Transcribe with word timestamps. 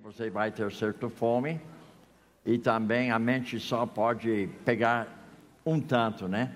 Você 0.00 0.30
vai 0.30 0.50
ter 0.50 0.72
certa 0.72 1.10
fome 1.10 1.60
e 2.46 2.56
também 2.56 3.10
a 3.10 3.18
mente 3.18 3.60
só 3.60 3.84
pode 3.84 4.48
pegar 4.64 5.06
um 5.66 5.78
tanto, 5.78 6.26
né? 6.26 6.50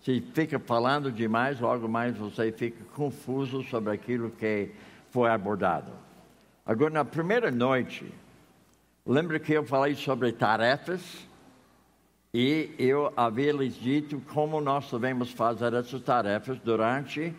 Se 0.00 0.20
fica 0.34 0.58
falando 0.58 1.12
demais, 1.12 1.60
logo 1.60 1.86
mais 1.86 2.16
você 2.16 2.50
fica 2.50 2.82
confuso 2.92 3.62
sobre 3.62 3.92
aquilo 3.92 4.30
que 4.30 4.70
foi 5.12 5.30
abordado. 5.30 5.92
Agora, 6.66 6.90
na 6.90 7.04
primeira 7.04 7.52
noite, 7.52 8.12
lembra 9.06 9.38
que 9.38 9.52
eu 9.52 9.64
falei 9.64 9.94
sobre 9.94 10.32
tarefas? 10.32 11.24
E 12.34 12.74
eu 12.80 13.12
havia 13.16 13.52
lhes 13.52 13.76
dito 13.76 14.20
como 14.32 14.60
nós 14.60 14.90
devemos 14.90 15.30
fazer 15.30 15.72
essas 15.72 16.02
tarefas 16.02 16.58
durante 16.58 17.32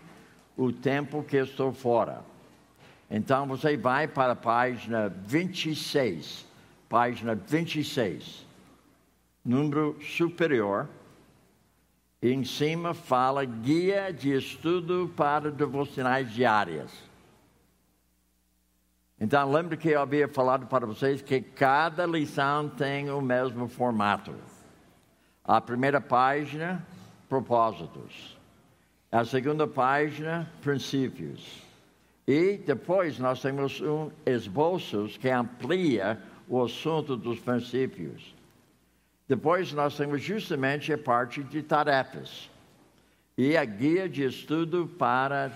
o 0.55 0.71
tempo 0.71 1.21
que 1.21 1.35
estou 1.35 1.73
fora. 1.73 2.32
Então 3.09 3.45
você 3.47 3.77
vai 3.77 4.07
para 4.07 4.33
a 4.33 4.35
página 4.35 5.09
26, 5.09 6.45
página 6.89 7.35
26, 7.35 8.45
número 9.43 9.97
superior. 10.01 10.87
E 12.21 12.31
em 12.31 12.43
cima 12.45 12.93
fala 12.93 13.43
guia 13.43 14.11
de 14.13 14.33
estudo 14.33 15.11
para 15.15 15.51
devocionais 15.51 16.31
diárias. 16.31 16.91
Então 19.19 19.51
lembre 19.51 19.77
que 19.77 19.89
eu 19.89 20.01
havia 20.01 20.27
falado 20.27 20.65
para 20.67 20.85
vocês 20.85 21.21
que 21.21 21.41
cada 21.41 22.05
lição 22.05 22.69
tem 22.69 23.09
o 23.09 23.21
mesmo 23.21 23.67
formato. 23.67 24.33
A 25.43 25.59
primeira 25.61 26.01
página, 26.01 26.85
propósitos. 27.29 28.37
A 29.11 29.23
segunda 29.23 29.67
página, 29.67 30.51
princípios. 30.61 31.61
E 32.27 32.57
depois 32.57 33.19
nós 33.19 33.41
temos 33.41 33.81
um 33.81 34.09
esboço 34.25 35.09
que 35.19 35.29
amplia 35.29 36.21
o 36.47 36.63
assunto 36.63 37.17
dos 37.17 37.39
princípios. 37.39 38.33
Depois 39.27 39.73
nós 39.73 39.97
temos 39.97 40.21
justamente 40.21 40.93
a 40.93 40.97
parte 40.97 41.43
de 41.43 41.61
tarefas 41.61 42.49
e 43.37 43.57
a 43.57 43.65
guia 43.65 44.07
de 44.07 44.23
estudo 44.23 44.87
para 44.87 45.51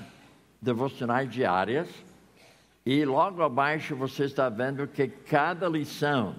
devocionais 0.61 1.29
diárias. 1.29 1.87
E 2.85 3.03
logo 3.05 3.43
abaixo 3.43 3.95
você 3.95 4.23
está 4.23 4.49
vendo 4.49 4.87
que 4.87 5.07
cada 5.07 5.67
lição, 5.67 6.35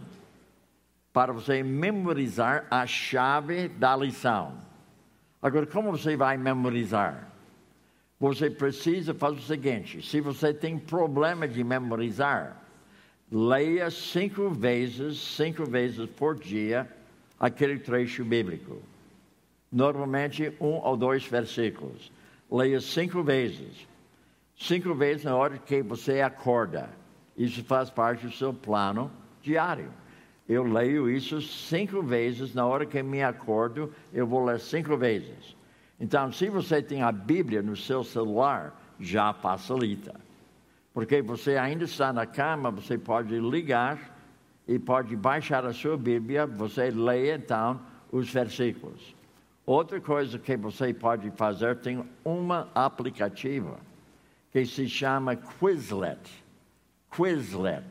para 1.12 1.33
você 1.33 1.62
memorizar 1.62 2.67
a 2.71 2.87
chave 2.87 3.69
da 3.69 3.95
lição. 3.97 4.55
Agora, 5.41 5.67
como 5.67 5.93
você 5.93 6.17
vai 6.17 6.37
memorizar? 6.37 7.28
Você 8.21 8.51
precisa 8.51 9.15
fazer 9.15 9.39
o 9.39 9.43
seguinte: 9.43 10.03
se 10.03 10.21
você 10.21 10.53
tem 10.53 10.79
problema 10.79 11.47
de 11.47 11.63
memorizar, 11.63 12.61
leia 13.31 13.91
cinco 13.91 14.51
vezes, 14.51 15.19
cinco 15.19 15.65
vezes 15.65 16.09
por 16.11 16.35
dia, 16.35 16.89
aquele 17.39 17.79
trecho 17.79 18.25
bíblico. 18.25 18.83
Normalmente 19.71 20.53
um 20.61 20.77
ou 20.77 20.97
dois 20.97 21.25
versículos. 21.25 22.11
Leia 22.51 22.81
cinco 22.81 23.23
vezes. 23.23 23.87
Cinco 24.57 24.95
vezes 24.95 25.25
na 25.25 25.37
hora 25.37 25.59
que 25.59 25.83
você 25.83 26.21
acorda. 26.21 26.91
Isso 27.37 27.63
faz 27.63 27.91
parte 27.91 28.27
do 28.27 28.33
seu 28.33 28.53
plano 28.53 29.11
diário. 29.43 29.91
Eu 30.49 30.65
leio 30.65 31.11
isso 31.11 31.41
cinco 31.43 32.03
vezes 32.03 32.55
na 32.55 32.67
hora 32.67 32.87
que 32.87 33.03
me 33.03 33.23
acordo, 33.23 33.93
eu 34.13 34.27
vou 34.27 34.45
ler 34.45 34.59
cinco 34.59 34.97
vezes. 34.97 35.55
Então, 36.01 36.31
se 36.33 36.49
você 36.49 36.81
tem 36.81 37.03
a 37.03 37.11
Bíblia 37.11 37.61
no 37.61 37.77
seu 37.77 38.05
celular, 38.05 38.73
já 39.01 39.33
facilita. 39.33 40.15
Porque 40.95 41.21
você 41.23 41.57
ainda 41.57 41.85
está 41.85 42.13
na 42.13 42.27
cama, 42.27 42.71
você 42.71 42.97
pode 42.97 43.39
ligar 43.39 44.17
e 44.67 44.79
pode 44.79 45.17
baixar 45.17 45.65
a 45.65 45.73
sua 45.73 45.97
Bíblia, 45.97 46.47
você 46.47 46.91
lê 46.91 47.35
então 47.35 47.81
os 48.13 48.31
versículos. 48.31 49.15
Outra 49.67 50.00
coisa 50.00 50.39
que 50.39 50.56
você 50.56 50.95
pode 50.95 51.31
fazer, 51.33 51.77
tem 51.77 52.05
uma 52.25 52.69
aplicativa 52.75 53.78
que 54.53 54.65
se 54.65 54.89
chama 54.89 55.37
Quizlet. 55.37 56.19
Quizlet. 57.11 57.84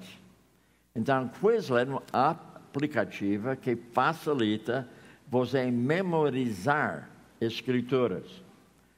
Então, 0.96 1.30
Quizlet 1.40 1.88
é 1.88 1.92
uma 1.92 2.04
aplicativa 2.12 3.56
que 3.56 3.76
facilita 3.76 4.88
você 5.30 5.70
memorizar 5.70 7.10
escrituras. 7.40 8.26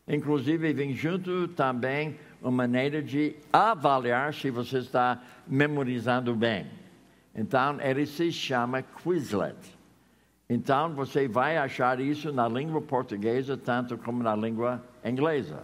Inclusive, 0.08 0.74
vem 0.74 0.94
junto 0.94 1.48
também 1.50 2.18
uma 2.42 2.52
maneira 2.52 3.02
de 3.02 3.36
avaliar 3.54 4.34
se 4.34 4.50
você 4.50 4.80
está 4.80 5.22
memorizando 5.48 6.36
bem. 6.36 6.66
Então, 7.36 7.80
ele 7.80 8.06
se 8.06 8.32
chama 8.32 8.82
Quizlet. 8.82 9.56
Então, 10.50 10.96
você 10.96 11.28
vai 11.28 11.58
achar 11.58 12.00
isso 12.00 12.32
na 12.34 12.48
língua 12.48 12.82
portuguesa, 12.82 13.56
tanto 13.56 13.98
como 13.98 14.24
na 14.24 14.36
língua 14.36 14.84
inglesa. 15.06 15.62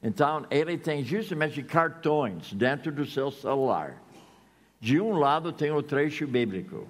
Então, 0.00 0.46
ele 0.48 0.78
tem 0.78 1.02
justamente 1.02 1.60
cartões 1.62 2.52
dentro 2.52 2.92
do 2.92 3.04
seu 3.04 3.32
celular. 3.32 4.00
De 4.78 5.00
um 5.00 5.14
lado 5.18 5.50
tem 5.50 5.72
o 5.72 5.82
trecho 5.82 6.26
bíblico. 6.26 6.86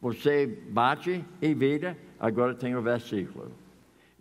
Você 0.00 0.46
bate 0.46 1.22
e 1.42 1.52
vira, 1.52 1.98
agora 2.18 2.54
tem 2.54 2.74
o 2.74 2.80
versículo. 2.80 3.52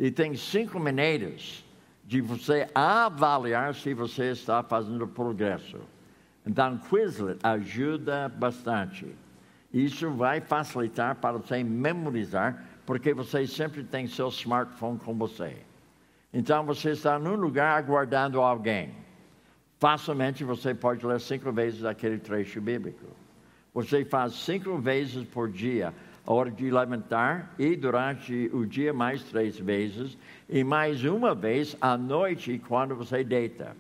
E 0.03 0.11
tem 0.11 0.35
cinco 0.35 0.77
maneiras 0.81 1.63
de 2.03 2.19
você 2.19 2.67
avaliar 2.75 3.73
se 3.73 3.93
você 3.93 4.31
está 4.31 4.61
fazendo 4.61 5.07
progresso. 5.07 5.79
Então, 6.45 6.77
Quizlet 6.77 7.39
ajuda 7.41 8.27
bastante. 8.27 9.07
Isso 9.73 10.11
vai 10.11 10.41
facilitar 10.41 11.15
para 11.15 11.37
você 11.37 11.63
memorizar, 11.63 12.65
porque 12.85 13.13
você 13.13 13.47
sempre 13.47 13.81
tem 13.81 14.05
seu 14.05 14.27
smartphone 14.27 14.99
com 14.99 15.13
você. 15.13 15.55
Então, 16.33 16.65
você 16.65 16.89
está 16.89 17.17
num 17.17 17.35
lugar 17.35 17.77
aguardando 17.77 18.41
alguém. 18.41 18.93
Facilmente 19.79 20.43
você 20.43 20.73
pode 20.73 21.05
ler 21.05 21.21
cinco 21.21 21.49
vezes 21.49 21.85
aquele 21.85 22.17
trecho 22.17 22.59
bíblico. 22.59 23.05
Você 23.73 24.03
faz 24.03 24.33
cinco 24.33 24.77
vezes 24.77 25.23
por 25.29 25.49
dia 25.49 25.93
a 26.25 26.33
hora 26.33 26.49
de 26.49 26.71
levantar 26.71 27.53
e 27.59 27.75
durante 27.75 28.49
o 28.53 28.65
dia 28.65 28.93
mais 28.93 29.23
três 29.23 29.57
vezes 29.59 30.17
e 30.49 30.63
mais 30.63 31.03
uma 31.03 31.35
vez 31.35 31.75
à 31.81 31.97
noite 31.97 32.61
quando 32.67 32.95
você 32.95 33.23
deita. 33.23 33.75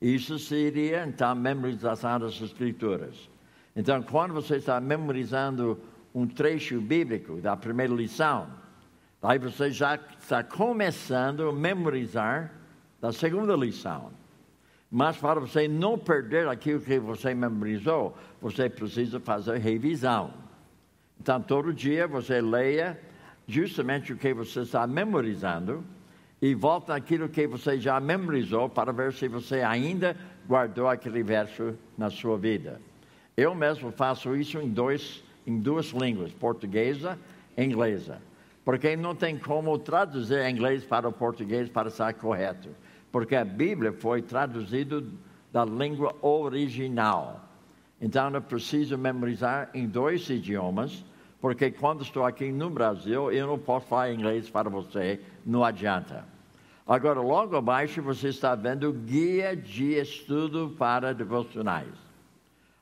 Isso 0.00 0.38
seria 0.38 1.06
então 1.06 1.34
memorização 1.34 2.18
das 2.20 2.40
escrituras. 2.40 3.28
Então, 3.74 4.02
quando 4.02 4.32
você 4.32 4.56
está 4.56 4.80
memorizando 4.80 5.78
um 6.14 6.26
trecho 6.26 6.80
bíblico 6.80 7.36
da 7.36 7.56
primeira 7.56 7.92
lição, 7.92 8.46
aí 9.22 9.38
você 9.38 9.70
já 9.70 9.96
está 10.18 10.42
começando 10.42 11.48
a 11.48 11.52
memorizar 11.52 12.52
da 13.00 13.12
segunda 13.12 13.54
lição. 13.54 14.10
Mas 14.90 15.16
para 15.16 15.40
você 15.40 15.68
não 15.68 15.98
perder 15.98 16.48
aquilo 16.48 16.80
que 16.80 16.98
você 16.98 17.34
memorizou, 17.34 18.16
você 18.40 18.70
precisa 18.70 19.20
fazer 19.20 19.58
revisão. 19.58 20.45
Então, 21.20 21.40
todo 21.40 21.72
dia 21.72 22.06
você 22.06 22.40
leia 22.40 22.98
justamente 23.46 24.12
o 24.12 24.16
que 24.16 24.34
você 24.34 24.60
está 24.60 24.86
memorizando 24.86 25.84
e 26.40 26.54
volta 26.54 26.92
naquilo 26.92 27.28
que 27.28 27.46
você 27.46 27.80
já 27.80 27.98
memorizou 27.98 28.68
para 28.68 28.92
ver 28.92 29.12
se 29.12 29.26
você 29.28 29.62
ainda 29.62 30.16
guardou 30.46 30.88
aquele 30.88 31.22
verso 31.22 31.74
na 31.96 32.10
sua 32.10 32.36
vida. 32.36 32.80
Eu 33.36 33.54
mesmo 33.54 33.90
faço 33.90 34.36
isso 34.36 34.58
em, 34.58 34.68
dois, 34.68 35.22
em 35.46 35.58
duas 35.58 35.86
línguas, 35.90 36.32
portuguesa 36.32 37.18
e 37.56 37.64
inglesa, 37.64 38.20
porque 38.64 38.96
não 38.96 39.14
tem 39.14 39.38
como 39.38 39.78
traduzir 39.78 40.48
inglês 40.48 40.84
para 40.84 41.08
o 41.08 41.12
português 41.12 41.68
para 41.68 41.88
estar 41.88 42.12
correto, 42.14 42.68
porque 43.10 43.34
a 43.34 43.44
Bíblia 43.44 43.92
foi 43.92 44.22
traduzida 44.22 45.02
da 45.52 45.64
língua 45.64 46.14
original. 46.20 47.45
Então 48.00 48.30
eu 48.30 48.42
preciso 48.42 48.98
memorizar 48.98 49.70
em 49.72 49.86
dois 49.86 50.28
idiomas, 50.28 51.04
porque 51.40 51.70
quando 51.70 52.02
estou 52.02 52.24
aqui 52.24 52.50
no 52.52 52.68
Brasil, 52.68 53.32
eu 53.32 53.46
não 53.46 53.58
posso 53.58 53.86
falar 53.86 54.12
inglês 54.12 54.50
para 54.50 54.68
você, 54.68 55.20
não 55.44 55.64
adianta. 55.64 56.24
Agora, 56.86 57.20
logo 57.20 57.56
abaixo, 57.56 58.00
você 58.00 58.28
está 58.28 58.54
vendo 58.54 58.92
guia 58.92 59.56
de 59.56 59.94
estudo 59.94 60.74
para 60.78 61.12
devocionais. 61.12 61.92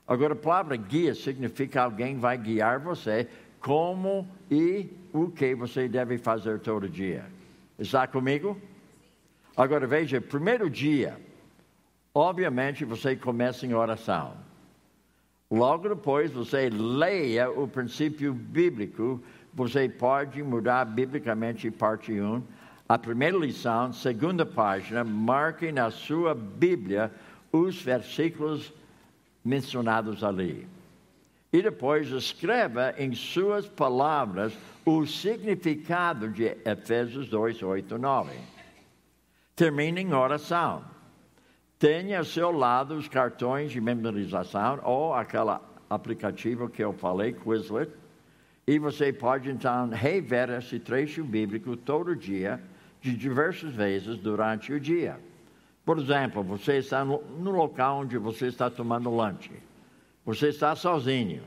Agora, 0.07 0.33
a 0.33 0.37
palavra 0.37 0.75
guia 0.75 1.15
significa 1.15 1.81
alguém 1.81 2.19
vai 2.19 2.37
guiar 2.37 2.79
você 2.79 3.27
como 3.59 4.27
e 4.51 4.91
o 5.11 5.31
que 5.31 5.55
você 5.55 5.87
deve 5.87 6.19
fazer 6.19 6.59
todo 6.59 6.87
dia. 6.87 7.25
Está 7.79 8.05
comigo? 8.05 8.55
Agora, 9.57 9.87
veja, 9.87 10.21
primeiro 10.21 10.69
dia, 10.69 11.17
obviamente 12.13 12.85
você 12.85 13.15
começa 13.15 13.65
em 13.65 13.73
oração. 13.73 14.44
Logo 15.49 15.89
depois 15.89 16.31
você 16.31 16.69
leia 16.69 17.49
o 17.49 17.67
princípio 17.67 18.33
bíblico, 18.33 19.21
você 19.53 19.87
pode 19.87 20.41
mudar 20.41 20.85
biblicamente 20.85 21.69
parte 21.69 22.11
1. 22.11 22.41
A 22.89 22.97
primeira 22.97 23.37
lição, 23.37 23.93
segunda 23.93 24.45
página, 24.45 25.03
marque 25.03 25.71
na 25.71 25.91
sua 25.91 26.33
Bíblia 26.33 27.11
os 27.51 27.81
versículos 27.81 28.73
mencionados 29.43 30.23
ali. 30.23 30.67
E 31.53 31.61
depois 31.61 32.09
escreva 32.09 32.93
em 32.97 33.13
suas 33.13 33.67
palavras 33.67 34.53
o 34.83 35.05
significado 35.05 36.29
de 36.29 36.57
Efésios 36.65 37.29
2, 37.29 37.63
8 37.63 37.97
9. 37.97 38.31
Termine 39.55 40.01
em 40.01 40.13
oração. 40.13 40.94
Tenha 41.77 42.19
ao 42.19 42.25
seu 42.25 42.51
lado 42.51 42.95
os 42.95 43.07
cartões 43.07 43.71
de 43.71 43.81
memorização 43.81 44.79
ou 44.83 45.13
aquele 45.13 45.57
aplicativo 45.89 46.69
que 46.69 46.83
eu 46.83 46.93
falei, 46.93 47.33
Quizlet, 47.33 47.91
e 48.67 48.79
você 48.79 49.11
pode 49.13 49.51
então 49.51 49.89
rever 49.89 50.49
esse 50.49 50.79
trecho 50.79 51.23
bíblico 51.23 51.75
todo 51.75 52.15
dia, 52.15 52.61
de 53.01 53.15
diversas 53.15 53.71
vezes 53.73 54.17
durante 54.17 54.73
o 54.73 54.79
dia. 54.79 55.19
Por 55.85 55.99
exemplo, 55.99 56.41
você 56.41 56.77
está 56.77 57.05
no, 57.05 57.21
local 57.51 57.99
onde 57.99 58.17
você 58.17 58.47
está 58.47 58.71
tomando 58.71 59.15
lanche. 59.15 59.51
Você 60.25 60.47
está 60.47 60.75
sozinho. 60.75 61.43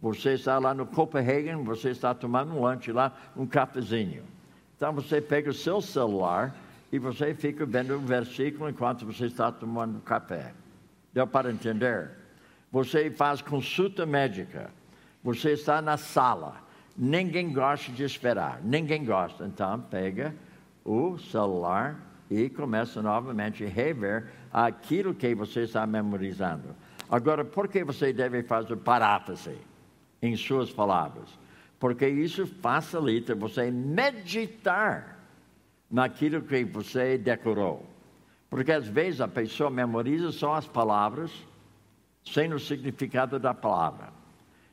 Você 0.00 0.34
está 0.34 0.58
lá 0.60 0.72
no 0.72 0.86
Copenhagen, 0.86 1.64
você 1.64 1.90
está 1.90 2.14
tomando 2.14 2.54
um 2.54 2.60
lanche 2.60 2.92
lá, 2.92 3.12
um 3.36 3.44
cafezinho. 3.44 4.22
Então 4.76 4.92
você 4.92 5.20
pega 5.20 5.50
o 5.50 5.54
seu 5.54 5.80
celular 5.80 6.54
e 6.92 6.98
você 6.98 7.34
fica 7.34 7.66
vendo 7.66 7.96
um 7.96 8.04
versículo 8.04 8.68
enquanto 8.68 9.04
você 9.04 9.26
está 9.26 9.50
tomando 9.50 10.00
café. 10.00 10.52
Deu 11.12 11.26
para 11.26 11.50
entender? 11.50 12.10
Você 12.70 13.10
faz 13.10 13.40
consulta 13.40 14.06
médica. 14.06 14.70
Você 15.22 15.52
está 15.52 15.82
na 15.82 15.96
sala. 15.96 16.56
Ninguém 16.96 17.52
gosta 17.52 17.90
de 17.90 18.04
esperar. 18.04 18.60
Ninguém 18.62 19.04
gosta. 19.04 19.44
Então 19.44 19.80
pega 19.80 20.34
o 20.84 21.18
celular 21.18 21.98
e 22.30 22.48
começa 22.48 23.02
novamente 23.02 23.64
a 23.64 23.68
rever 23.68 24.30
aquilo 24.52 25.14
que 25.14 25.34
você 25.34 25.62
está 25.62 25.86
memorizando. 25.86 26.74
Agora, 27.08 27.44
por 27.44 27.68
que 27.68 27.84
você 27.84 28.12
deve 28.12 28.42
fazer 28.42 28.76
paráfrase 28.76 29.56
em 30.20 30.36
suas 30.36 30.72
palavras? 30.72 31.28
Porque 31.78 32.08
isso 32.08 32.46
facilita 32.46 33.34
você 33.34 33.70
meditar 33.70 35.15
naquilo 35.90 36.42
que 36.42 36.64
você 36.64 37.16
decorou. 37.16 37.84
Porque 38.48 38.72
às 38.72 38.86
vezes 38.86 39.20
a 39.20 39.28
pessoa 39.28 39.70
memoriza 39.70 40.32
só 40.32 40.54
as 40.54 40.66
palavras, 40.66 41.30
sem 42.24 42.52
o 42.52 42.58
significado 42.58 43.38
da 43.38 43.54
palavra. 43.54 44.08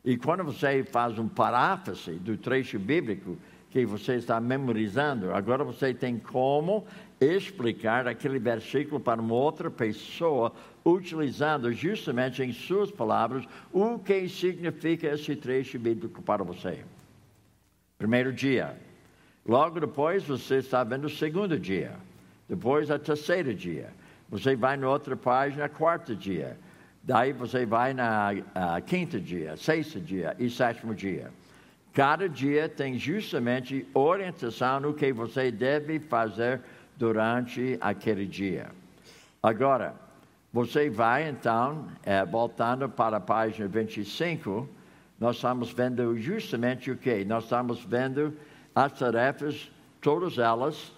E 0.04 0.18
quando 0.18 0.44
você 0.44 0.84
faz 0.84 1.18
um 1.18 1.28
paráfrase 1.28 2.14
do 2.14 2.38
trecho 2.38 2.78
bíblico 2.78 3.38
que 3.70 3.86
você 3.86 4.16
está 4.16 4.40
memorizando, 4.40 5.34
agora 5.34 5.64
você 5.64 5.94
tem 5.94 6.20
como 6.20 6.86
explicar 7.20 8.08
aquele 8.08 8.38
versículo 8.38 9.00
para 9.00 9.22
uma 9.22 9.34
outra 9.34 9.72
pessoa, 9.72 10.52
utilizando 10.86 11.72
justamente 11.72 12.44
em 12.44 12.52
suas 12.52 12.92
palavras 12.92 13.46
o 13.72 13.98
que 13.98 14.28
significa 14.28 15.08
esse 15.08 15.36
trecho 15.36 15.80
bíblico 15.80 16.22
para 16.22 16.44
você. 16.44 16.84
Primeiro 17.98 18.34
dia. 18.34 18.78
Logo 19.46 19.80
depois 19.80 20.24
você 20.24 20.58
está 20.58 20.84
vendo 20.84 21.06
o 21.06 21.10
segundo 21.10 21.60
dia. 21.60 21.92
Depois 22.48 22.90
a 22.90 22.98
terceiro 22.98 23.54
dia. 23.54 23.90
Você 24.30 24.56
vai 24.56 24.78
na 24.78 24.90
outra 24.90 25.16
página, 25.16 25.68
quarto 25.68 26.16
dia. 26.16 26.58
Daí 27.04 27.34
você 27.34 27.66
vai 27.66 27.94
na 27.94 28.32
quinto 28.86 29.20
dia, 29.20 29.58
sexto 29.58 30.00
dia 30.00 30.36
e 30.40 30.50
sétimo 30.50 30.96
dia. 30.96 31.30
Cada 31.94 32.28
dia 32.28 32.70
tem 32.70 32.98
justamente 32.98 33.86
orientação 33.94 34.80
no 34.80 34.94
que 34.94 35.12
você 35.12 35.52
deve 35.52 36.00
fazer 36.00 36.62
durante 36.98 37.78
aquele 37.82 38.26
dia. 38.26 38.68
Agora, 39.42 39.94
você 40.52 40.90
vai 40.90 41.28
então, 41.28 41.88
é, 42.04 42.24
voltando 42.26 42.88
para 42.88 43.18
a 43.18 43.20
página 43.20 43.68
25, 43.68 44.68
nós 45.20 45.36
estamos 45.36 45.72
vendo 45.72 46.18
justamente 46.18 46.90
o 46.90 46.96
que? 46.96 47.26
Nós 47.26 47.44
estamos 47.44 47.84
vendo 47.84 48.34
as 48.76 48.92
tarefas, 48.94 49.72
todas 50.02 50.38
elas. 50.38 50.92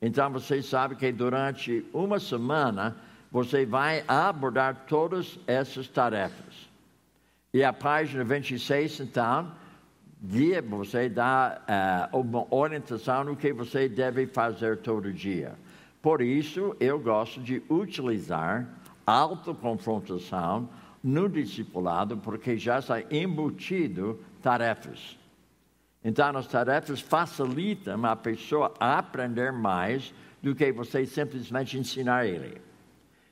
Então 0.00 0.30
você 0.30 0.62
sabe 0.62 0.96
que 0.96 1.12
durante 1.12 1.84
uma 1.92 2.18
semana 2.18 2.96
você 3.30 3.64
vai 3.64 4.04
abordar 4.06 4.84
todas 4.86 5.38
essas 5.46 5.88
tarefas. 5.88 6.70
E 7.54 7.62
a 7.62 7.72
página 7.72 8.24
26, 8.24 9.00
então, 9.00 9.52
guia 10.22 10.62
você, 10.62 11.08
dá 11.08 12.10
uh, 12.12 12.18
uma 12.18 12.46
orientação 12.54 13.24
no 13.24 13.36
que 13.36 13.52
você 13.52 13.88
deve 13.88 14.26
fazer 14.26 14.78
todo 14.78 15.12
dia. 15.12 15.54
Por 16.00 16.20
isso, 16.20 16.76
eu 16.80 16.98
gosto 16.98 17.40
de 17.40 17.62
utilizar 17.68 18.68
autoconfrontação 19.06 20.68
no 21.02 21.28
discipulado, 21.28 22.16
porque 22.16 22.56
já 22.56 22.78
está 22.78 23.00
embutido 23.10 24.18
tarefas. 24.40 25.18
Então, 26.04 26.36
as 26.36 26.46
tarefas 26.46 27.00
facilitam 27.00 28.04
a 28.04 28.16
pessoa 28.16 28.74
a 28.80 28.98
aprender 28.98 29.52
mais 29.52 30.12
do 30.42 30.54
que 30.54 30.72
você 30.72 31.06
simplesmente 31.06 31.78
ensinar 31.78 32.26
ele. 32.26 32.60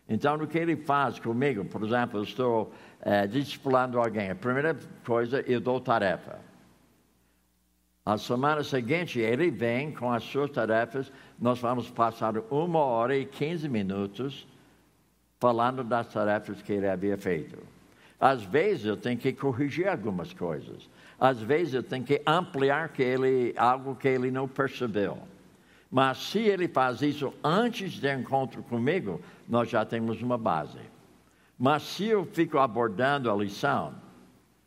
Então, 0.08 0.36
o 0.36 0.46
que 0.46 0.58
ele 0.58 0.76
faz 0.76 1.18
comigo, 1.18 1.64
por 1.64 1.84
exemplo, 1.84 2.20
eu 2.20 2.24
estou 2.24 2.72
é, 3.00 3.26
discipulando 3.26 3.98
alguém, 3.98 4.30
a 4.30 4.34
primeira 4.34 4.76
coisa, 5.04 5.40
eu 5.46 5.60
dou 5.60 5.80
tarefa. 5.80 6.38
A 8.04 8.16
semana 8.16 8.64
seguinte, 8.64 9.20
ele 9.20 9.50
vem 9.50 9.92
com 9.92 10.12
as 10.12 10.24
suas 10.24 10.50
tarefas, 10.50 11.12
nós 11.38 11.58
vamos 11.60 11.90
passar 11.90 12.36
uma 12.50 12.80
hora 12.80 13.16
e 13.16 13.24
quinze 13.24 13.68
minutos 13.68 14.46
falando 15.38 15.84
das 15.84 16.08
tarefas 16.08 16.60
que 16.62 16.72
ele 16.72 16.88
havia 16.88 17.16
feito. 17.16 17.58
Às 18.18 18.42
vezes 18.42 18.86
eu 18.86 18.96
tenho 18.96 19.18
que 19.18 19.32
corrigir 19.32 19.88
algumas 19.88 20.32
coisas. 20.32 20.88
Às 21.20 21.40
vezes 21.42 21.74
eu 21.74 21.82
tenho 21.82 22.02
que 22.02 22.22
ampliar 22.26 22.88
que 22.88 23.02
ele, 23.02 23.52
algo 23.58 23.94
que 23.94 24.08
ele 24.08 24.30
não 24.30 24.48
percebeu. 24.48 25.18
Mas 25.90 26.18
se 26.18 26.38
ele 26.38 26.66
faz 26.66 27.02
isso 27.02 27.34
antes 27.44 27.98
do 27.98 28.08
encontro 28.08 28.62
comigo, 28.62 29.20
nós 29.46 29.68
já 29.68 29.84
temos 29.84 30.22
uma 30.22 30.38
base. 30.38 30.78
Mas 31.58 31.82
se 31.82 32.06
eu 32.06 32.24
fico 32.24 32.58
abordando 32.58 33.30
a 33.30 33.36
lição 33.36 33.94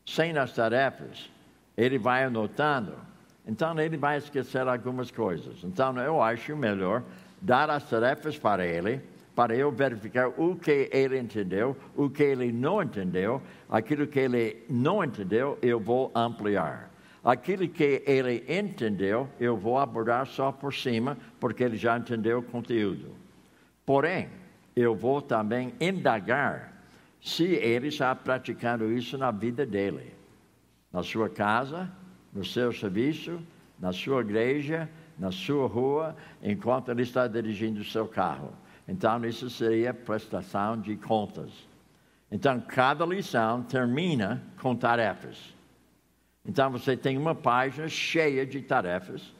sem 0.06 0.38
as 0.38 0.54
tarefas, 0.54 1.32
ele 1.76 1.98
vai 1.98 2.26
anotando, 2.26 2.94
então 3.48 3.80
ele 3.80 3.98
vai 3.98 4.18
esquecer 4.18 4.68
algumas 4.68 5.10
coisas. 5.10 5.64
Então 5.64 5.98
eu 5.98 6.22
acho 6.22 6.56
melhor 6.56 7.02
dar 7.42 7.70
as 7.70 7.90
tarefas 7.90 8.38
para 8.38 8.64
ele, 8.64 9.02
para 9.36 9.56
eu 9.56 9.72
verificar 9.72 10.28
o 10.38 10.56
que 10.56 10.90
ele 10.92 11.18
entendeu, 11.18 11.76
o 11.96 12.10
que 12.10 12.24
ele 12.24 12.52
não 12.52 12.82
entendeu, 12.82 13.42
aquilo 13.70 14.06
que 14.06 14.20
ele 14.20 14.64
não 14.70 15.04
entendeu, 15.04 15.58
eu 15.62 15.80
vou 15.80 16.12
ampliar. 16.14 16.92
Aquilo 17.24 17.68
que 17.68 18.04
ele 18.06 18.44
entendeu, 18.48 19.30
eu 19.40 19.56
vou 19.56 19.78
abordar 19.78 20.28
só 20.28 20.52
por 20.52 20.74
cima, 20.74 21.18
porque 21.40 21.64
ele 21.64 21.78
já 21.78 21.98
entendeu 21.98 22.40
o 22.40 22.44
conteúdo. 22.44 23.16
Porém, 23.86 24.30
eu 24.76 24.94
vou 24.94 25.22
também 25.22 25.74
indagar 25.80 26.74
se 27.22 27.46
ele 27.46 27.88
está 27.88 28.14
praticando 28.14 28.92
isso 28.92 29.18
na 29.18 29.32
vida 29.32 29.66
dele, 29.66 30.14
na 30.92 31.02
sua 31.02 31.30
casa, 31.30 31.90
no 32.34 32.44
seu 32.44 32.74
serviço, 32.74 33.40
na 33.80 33.94
sua 33.94 34.22
igreja, 34.22 34.90
na 35.18 35.32
sua 35.32 35.68
rua, 35.68 36.16
enquanto 36.42 36.90
ele 36.90 37.04
está 37.04 37.28
dirigindo 37.28 37.82
o 37.82 37.86
seu 37.86 38.08
carro. 38.08 38.52
Então, 38.88 39.24
isso 39.26 39.50
seria 39.50 39.94
prestação 39.94 40.80
de 40.80 40.96
contas. 40.96 41.52
Então, 42.32 42.60
cada 42.60 43.06
lição 43.06 43.64
termina 43.64 44.44
com 44.62 44.76
tarefas. 44.76 45.54
Então 46.46 46.70
você 46.72 46.98
tem 46.98 47.18
uma 47.18 47.34
página 47.34 47.88
cheia 47.88 48.46
de 48.46 48.62
tarefas 48.62 49.34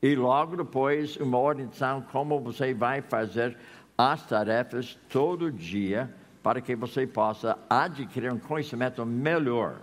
e 0.00 0.14
logo 0.14 0.56
depois 0.56 1.16
uma 1.16 1.38
orientação 1.38 2.00
como 2.12 2.38
você 2.40 2.72
vai 2.72 3.02
fazer 3.02 3.56
as 3.98 4.24
tarefas 4.26 4.98
todo 5.08 5.50
dia 5.50 6.12
para 6.42 6.60
que 6.60 6.76
você 6.76 7.06
possa 7.06 7.58
adquirir 7.68 8.32
um 8.32 8.38
conhecimento 8.38 9.04
melhor. 9.04 9.80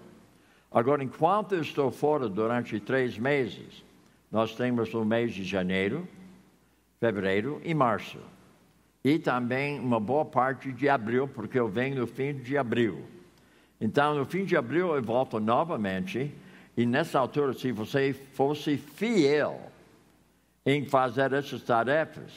Agora, 0.71 1.03
enquanto 1.03 1.55
eu 1.55 1.61
estou 1.61 1.91
fora 1.91 2.29
durante 2.29 2.79
três 2.79 3.17
meses, 3.17 3.83
nós 4.31 4.55
temos 4.55 4.93
o 4.93 5.03
mês 5.03 5.33
de 5.33 5.43
janeiro, 5.43 6.07
fevereiro 6.99 7.59
e 7.65 7.73
março. 7.73 8.19
E 9.03 9.17
também 9.17 9.79
uma 9.79 9.99
boa 9.99 10.25
parte 10.25 10.71
de 10.71 10.87
abril, 10.87 11.27
porque 11.27 11.59
eu 11.59 11.67
venho 11.67 11.95
no 11.95 12.07
fim 12.07 12.33
de 12.33 12.57
abril. 12.57 13.03
Então, 13.79 14.15
no 14.15 14.25
fim 14.25 14.45
de 14.45 14.55
abril, 14.55 14.95
eu 14.95 15.01
volto 15.01 15.39
novamente 15.39 16.31
e 16.75 16.85
nessa 16.85 17.19
altura, 17.19 17.53
se 17.53 17.71
você 17.71 18.13
fosse 18.13 18.77
fiel 18.77 19.59
em 20.65 20.85
fazer 20.85 21.33
essas 21.33 21.61
tarefas 21.63 22.31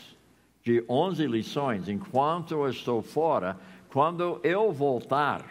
de 0.62 0.84
11 0.88 1.26
lições, 1.26 1.88
enquanto 1.88 2.52
eu 2.52 2.68
estou 2.68 3.02
fora, 3.02 3.56
quando 3.90 4.40
eu 4.42 4.72
voltar, 4.72 5.44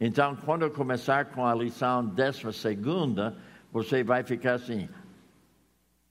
então 0.00 0.34
quando 0.34 0.62
eu 0.62 0.70
começar 0.70 1.26
com 1.26 1.46
a 1.46 1.54
lição 1.54 2.04
décima 2.04 2.52
segunda, 2.52 3.36
você 3.70 4.02
vai 4.02 4.24
ficar 4.24 4.54
assim, 4.54 4.88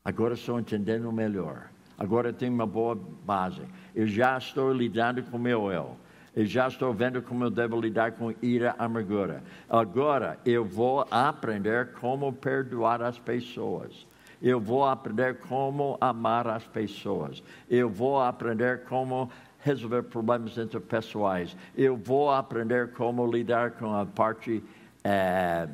agora 0.06 0.36
estou 0.36 0.60
entendendo 0.60 1.12
melhor, 1.12 1.70
agora 1.98 2.32
tenho 2.32 2.54
uma 2.54 2.68
boa 2.68 2.96
base, 2.96 3.62
eu 3.96 4.08
já 4.08 4.38
estou 4.38 4.72
lidando 4.72 5.24
com 5.24 5.38
meu 5.38 5.72
eu. 5.72 5.96
E 6.36 6.46
já 6.46 6.68
estou 6.68 6.94
vendo 6.94 7.22
como 7.22 7.44
eu 7.44 7.50
devo 7.50 7.80
lidar 7.82 8.14
com 8.14 8.34
ira, 8.42 8.76
amargura. 8.78 9.44
Agora 9.70 10.38
eu 10.46 10.64
vou 10.64 11.06
aprender 11.10 11.94
como 11.94 12.32
perdoar 12.32 13.02
as 13.02 13.18
pessoas. 13.18 14.06
Eu 14.42 14.60
vou 14.60 14.86
aprender 14.86 15.40
como 15.40 15.98
amar 16.00 16.48
as 16.48 16.64
pessoas. 16.64 17.44
Eu 17.70 17.90
vou 17.90 18.22
aprender 18.22 18.84
como 18.86 19.30
resolver 19.60 20.04
problemas 20.04 20.58
interpessoais. 20.58 21.58
Eu 21.76 21.98
vou 21.98 22.32
aprender 22.32 22.94
como 22.94 23.30
lidar 23.30 23.72
com 23.72 23.94
a 23.94 24.06
parte 24.06 24.64
é, 25.04 25.68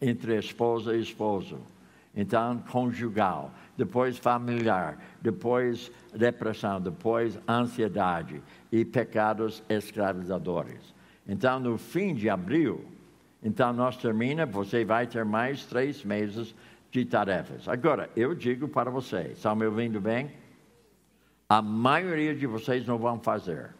entre 0.00 0.36
esposa 0.36 0.96
e 0.96 1.02
esposo. 1.02 1.58
Então, 2.16 2.58
conjugal, 2.70 3.52
depois 3.78 4.18
familiar, 4.18 4.98
depois 5.22 5.92
depressão, 6.12 6.80
depois 6.80 7.38
ansiedade 7.48 8.42
e 8.72 8.84
pecados 8.84 9.62
escravizadores. 9.68 10.92
Então, 11.26 11.60
no 11.60 11.78
fim 11.78 12.12
de 12.12 12.28
abril, 12.28 12.84
então 13.40 13.72
nós 13.72 13.96
termina, 13.96 14.44
você 14.44 14.84
vai 14.84 15.06
ter 15.06 15.24
mais 15.24 15.64
três 15.64 16.04
meses 16.04 16.52
de 16.90 17.04
tarefas. 17.04 17.68
Agora, 17.68 18.10
eu 18.16 18.34
digo 18.34 18.66
para 18.66 18.90
vocês, 18.90 19.36
estão 19.36 19.54
me 19.54 19.66
ouvindo 19.66 20.00
bem? 20.00 20.32
A 21.48 21.62
maioria 21.62 22.34
de 22.34 22.46
vocês 22.46 22.84
não 22.84 22.98
vão 22.98 23.20
fazer. 23.20 23.70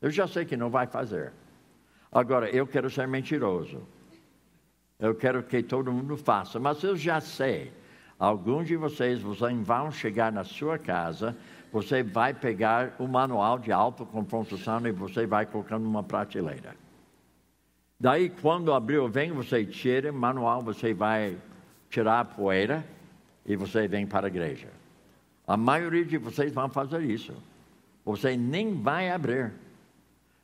Eu 0.00 0.10
já 0.10 0.26
sei 0.26 0.44
que 0.44 0.56
não 0.56 0.68
vai 0.68 0.88
fazer. 0.88 1.32
Agora, 2.10 2.50
eu 2.50 2.66
quero 2.66 2.90
ser 2.90 3.06
mentiroso. 3.06 3.86
Eu 4.98 5.14
quero 5.14 5.44
que 5.44 5.62
todo 5.62 5.92
mundo 5.92 6.16
faça, 6.16 6.58
mas 6.58 6.82
eu 6.82 6.96
já 6.96 7.20
sei. 7.20 7.72
Alguns 8.22 8.68
de 8.68 8.76
vocês, 8.76 9.20
vão 9.20 9.90
chegar 9.90 10.30
na 10.30 10.44
sua 10.44 10.78
casa, 10.78 11.36
você 11.72 12.04
vai 12.04 12.32
pegar 12.32 12.94
o 13.00 13.08
manual 13.08 13.58
de 13.58 13.72
autoconfrontação 13.72 14.86
e 14.86 14.92
você 14.92 15.26
vai 15.26 15.44
colocando 15.44 15.82
numa 15.82 16.04
prateleira. 16.04 16.76
Daí, 17.98 18.30
quando 18.30 18.72
abriu 18.72 19.08
vem, 19.08 19.32
você 19.32 19.64
tira 19.64 20.12
o 20.12 20.14
manual, 20.14 20.62
você 20.62 20.94
vai 20.94 21.36
tirar 21.90 22.20
a 22.20 22.24
poeira 22.24 22.86
e 23.44 23.56
você 23.56 23.88
vem 23.88 24.06
para 24.06 24.28
a 24.28 24.30
igreja. 24.30 24.68
A 25.44 25.56
maioria 25.56 26.04
de 26.04 26.16
vocês 26.16 26.52
vão 26.52 26.68
fazer 26.68 27.02
isso. 27.02 27.34
Você 28.04 28.36
nem 28.36 28.80
vai 28.80 29.10
abrir. 29.10 29.52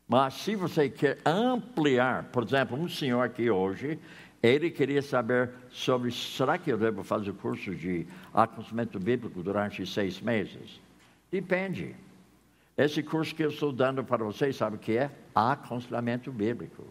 Mas 0.09 0.35
se 0.35 0.57
você 0.57 0.89
quer 0.89 1.19
ampliar, 1.25 2.25
por 2.33 2.43
exemplo, 2.43 2.77
um 2.77 2.89
senhor 2.89 3.23
aqui 3.23 3.49
hoje, 3.49 4.01
ele 4.43 4.71
queria 4.71 5.03
saber 5.03 5.51
sobre, 5.71 6.11
será 6.11 6.59
que 6.59 6.71
eu 6.71 6.79
devo 6.79 7.03
fazer 7.03 7.33
curso 7.35 7.75
de 7.75 8.07
aconselhamento 8.33 8.99
bíblico 8.99 9.43
durante 9.43 9.85
seis 9.87 10.21
meses? 10.21 10.81
Depende. 11.31 11.95
Esse 12.77 13.03
curso 13.03 13.35
que 13.35 13.45
eu 13.45 13.51
estou 13.51 13.73
dando 13.73 14.05
para 14.05 14.25
vocês, 14.25 14.57
sabe 14.57 14.77
o 14.77 14.79
que 14.79 14.97
é? 14.97 15.11
Aconselhamento 15.35 16.31
bíblico. 16.31 16.85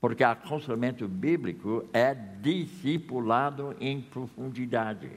Porque 0.00 0.22
aconselhamento 0.22 1.08
bíblico 1.08 1.84
é 1.92 2.14
discipulado 2.14 3.74
em 3.80 4.00
profundidade 4.00 5.10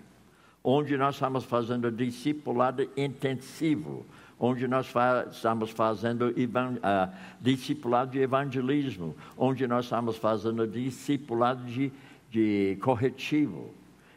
onde 0.64 0.96
nós 0.98 1.16
estamos 1.16 1.44
fazendo 1.44 1.92
discipulado 1.92 2.88
intensivo, 2.96 4.06
onde 4.44 4.68
nós 4.68 4.88
fa 4.88 5.28
estamos 5.32 5.70
fazendo 5.70 6.30
uh, 6.30 7.14
discipulado 7.40 8.10
de 8.10 8.20
evangelismo, 8.20 9.16
onde 9.38 9.68
nós 9.68 9.86
estamos 9.86 10.18
fazendo 10.18 10.66
discipulado 10.68 11.64
de, 11.66 11.94
de 12.28 12.76
corretivo. 12.82 13.72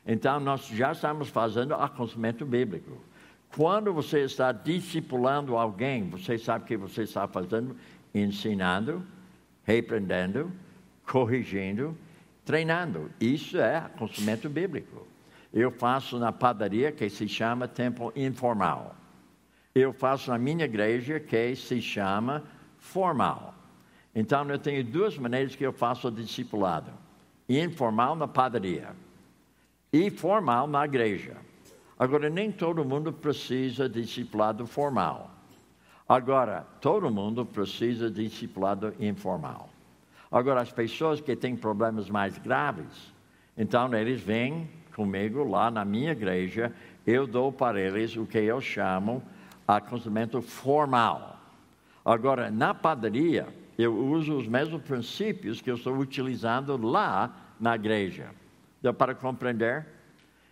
Então, 0.06 0.40
nós 0.40 0.66
já 0.68 0.92
estamos 0.92 1.28
fazendo 1.28 1.74
aconselhamento 1.74 2.46
bíblico. 2.46 2.96
Quando 3.54 3.92
você 3.92 4.20
está 4.20 4.50
discipulando 4.50 5.58
alguém, 5.58 6.08
você 6.08 6.38
sabe 6.38 6.64
que 6.64 6.76
você 6.76 7.02
está 7.02 7.28
fazendo? 7.28 7.76
Ensinando, 8.14 9.04
repreendendo, 9.62 10.50
corrigindo, 11.06 11.94
treinando. 12.46 13.10
Isso 13.20 13.58
é 13.58 13.76
aconselhamento 13.76 14.48
bíblico. 14.48 15.06
Eu 15.52 15.70
faço 15.70 16.18
na 16.18 16.32
padaria 16.32 16.90
que 16.90 17.10
se 17.10 17.28
chama 17.28 17.68
tempo 17.68 18.10
informal. 18.16 19.03
Eu 19.74 19.92
faço 19.92 20.30
na 20.30 20.38
minha 20.38 20.64
igreja 20.64 21.18
que 21.18 21.56
se 21.56 21.82
chama 21.82 22.44
formal. 22.78 23.52
Então 24.14 24.48
eu 24.48 24.58
tenho 24.58 24.84
duas 24.84 25.18
maneiras 25.18 25.56
que 25.56 25.66
eu 25.66 25.72
faço 25.72 26.06
o 26.06 26.12
discipulado: 26.12 26.92
informal 27.48 28.14
na 28.14 28.28
padaria 28.28 28.90
e 29.92 30.10
formal 30.10 30.68
na 30.68 30.84
igreja. 30.84 31.36
Agora 31.98 32.30
nem 32.30 32.52
todo 32.52 32.84
mundo 32.84 33.12
precisa 33.12 33.88
de 33.88 34.02
discipulado 34.02 34.64
formal. 34.64 35.30
Agora 36.08 36.64
todo 36.80 37.10
mundo 37.10 37.44
precisa 37.44 38.08
de 38.08 38.28
discipulado 38.28 38.94
informal. 39.00 39.68
Agora 40.30 40.60
as 40.60 40.70
pessoas 40.70 41.20
que 41.20 41.34
têm 41.34 41.56
problemas 41.56 42.08
mais 42.08 42.38
graves, 42.38 43.12
então 43.58 43.92
eles 43.92 44.20
vêm 44.20 44.70
comigo 44.94 45.42
lá 45.42 45.68
na 45.70 45.84
minha 45.84 46.12
igreja, 46.12 46.72
eu 47.04 47.26
dou 47.26 47.52
para 47.52 47.80
eles 47.80 48.16
o 48.16 48.24
que 48.24 48.38
eu 48.38 48.60
chamo 48.60 49.20
aconselhamento 49.66 50.40
formal. 50.42 51.38
Agora, 52.04 52.50
na 52.50 52.74
padaria, 52.74 53.46
eu 53.78 53.96
uso 53.96 54.36
os 54.36 54.46
mesmos 54.46 54.82
princípios 54.82 55.60
que 55.60 55.70
eu 55.70 55.76
estou 55.76 55.96
utilizando 55.96 56.76
lá 56.76 57.34
na 57.58 57.74
igreja. 57.74 58.30
Deu 58.82 58.92
para 58.92 59.14
compreender? 59.14 59.86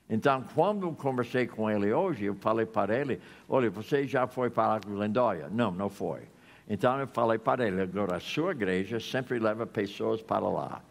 Então, 0.09 0.45
quando 0.55 0.87
eu 0.87 0.93
conversei 0.93 1.47
com 1.47 1.71
ele 1.71 1.93
hoje, 1.93 2.25
eu 2.25 2.35
falei 2.35 2.67
para 2.67 2.97
ele: 2.97 3.21
Olha, 3.49 3.71
você 3.71 4.07
já 4.07 4.27
foi 4.27 4.51
para 4.51 4.81
Glendóia? 4.81 5.49
Não, 5.51 5.71
não 5.71 5.89
foi. 5.89 6.23
Então, 6.69 6.99
eu 6.99 7.07
falei 7.07 7.39
para 7.39 7.67
ele: 7.67 7.81
Agora, 7.81 8.17
a 8.17 8.21
sua 8.21 8.53
igreja 8.53 8.99
sempre 8.99 9.39
leva 9.39 9.67
pessoas 9.67 10.21
para 10.21 10.49
lá. 10.49 10.83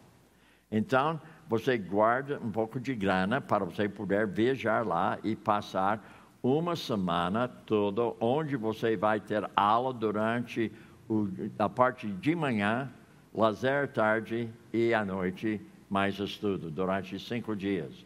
Então, 0.70 1.20
você 1.48 1.76
guarda 1.76 2.40
um 2.42 2.50
pouco 2.50 2.80
de 2.80 2.94
grana 2.94 3.40
para 3.40 3.64
você 3.64 3.88
poder 3.88 4.26
viajar 4.26 4.86
lá 4.86 5.18
e 5.22 5.36
passar 5.36 6.02
uma 6.42 6.74
semana 6.74 7.46
toda, 7.46 8.14
onde 8.18 8.56
você 8.56 8.96
vai 8.96 9.20
ter 9.20 9.48
aula 9.54 9.92
durante 9.92 10.72
o, 11.08 11.28
a 11.58 11.68
parte 11.68 12.08
de 12.08 12.34
manhã, 12.34 12.90
lazer 13.32 13.88
tarde 13.88 14.48
e 14.72 14.92
à 14.92 15.04
noite, 15.04 15.60
mais 15.88 16.18
estudo, 16.18 16.70
durante 16.70 17.18
cinco 17.20 17.54
dias. 17.54 18.04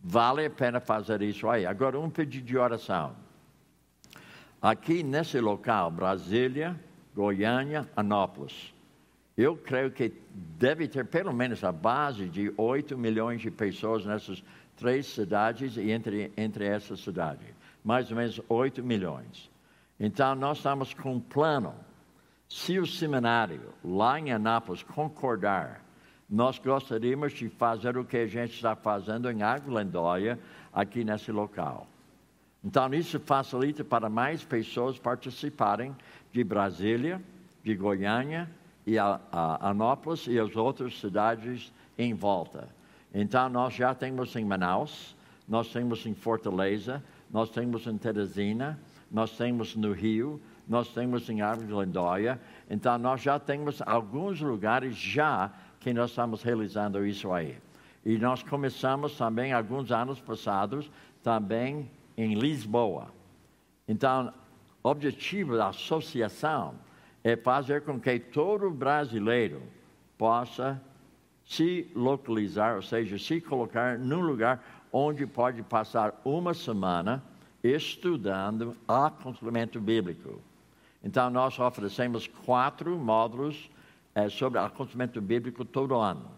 Vale 0.00 0.46
a 0.46 0.50
pena 0.50 0.80
fazer 0.80 1.20
isso 1.22 1.48
aí. 1.48 1.66
Agora, 1.66 1.98
um 1.98 2.10
pedido 2.10 2.46
de 2.46 2.56
oração. 2.56 3.14
Aqui 4.60 5.02
nesse 5.02 5.38
local, 5.40 5.90
Brasília, 5.90 6.78
Goiânia, 7.14 7.88
Anópolis, 7.94 8.72
eu 9.36 9.56
creio 9.56 9.90
que 9.90 10.12
deve 10.58 10.88
ter 10.88 11.04
pelo 11.06 11.32
menos 11.32 11.62
a 11.64 11.72
base 11.72 12.28
de 12.28 12.52
8 12.56 12.96
milhões 12.96 13.40
de 13.40 13.50
pessoas 13.50 14.06
nessas 14.06 14.42
três 14.76 15.06
cidades 15.06 15.76
e 15.76 15.90
entre, 15.90 16.32
entre 16.36 16.64
essas 16.64 17.00
cidades. 17.00 17.53
Mais 17.84 18.10
ou 18.10 18.16
menos 18.16 18.40
8 18.48 18.82
milhões. 18.82 19.50
Então, 20.00 20.34
nós 20.34 20.56
estamos 20.56 20.94
com 20.94 21.14
um 21.14 21.20
plano. 21.20 21.74
Se 22.48 22.78
o 22.78 22.86
seminário 22.86 23.72
lá 23.84 24.18
em 24.18 24.32
Anápolis 24.32 24.82
concordar, 24.82 25.84
nós 26.28 26.58
gostaríamos 26.58 27.32
de 27.32 27.48
fazer 27.48 27.96
o 27.96 28.04
que 28.04 28.16
a 28.16 28.26
gente 28.26 28.54
está 28.54 28.74
fazendo 28.74 29.30
em 29.30 29.42
Água 29.42 29.86
aqui 30.72 31.04
nesse 31.04 31.30
local. 31.30 31.86
Então, 32.64 32.92
isso 32.94 33.20
facilita 33.20 33.84
para 33.84 34.08
mais 34.08 34.42
pessoas 34.42 34.98
participarem 34.98 35.94
de 36.32 36.42
Brasília, 36.42 37.20
de 37.62 37.74
Goiânia, 37.74 38.50
e 38.86 38.98
a, 38.98 39.20
a 39.32 39.74
e 40.28 40.38
as 40.38 40.56
outras 40.56 40.98
cidades 40.98 41.72
em 41.96 42.14
volta. 42.14 42.68
Então, 43.12 43.48
nós 43.48 43.74
já 43.74 43.94
temos 43.94 44.34
em 44.36 44.44
Manaus, 44.44 45.14
nós 45.48 45.72
temos 45.72 46.04
em 46.06 46.14
Fortaleza, 46.14 47.02
nós 47.34 47.50
temos 47.50 47.84
em 47.88 47.98
Teresina, 47.98 48.78
nós 49.10 49.36
temos 49.36 49.74
no 49.74 49.90
Rio, 49.90 50.40
nós 50.68 50.94
temos 50.94 51.28
em 51.28 51.40
Árvore 51.40 51.66
de 51.66 51.74
Lindóia. 51.74 52.40
Então, 52.70 52.96
nós 52.96 53.20
já 53.20 53.40
temos 53.40 53.82
alguns 53.82 54.40
lugares 54.40 54.94
já 54.94 55.52
que 55.80 55.92
nós 55.92 56.10
estamos 56.10 56.44
realizando 56.44 57.04
isso 57.04 57.32
aí. 57.32 57.58
E 58.04 58.16
nós 58.18 58.44
começamos 58.44 59.18
também, 59.18 59.52
alguns 59.52 59.90
anos 59.90 60.20
passados, 60.20 60.88
também 61.24 61.90
em 62.16 62.34
Lisboa. 62.34 63.08
Então, 63.88 64.32
o 64.80 64.88
objetivo 64.88 65.56
da 65.56 65.70
associação 65.70 66.76
é 67.24 67.34
fazer 67.34 67.80
com 67.82 67.98
que 67.98 68.16
todo 68.20 68.70
brasileiro 68.70 69.60
possa 70.16 70.80
se 71.44 71.90
localizar, 71.94 72.76
ou 72.76 72.82
seja, 72.82 73.18
se 73.18 73.40
colocar 73.40 73.98
num 73.98 74.20
lugar 74.20 74.73
onde 74.94 75.26
pode 75.26 75.60
passar 75.64 76.20
uma 76.24 76.54
semana 76.54 77.20
estudando 77.62 78.76
aconselhamento 78.86 79.80
bíblico. 79.80 80.40
Então, 81.02 81.28
nós 81.28 81.58
oferecemos 81.58 82.28
quatro 82.46 82.96
módulos 82.96 83.68
é, 84.14 84.28
sobre 84.28 84.60
aconselhamento 84.60 85.20
bíblico 85.20 85.64
todo 85.64 85.96
ano. 85.96 86.30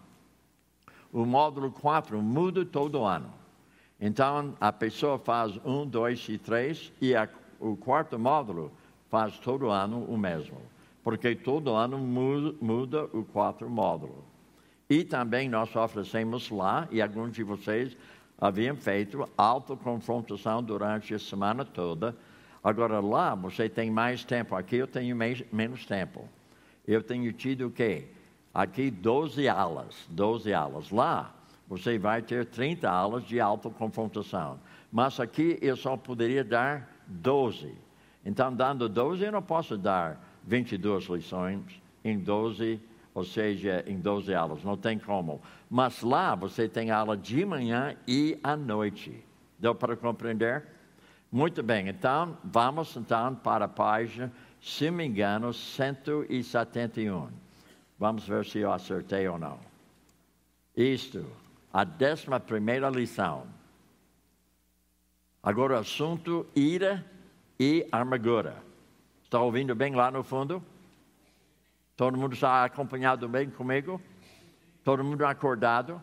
O 1.13 1.25
módulo 1.25 1.71
4 1.71 2.19
muda 2.21 2.65
todo 2.65 3.05
ano. 3.05 3.31
Então, 4.01 4.55
a 4.59 4.71
pessoa 4.73 5.19
faz 5.19 5.59
um, 5.63 5.85
dois 5.85 6.27
e 6.27 6.37
três, 6.37 6.91
e 6.99 7.15
a, 7.15 7.29
o 7.59 7.77
quarto 7.77 8.17
módulo 8.17 8.71
faz 9.09 9.37
todo 9.37 9.69
ano 9.69 10.03
o 10.05 10.17
mesmo 10.17 10.57
porque 11.07 11.33
todo 11.35 11.73
ano 11.73 11.97
muda, 11.97 12.53
muda 12.59 13.05
o 13.13 13.23
quatro 13.23 13.69
módulo. 13.69 14.25
E 14.89 15.05
também 15.05 15.47
nós 15.47 15.73
oferecemos 15.73 16.49
lá, 16.49 16.85
e 16.91 17.01
alguns 17.01 17.31
de 17.31 17.43
vocês 17.43 17.95
haviam 18.39 18.75
feito 18.75 19.27
autoconfrontação 19.37 20.61
durante 20.61 21.13
a 21.13 21.19
semana 21.19 21.65
toda. 21.65 22.15
Agora 22.63 22.99
lá 22.99 23.33
você 23.33 23.67
tem 23.67 23.89
mais 23.89 24.23
tempo, 24.23 24.55
aqui 24.55 24.77
eu 24.77 24.87
tenho 24.87 25.15
mais, 25.15 25.43
menos 25.51 25.85
tempo. 25.85 26.27
Eu 26.87 27.01
tenho 27.01 27.31
tido 27.33 27.67
o 27.67 27.71
quê? 27.71 28.07
Aqui 28.53 28.89
12 28.89 29.47
aulas, 29.47 30.05
12 30.09 30.53
aulas. 30.53 30.91
Lá 30.91 31.33
você 31.67 31.97
vai 31.97 32.21
ter 32.21 32.45
30 32.45 32.89
aulas 32.89 33.23
de 33.25 33.39
autoconfrontação. 33.39 34.59
Mas 34.91 35.19
aqui 35.19 35.57
eu 35.61 35.75
só 35.75 35.97
poderia 35.97 36.43
dar 36.43 36.89
12. 37.07 37.73
Então, 38.25 38.53
dando 38.53 38.87
12, 38.87 39.23
eu 39.23 39.31
não 39.31 39.41
posso 39.41 39.77
dar 39.77 40.21
22 40.43 41.05
lições 41.05 41.61
em 42.03 42.17
12, 42.17 42.79
ou 43.17 43.23
seja, 43.23 43.83
em 43.87 43.99
12 43.99 44.31
aulas. 44.35 44.63
Não 44.63 44.77
tem 44.77 44.99
como. 44.99 45.41
Mas 45.67 46.03
lá 46.03 46.35
você 46.35 46.69
tem 46.69 46.91
aula 46.91 47.17
de 47.17 47.43
manhã 47.43 47.97
e 48.07 48.37
à 48.43 48.55
noite. 48.55 49.25
Deu 49.57 49.73
para 49.73 49.97
compreender? 49.97 50.63
Muito 51.31 51.63
bem. 51.63 51.87
Então, 51.87 52.37
vamos 52.43 52.95
então 52.95 53.33
para 53.33 53.65
a 53.65 53.67
página, 53.67 54.31
se 54.61 54.91
me 54.91 55.03
engano, 55.03 55.51
171. 55.51 57.29
Vamos 57.97 58.27
ver 58.27 58.45
se 58.45 58.59
eu 58.59 58.71
acertei 58.71 59.27
ou 59.27 59.39
não. 59.39 59.57
Isto, 60.75 61.25
a 61.73 61.83
décima 61.83 62.39
primeira 62.39 62.87
lição. 62.87 63.47
Agora 65.41 65.73
o 65.73 65.79
assunto 65.79 66.45
ira 66.55 67.03
e 67.59 67.83
amargura. 67.91 68.61
Está 69.23 69.41
ouvindo 69.41 69.73
bem 69.73 69.95
lá 69.95 70.11
no 70.11 70.21
fundo? 70.21 70.63
Todo 71.97 72.15
mundo 72.15 72.35
está 72.35 72.63
acompanhado 72.63 73.27
bem 73.27 73.49
comigo? 73.49 73.99
Todo 74.83 75.03
mundo 75.03 75.25
acordado? 75.25 75.99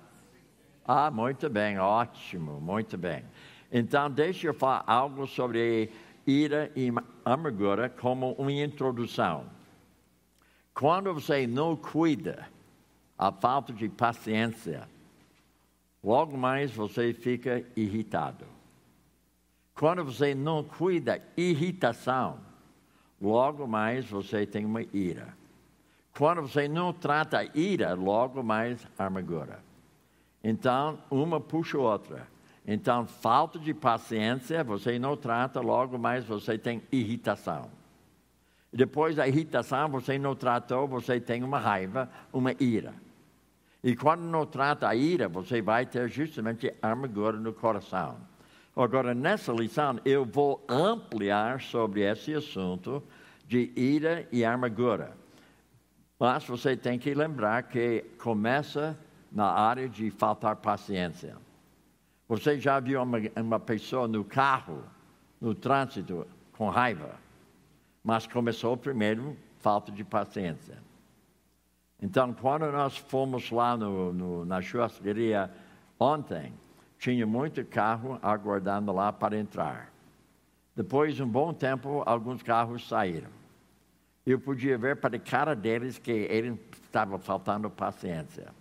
Ah, 0.85 1.09
muito 1.09 1.49
bem, 1.49 1.79
ótimo, 1.79 2.61
muito 2.61 2.99
bem. 2.99 3.25
Então, 3.71 4.11
deixa 4.11 4.49
eu 4.49 4.55
falar 4.55 4.83
algo 4.89 5.25
sobre 5.25 5.93
ira 6.27 6.73
e 6.75 6.93
amargura 7.25 7.89
como 7.89 8.33
uma 8.33 8.51
introdução. 8.51 9.47
Quando 10.75 11.15
você 11.15 11.47
não 11.47 11.77
cuida 11.77 12.49
a 13.17 13.31
falta 13.31 13.73
de 13.73 13.89
paciência, 13.89 14.89
logo 16.03 16.37
mais 16.37 16.73
você 16.73 17.15
fica 17.15 17.65
irritado. 17.77 18.45
Quando 19.77 20.05
você 20.05 20.35
não 20.35 20.65
cuida 20.65 21.23
irritação, 21.37 22.41
logo 23.23 23.65
mais 23.69 24.05
você 24.11 24.45
tem 24.45 24.65
uma 24.65 24.83
ira. 24.93 25.44
Quando 26.17 26.43
você 26.43 26.69
não 26.69 26.93
trata 26.93 27.39
a 27.39 27.45
ira, 27.59 27.93
logo 27.95 28.43
mais 28.43 28.87
amargura. 28.97 29.59
Então, 30.43 30.99
uma 31.11 31.41
puxa 31.41 31.77
a 31.77 31.81
outra. 31.81 32.29
Então, 32.67 33.07
falta 33.07 33.59
de 33.59 33.75
paciência, 33.75 34.63
você 34.63 34.99
não 34.99 35.17
trata, 35.17 35.61
logo 35.61 35.99
mais 35.99 36.25
você 36.25 36.57
tem 36.57 36.83
irritação. 36.93 37.69
Depois 38.73 39.17
da 39.17 39.27
irritação, 39.27 39.89
você 39.89 40.19
não 40.19 40.35
tratou, 40.35 40.87
você 40.87 41.21
tem 41.21 41.43
uma 41.43 41.59
raiva, 41.59 42.09
uma 42.33 42.53
ira. 42.61 42.95
E 43.83 43.95
quando 43.95 44.23
não 44.23 44.47
trata 44.47 44.89
a 44.89 44.95
ira, 44.95 45.29
você 45.29 45.61
vai 45.61 45.85
ter 45.85 46.09
justamente 46.09 46.73
amargura 46.81 47.37
no 47.37 47.53
coração. 47.53 48.17
Agora, 48.75 49.15
nessa 49.15 49.53
lição, 49.53 50.01
eu 50.05 50.25
vou 50.25 50.65
ampliar 50.69 51.61
sobre 51.61 52.01
esse 52.01 52.35
assunto 52.35 53.03
de 53.47 53.73
ira 53.77 54.27
e 54.33 54.45
amargura. 54.45 55.24
Mas 56.19 56.45
você 56.45 56.77
tem 56.77 56.99
que 56.99 57.15
lembrar 57.15 57.65
que 57.65 58.03
começa 58.19 58.99
na 59.31 59.47
área 59.47 59.89
de 59.89 60.11
faltar 60.11 60.57
paciência. 60.57 61.37
Você 62.29 62.59
já 62.59 62.79
viu 62.81 63.03
uma, 63.03 63.19
uma 63.37 63.61
pessoa 63.61 64.07
no 64.07 64.25
carro, 64.25 64.85
no 65.41 65.55
trânsito, 65.55 66.27
com 66.57 66.69
raiva, 66.69 67.17
mas 68.03 68.27
começou 68.27 68.77
primeiro 68.77 69.37
falta 69.59 69.91
de 69.91 70.05
paciência. 70.05 70.79
Então, 72.01 72.33
quando 72.33 72.71
nós 72.71 72.97
fomos 72.97 73.51
lá 73.51 73.77
no, 73.77 74.13
no, 74.13 74.45
na 74.45 74.61
churrascaria 74.61 75.51
ontem, 75.99 76.53
tinha 76.99 77.27
muito 77.27 77.65
carro 77.65 78.19
aguardando 78.23 78.93
lá 78.93 79.13
para 79.13 79.39
entrar. 79.39 79.93
Depois 80.77 81.15
de 81.15 81.23
um 81.23 81.29
bom 81.29 81.53
tempo, 81.53 82.03
alguns 82.05 82.43
carros 82.43 82.87
saíram. 82.89 83.31
Eu 84.27 84.41
podia 84.41 84.79
ver 84.79 84.97
para 84.97 85.17
a 85.17 85.21
cara 85.21 85.55
deles 85.55 85.99
que 85.99 86.11
ele 86.11 86.59
estava 86.83 87.19
faltando 87.19 87.69
paciência. 87.71 88.53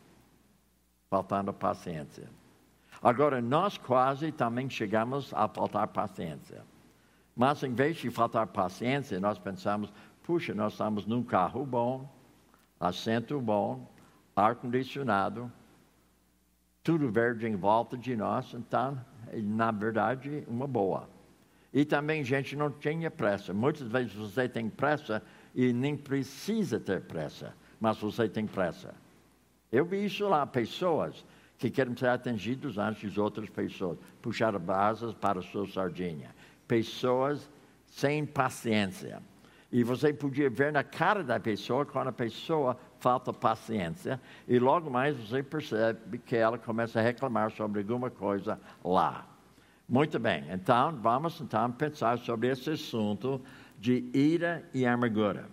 Faltando 1.09 1.53
paciência. 1.53 2.27
Agora, 3.01 3.41
nós 3.41 3.77
quase 3.77 4.31
também 4.31 4.69
chegamos 4.69 5.33
a 5.33 5.47
faltar 5.47 5.87
paciência. 5.87 6.63
Mas 7.35 7.63
em 7.63 7.73
vez 7.73 7.97
de 7.97 8.09
faltar 8.09 8.47
paciência, 8.47 9.19
nós 9.19 9.39
pensamos: 9.39 9.91
puxa, 10.23 10.53
nós 10.53 10.73
estamos 10.73 11.05
num 11.05 11.23
carro 11.23 11.65
bom, 11.65 12.09
assento 12.79 13.39
bom, 13.39 13.89
ar-condicionado, 14.35 15.51
tudo 16.83 17.09
verde 17.09 17.47
em 17.47 17.55
volta 17.55 17.97
de 17.97 18.15
nós, 18.15 18.53
então, 18.53 18.99
na 19.31 19.71
verdade, 19.71 20.43
uma 20.47 20.67
boa. 20.67 21.07
E 21.73 21.83
também, 21.83 22.23
gente, 22.23 22.55
não 22.55 22.69
tinha 22.69 23.09
pressa. 23.09 23.53
Muitas 23.53 23.87
vezes 23.87 24.13
você 24.13 24.47
tem 24.47 24.69
pressa 24.69 25.23
e 25.53 25.71
nem 25.71 25.95
precisa 25.95 26.79
ter 26.79 27.01
pressa, 27.01 27.53
mas 27.79 27.97
você 27.97 28.27
tem 28.27 28.45
pressa. 28.47 28.93
Eu 29.71 29.85
vi 29.85 30.05
isso 30.05 30.27
lá, 30.27 30.45
pessoas 30.45 31.25
que 31.57 31.69
querem 31.69 31.95
ser 31.95 32.09
atendidos 32.09 32.77
antes 32.77 33.11
de 33.11 33.19
outras 33.19 33.49
pessoas, 33.49 33.97
puxar 34.21 34.57
brasas 34.59 35.13
para 35.13 35.39
a 35.39 35.43
sua 35.43 35.67
sardinha. 35.67 36.35
Pessoas 36.67 37.49
sem 37.85 38.25
paciência. 38.25 39.21
E 39.71 39.83
você 39.83 40.13
podia 40.13 40.49
ver 40.49 40.71
na 40.71 40.83
cara 40.83 41.23
da 41.23 41.39
pessoa 41.39 41.85
quando 41.85 42.09
a 42.09 42.13
pessoa 42.13 42.77
falta 42.99 43.33
paciência, 43.33 44.21
e 44.47 44.59
logo 44.59 44.89
mais 44.89 45.17
você 45.17 45.41
percebe 45.41 46.19
que 46.19 46.35
ela 46.35 46.57
começa 46.57 46.99
a 46.99 47.03
reclamar 47.03 47.51
sobre 47.51 47.81
alguma 47.81 48.09
coisa 48.09 48.59
lá. 48.83 49.25
Muito 49.89 50.19
bem, 50.19 50.45
então 50.51 50.95
vamos 51.01 51.41
então 51.41 51.71
pensar 51.71 52.17
sobre 52.19 52.49
esse 52.49 52.69
assunto 52.69 53.41
de 53.83 54.09
ira 54.13 54.63
e 54.73 54.85
amargura. 54.85 55.45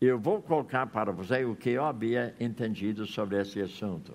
Eu 0.00 0.20
vou 0.20 0.40
colocar 0.40 0.86
para 0.86 1.10
você 1.10 1.44
o 1.44 1.56
que 1.56 1.70
eu 1.70 1.84
havia 1.84 2.32
entendido 2.38 3.04
sobre 3.04 3.40
esse 3.40 3.60
assunto. 3.60 4.14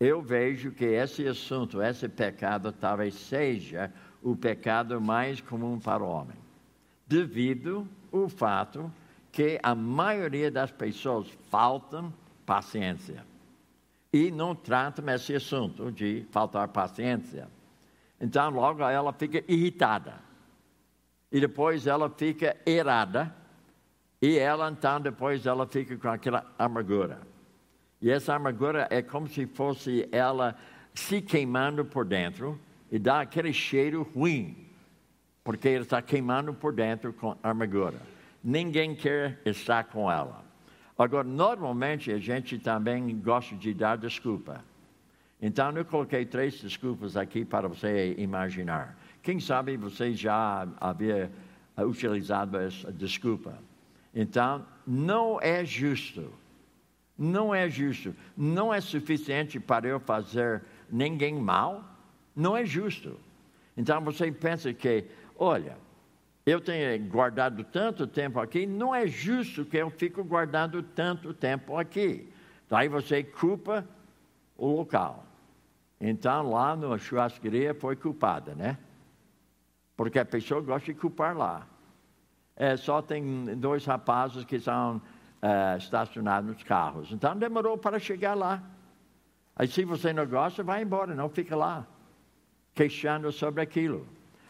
Eu 0.00 0.22
vejo 0.22 0.70
que 0.70 0.86
esse 0.86 1.28
assunto, 1.28 1.82
esse 1.82 2.08
pecado, 2.08 2.72
talvez 2.72 3.14
seja 3.14 3.92
o 4.22 4.34
pecado 4.34 4.98
mais 4.98 5.42
comum 5.42 5.78
para 5.78 6.02
o 6.02 6.08
homem, 6.08 6.38
devido 7.06 7.86
ao 8.10 8.30
fato 8.30 8.90
que 9.30 9.60
a 9.62 9.74
maioria 9.74 10.50
das 10.50 10.70
pessoas 10.70 11.28
faltam 11.50 12.10
paciência 12.46 13.26
e 14.10 14.30
não 14.30 14.54
tratam 14.54 15.06
esse 15.10 15.34
assunto 15.34 15.92
de 15.92 16.24
faltar 16.30 16.68
paciência. 16.68 17.46
Então, 18.18 18.48
logo 18.48 18.82
ela 18.82 19.12
fica 19.12 19.44
irritada. 19.46 20.29
E 21.30 21.40
depois 21.40 21.86
ela 21.86 22.10
fica 22.10 22.56
irada. 22.66 23.34
E 24.20 24.38
ela, 24.38 24.70
então, 24.70 25.00
depois 25.00 25.46
ela 25.46 25.66
fica 25.66 25.96
com 25.96 26.08
aquela 26.08 26.44
amargura. 26.58 27.20
E 28.02 28.10
essa 28.10 28.34
amargura 28.34 28.86
é 28.90 29.02
como 29.02 29.28
se 29.28 29.46
fosse 29.46 30.08
ela 30.10 30.56
se 30.94 31.20
queimando 31.20 31.84
por 31.84 32.04
dentro 32.04 32.58
e 32.90 32.98
dá 32.98 33.20
aquele 33.20 33.52
cheiro 33.52 34.02
ruim, 34.14 34.66
porque 35.44 35.68
ela 35.68 35.82
está 35.82 36.02
queimando 36.02 36.52
por 36.52 36.72
dentro 36.72 37.12
com 37.12 37.36
amargura 37.42 38.00
ninguém 38.42 38.94
quer 38.94 39.38
estar 39.44 39.84
com 39.84 40.10
ela. 40.10 40.44
Agora, 40.98 41.24
normalmente 41.24 42.10
a 42.12 42.18
gente 42.18 42.58
também 42.58 43.18
gosta 43.18 43.54
de 43.56 43.72
dar 43.72 43.96
desculpa. 43.96 44.64
Então, 45.40 45.70
eu 45.72 45.84
coloquei 45.84 46.26
três 46.26 46.60
desculpas 46.60 47.16
aqui 47.16 47.44
para 47.44 47.68
você 47.68 48.14
imaginar. 48.18 48.98
Quem 49.22 49.38
sabe 49.38 49.76
você 49.76 50.12
já 50.12 50.66
havia 50.80 51.30
utilizado 51.78 52.58
essa 52.58 52.92
desculpa. 52.92 53.58
Então, 54.14 54.66
não 54.86 55.40
é 55.40 55.64
justo. 55.64 56.32
Não 57.16 57.54
é 57.54 57.68
justo. 57.68 58.14
Não 58.36 58.72
é 58.72 58.80
suficiente 58.80 59.60
para 59.60 59.86
eu 59.86 60.00
fazer 60.00 60.62
ninguém 60.90 61.34
mal. 61.34 61.84
Não 62.34 62.56
é 62.56 62.64
justo. 62.64 63.18
Então, 63.76 64.00
você 64.02 64.30
pensa 64.32 64.72
que, 64.72 65.04
olha, 65.36 65.76
eu 66.44 66.60
tenho 66.60 66.98
guardado 67.06 67.62
tanto 67.64 68.06
tempo 68.06 68.40
aqui, 68.40 68.66
não 68.66 68.94
é 68.94 69.06
justo 69.06 69.64
que 69.64 69.76
eu 69.76 69.90
fique 69.90 70.20
guardando 70.22 70.82
tanto 70.82 71.32
tempo 71.32 71.76
aqui. 71.76 72.28
Daí 72.68 72.88
você 72.88 73.22
culpa 73.22 73.86
o 74.56 74.66
local. 74.68 75.26
Então, 76.00 76.50
lá 76.50 76.74
na 76.74 76.96
churrasqueria 76.96 77.74
foi 77.74 77.94
culpada, 77.94 78.54
né? 78.54 78.78
Porque 80.00 80.18
a 80.18 80.24
pessoa 80.24 80.62
gosta 80.62 80.90
de 80.90 80.98
culpar 80.98 81.36
lá. 81.36 81.66
É, 82.56 82.74
só 82.74 83.02
tem 83.02 83.54
dois 83.58 83.84
rapazes 83.84 84.46
que 84.46 84.58
são 84.58 84.96
uh, 84.96 85.76
estacionado 85.76 86.46
nos 86.46 86.62
carros. 86.62 87.12
Então 87.12 87.36
demorou 87.36 87.76
para 87.76 87.98
chegar 87.98 88.32
lá. 88.32 88.62
Aí 89.54 89.68
se 89.68 89.84
você 89.84 90.10
não 90.10 90.26
gosta, 90.26 90.62
vai 90.62 90.80
embora, 90.80 91.14
não 91.14 91.28
fica 91.28 91.54
lá, 91.54 91.86
queixando 92.74 93.30
sobre 93.30 93.60
aquilo. 93.60 94.06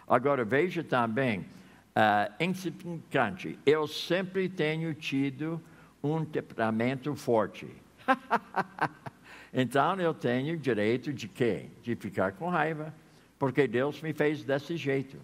Agora 0.07 0.45
veja 0.45 0.85
também, 0.85 1.41
uh, 1.41 2.33
insignificante, 2.39 3.59
eu 3.67 3.89
sempre 3.89 4.49
tenho 4.49 4.95
tido 4.95 5.61
um 6.01 6.25
temperamento 6.25 7.13
forte. 7.17 7.67
então 9.53 9.97
eu 9.97 10.15
tenho 10.15 10.57
direito 10.57 11.13
de 11.13 11.27
quê? 11.27 11.71
De 11.83 11.97
ficar 11.97 12.35
com 12.35 12.49
raiva, 12.49 12.95
porque 13.37 13.67
Deus 13.67 14.01
me 14.01 14.13
fez 14.13 14.45
desse 14.45 14.77
jeito. 14.77 15.19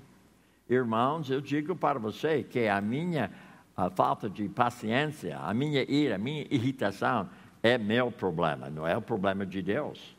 Irmãos, 0.68 1.31
eu 1.31 1.40
digo 1.40 1.76
para 1.76 1.98
você 1.98 2.42
que 2.42 2.66
a 2.66 2.81
minha 2.81 3.31
a 3.76 3.90
falta 3.90 4.31
de 4.31 4.48
paciência, 4.48 5.38
a 5.38 5.52
minha 5.52 5.83
ira, 5.83 6.14
a 6.14 6.18
minha 6.18 6.46
irritação 6.50 7.29
é 7.62 7.76
meu 7.76 8.11
problema, 8.11 8.70
não 8.70 8.87
é 8.87 8.96
o 8.96 9.02
problema 9.02 9.44
de 9.44 9.61
Deus. 9.61 10.16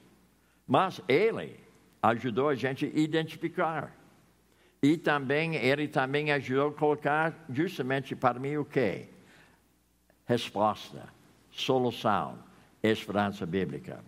Mas 0.67 1.01
Ele 1.07 1.59
ajudou 2.03 2.49
a 2.49 2.55
gente 2.55 2.85
a 2.85 2.99
identificar. 2.99 3.91
E 4.83 4.95
também, 4.95 5.55
Ele 5.55 5.87
também 5.87 6.31
ajudou 6.31 6.69
a 6.69 6.73
colocar 6.73 7.45
justamente 7.49 8.15
para 8.15 8.39
mim 8.39 8.57
o 8.57 8.65
quê? 8.65 9.09
Resposta, 10.25 11.03
solução, 11.49 12.37
esperança 12.83 13.43
bíblica. 13.43 14.03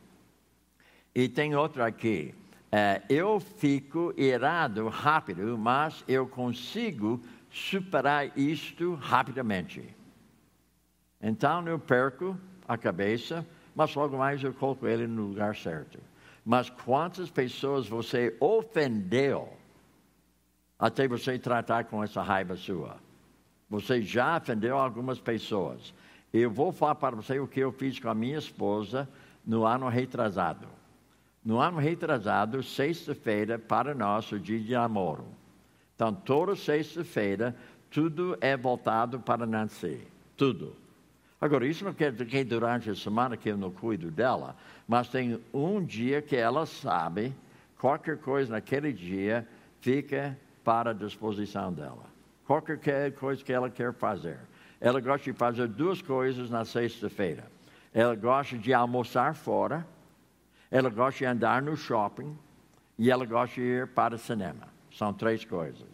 E 1.15 1.27
tem 1.27 1.55
outro 1.55 1.83
aqui. 1.83 2.35
É, 2.71 3.01
eu 3.09 3.39
fico 3.39 4.13
irado 4.15 4.87
rápido, 4.89 5.57
mas 5.57 6.03
eu 6.07 6.27
consigo 6.27 7.19
superar 7.49 8.37
isto 8.37 8.93
rapidamente. 8.93 9.95
Então 11.21 11.67
eu 11.67 11.79
perco 11.79 12.37
a 12.67 12.77
cabeça, 12.77 13.45
mas 13.75 13.93
logo 13.95 14.17
mais 14.17 14.43
eu 14.43 14.53
coloco 14.53 14.87
ele 14.87 15.07
no 15.07 15.27
lugar 15.27 15.55
certo. 15.55 15.99
Mas 16.45 16.69
quantas 16.69 17.29
pessoas 17.29 17.87
você 17.87 18.35
ofendeu 18.39 19.51
até 20.77 21.07
você 21.07 21.37
tratar 21.39 21.85
com 21.85 22.03
essa 22.03 22.21
raiva 22.21 22.55
sua? 22.55 22.97
Você 23.69 24.01
já 24.01 24.37
ofendeu 24.37 24.77
algumas 24.77 25.19
pessoas. 25.19 25.93
Eu 26.31 26.51
vou 26.51 26.71
falar 26.71 26.95
para 26.95 27.15
você 27.15 27.39
o 27.39 27.47
que 27.47 27.59
eu 27.59 27.71
fiz 27.71 27.99
com 27.99 28.09
a 28.09 28.15
minha 28.15 28.37
esposa 28.37 29.09
no 29.45 29.65
ano 29.65 29.87
retrasado. 29.89 30.67
No 31.43 31.59
ano 31.59 31.77
retrasado, 31.77 32.61
sexta-feira, 32.61 33.57
para 33.57 33.95
nós, 33.95 34.31
o 34.31 34.39
dia 34.39 34.59
de 34.59 34.73
namoro. 34.73 35.25
Então, 35.95 36.13
toda 36.13 36.55
sexta-feira, 36.55 37.55
tudo 37.89 38.37
é 38.41 38.55
voltado 38.55 39.19
para 39.19 39.45
Nancy. 39.45 40.01
Tudo. 40.35 40.75
Agora, 41.41 41.65
isso 41.65 41.85
não 41.85 41.93
quer 41.93 42.11
dizer 42.11 42.25
que 42.25 42.43
durante 42.43 42.89
a 42.89 42.95
semana 42.95 43.37
que 43.37 43.49
eu 43.49 43.57
não 43.57 43.71
cuido 43.71 44.11
dela, 44.11 44.55
mas 44.87 45.07
tem 45.07 45.39
um 45.53 45.83
dia 45.83 46.21
que 46.21 46.35
ela 46.35 46.65
sabe, 46.65 47.33
qualquer 47.79 48.17
coisa 48.17 48.51
naquele 48.51 48.91
dia 48.91 49.47
fica 49.79 50.37
para 50.63 50.91
a 50.91 50.93
disposição 50.93 51.71
dela. 51.71 52.05
Qualquer 52.45 53.13
coisa 53.13 53.43
que 53.43 53.53
ela 53.53 53.69
quer 53.69 53.93
fazer. 53.93 54.37
Ela 54.81 54.99
gosta 54.99 55.31
de 55.31 55.37
fazer 55.37 55.67
duas 55.67 56.01
coisas 56.01 56.49
na 56.49 56.65
sexta-feira. 56.65 57.45
Ela 57.93 58.15
gosta 58.15 58.57
de 58.57 58.73
almoçar 58.73 59.35
fora, 59.35 59.85
ela 60.71 60.89
gosta 60.89 61.19
de 61.19 61.25
andar 61.25 61.61
no 61.61 61.75
shopping 61.75 62.37
e 62.97 63.09
ela 63.09 63.25
gosta 63.25 63.55
de 63.55 63.61
ir 63.61 63.87
para 63.87 64.15
o 64.15 64.19
cinema. 64.19 64.67
São 64.91 65.13
três 65.13 65.43
coisas. 65.45 65.87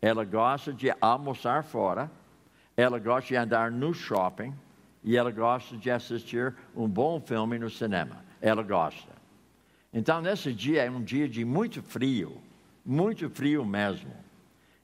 Ela 0.00 0.24
gosta 0.24 0.72
de 0.72 0.92
almoçar 1.00 1.64
fora, 1.64 2.10
ela 2.76 2.98
gosta 2.98 3.28
de 3.28 3.36
andar 3.36 3.70
no 3.70 3.92
shopping 3.94 4.54
e 5.02 5.16
ela 5.16 5.30
gosta 5.30 5.76
de 5.76 5.90
assistir 5.90 6.54
um 6.74 6.88
bom 6.88 7.20
filme 7.20 7.58
no 7.58 7.70
cinema. 7.70 8.24
Ela 8.40 8.62
gosta. 8.62 9.12
Então, 9.92 10.20
nesse 10.20 10.52
dia 10.52 10.84
é 10.84 10.90
um 10.90 11.02
dia 11.02 11.28
de 11.28 11.44
muito 11.44 11.82
frio, 11.82 12.40
muito 12.84 13.28
frio 13.30 13.64
mesmo. 13.64 14.12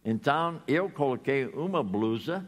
Então, 0.04 0.60
eu 0.66 0.88
coloquei 0.90 1.46
uma 1.46 1.82
blusa 1.82 2.44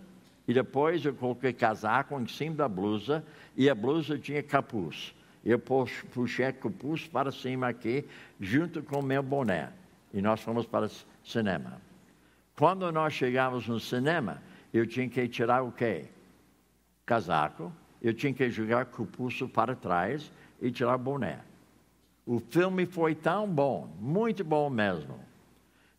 e 0.49 0.55
depois 0.55 1.05
eu 1.05 1.15
coloquei 1.15 1.53
casaco 1.53 2.19
em 2.19 2.27
cima 2.27 2.57
da 2.57 2.69
blusa 2.69 3.25
e 3.57 3.69
a 3.69 3.75
blusa 3.75 4.19
tinha 4.19 4.43
capuz. 4.43 5.15
Eu 5.47 5.61
puxei 5.61 6.49
o 6.49 6.55
capuz 6.55 7.07
para 7.07 7.31
cima 7.31 7.69
aqui, 7.69 8.05
junto 8.41 8.83
com 8.83 8.99
o 8.99 9.03
meu 9.03 9.23
boné. 9.23 9.71
E 10.13 10.21
nós 10.21 10.41
fomos 10.41 10.67
para 10.67 10.91
cinema. 11.25 11.81
Quando 12.59 12.91
nós 12.91 13.13
chegamos 13.13 13.69
no 13.69 13.79
cinema, 13.79 14.43
eu 14.75 14.85
tinha 14.85 15.09
que 15.09 15.29
tirar 15.29 15.63
o 15.63 15.71
quê? 15.71 16.07
Casaco, 17.05 17.73
eu 18.03 18.13
tinha 18.13 18.35
que 18.35 18.51
jogar 18.51 18.89
o 18.99 19.07
pulso 19.07 19.49
para 19.49 19.77
trás 19.77 20.33
e 20.61 20.69
tirar 20.73 20.97
o 20.97 20.99
boné. 20.99 21.39
O 22.27 22.41
filme 22.41 22.85
foi 22.85 23.15
tão 23.15 23.47
bom, 23.47 23.89
muito 24.01 24.43
bom 24.43 24.69
mesmo. 24.69 25.21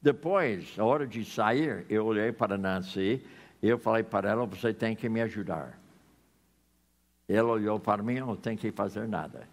Depois, 0.01 0.75
na 0.75 0.83
hora 0.83 1.07
de 1.07 1.23
sair, 1.23 1.85
eu 1.89 2.05
olhei 2.05 2.33
para 2.33 2.57
Nancy 2.57 3.23
eu 3.61 3.77
falei 3.77 4.03
para 4.03 4.29
ela: 4.29 4.45
Você 4.45 4.73
tem 4.73 4.95
que 4.95 5.09
me 5.09 5.21
ajudar. 5.21 5.79
Ela 7.27 7.51
olhou 7.51 7.79
para 7.79 8.01
mim: 8.01 8.19
Não 8.19 8.35
tem 8.35 8.55
que 8.55 8.71
fazer 8.71 9.07
nada. 9.07 9.47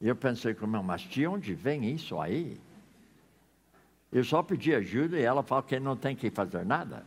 Eu 0.00 0.14
pensei 0.14 0.54
comigo, 0.54 0.84
mas 0.84 1.02
de 1.02 1.26
onde 1.26 1.54
vem 1.54 1.90
isso 1.90 2.20
aí? 2.20 2.60
Eu 4.12 4.22
só 4.24 4.42
pedi 4.42 4.74
ajuda 4.74 5.18
e 5.18 5.22
ela 5.22 5.42
falou 5.42 5.64
que 5.64 5.78
não 5.80 5.96
tem 5.96 6.14
que 6.14 6.30
fazer 6.30 6.64
nada. 6.64 7.04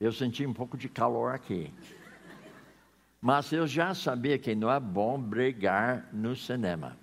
Eu 0.00 0.12
senti 0.12 0.46
um 0.46 0.52
pouco 0.52 0.76
de 0.76 0.88
calor 0.88 1.34
aqui. 1.34 1.72
Mas 3.20 3.52
eu 3.52 3.66
já 3.66 3.94
sabia 3.94 4.38
que 4.38 4.54
não 4.54 4.70
é 4.70 4.80
bom 4.80 5.20
brigar 5.20 6.08
no 6.12 6.34
cinema. 6.34 6.96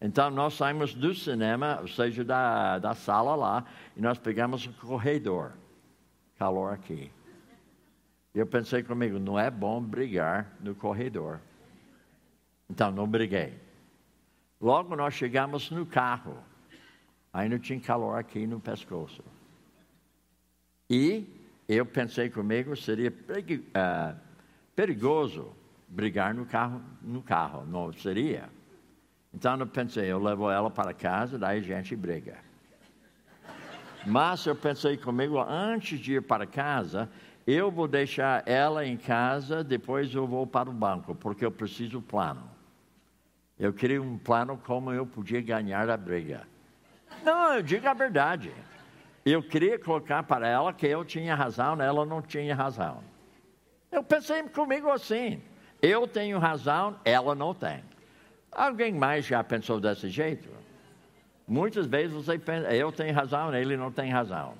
Então 0.00 0.30
nós 0.30 0.54
saímos 0.54 0.94
do 0.94 1.14
cinema, 1.14 1.78
ou 1.80 1.88
seja, 1.88 2.22
da, 2.22 2.78
da 2.78 2.94
sala 2.94 3.34
lá, 3.34 3.64
e 3.96 4.00
nós 4.00 4.18
pegamos 4.18 4.66
o 4.66 4.72
corredor. 4.74 5.52
Calor 6.38 6.74
aqui. 6.74 7.10
Eu 8.34 8.46
pensei 8.46 8.82
comigo, 8.82 9.18
não 9.18 9.38
é 9.38 9.48
bom 9.48 9.80
brigar 9.80 10.56
no 10.60 10.74
corredor. 10.74 11.40
Então 12.68 12.90
não 12.90 13.06
briguei. 13.06 13.54
Logo 14.60 14.96
nós 14.96 15.14
chegamos 15.14 15.70
no 15.70 15.86
carro. 15.86 16.36
Ainda 17.32 17.58
tinha 17.58 17.78
calor 17.80 18.18
aqui 18.18 18.46
no 18.46 18.58
pescoço. 18.58 19.22
E 20.90 21.26
eu 21.68 21.86
pensei 21.86 22.28
comigo, 22.28 22.76
seria 22.76 23.10
uh, 23.10 24.18
perigoso 24.74 25.52
brigar 25.88 26.34
no 26.34 26.44
carro, 26.44 26.82
no 27.02 27.22
carro, 27.22 27.64
não 27.66 27.92
seria? 27.92 28.48
Então 29.32 29.56
eu 29.58 29.66
pensei, 29.66 30.10
eu 30.10 30.18
levo 30.18 30.50
ela 30.50 30.70
para 30.70 30.92
casa, 30.92 31.38
daí 31.38 31.58
a 31.58 31.62
gente 31.62 31.94
briga. 31.94 32.36
Mas 34.06 34.44
eu 34.44 34.54
pensei 34.54 34.96
comigo, 34.96 35.40
antes 35.40 35.98
de 35.98 36.14
ir 36.14 36.22
para 36.22 36.46
casa, 36.46 37.08
eu 37.46 37.70
vou 37.70 37.86
deixar 37.86 38.42
ela 38.48 38.86
em 38.86 38.96
casa, 38.96 39.62
depois 39.62 40.14
eu 40.14 40.26
vou 40.26 40.46
para 40.46 40.70
o 40.70 40.72
banco, 40.72 41.14
porque 41.14 41.44
eu 41.44 41.50
preciso 41.50 42.00
plano. 42.00 42.48
Eu 43.58 43.72
queria 43.72 44.00
um 44.00 44.18
plano 44.18 44.60
como 44.64 44.92
eu 44.92 45.06
podia 45.06 45.40
ganhar 45.40 45.88
a 45.88 45.96
briga. 45.96 46.42
Não, 47.22 47.54
eu 47.54 47.62
digo 47.62 47.86
a 47.88 47.94
verdade. 47.94 48.52
Eu 49.24 49.42
queria 49.42 49.78
colocar 49.78 50.22
para 50.22 50.48
ela 50.48 50.72
que 50.72 50.86
eu 50.86 51.04
tinha 51.04 51.34
razão, 51.34 51.80
ela 51.80 52.04
não 52.04 52.20
tinha 52.20 52.54
razão. 52.54 53.02
Eu 53.90 54.02
pensei 54.02 54.42
comigo 54.44 54.90
assim: 54.90 55.40
eu 55.80 56.06
tenho 56.08 56.38
razão, 56.38 56.98
ela 57.04 57.34
não 57.34 57.54
tem. 57.54 57.82
Alguém 58.50 58.92
mais 58.92 59.26
já 59.26 59.42
pensou 59.44 59.80
desse 59.80 60.08
jeito? 60.08 60.48
Muitas 61.46 61.86
vezes 61.86 62.12
você 62.12 62.38
pensa, 62.38 62.74
eu 62.74 62.90
tenho 62.90 63.14
razão, 63.14 63.54
ele 63.54 63.76
não 63.76 63.92
tem 63.92 64.10
razão. 64.10 64.54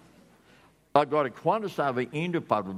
Agora, 0.95 1.29
quando 1.29 1.67
estava 1.67 2.03
indo 2.03 2.41
para 2.41 2.71
o, 2.71 2.75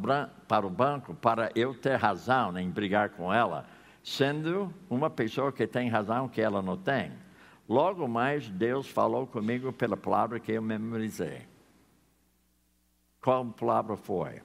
para 0.48 0.66
o 0.66 0.70
banco 0.70 1.14
para 1.14 1.52
eu 1.54 1.74
ter 1.74 1.96
razão 1.96 2.58
em 2.58 2.70
brigar 2.70 3.10
com 3.10 3.32
ela, 3.32 3.66
sendo 4.02 4.72
uma 4.88 5.10
pessoa 5.10 5.52
que 5.52 5.66
tem 5.66 5.88
razão 5.88 6.26
que 6.26 6.40
ela 6.40 6.62
não 6.62 6.78
tem, 6.78 7.12
Logo 7.68 8.06
mais, 8.06 8.48
Deus 8.48 8.88
falou 8.88 9.26
comigo 9.26 9.72
pela 9.72 9.96
palavra 9.96 10.38
que 10.38 10.52
eu 10.52 10.62
memorizei. 10.62 11.42
Qual 13.20 13.44
palavra 13.46 13.96
foi? 13.96 14.40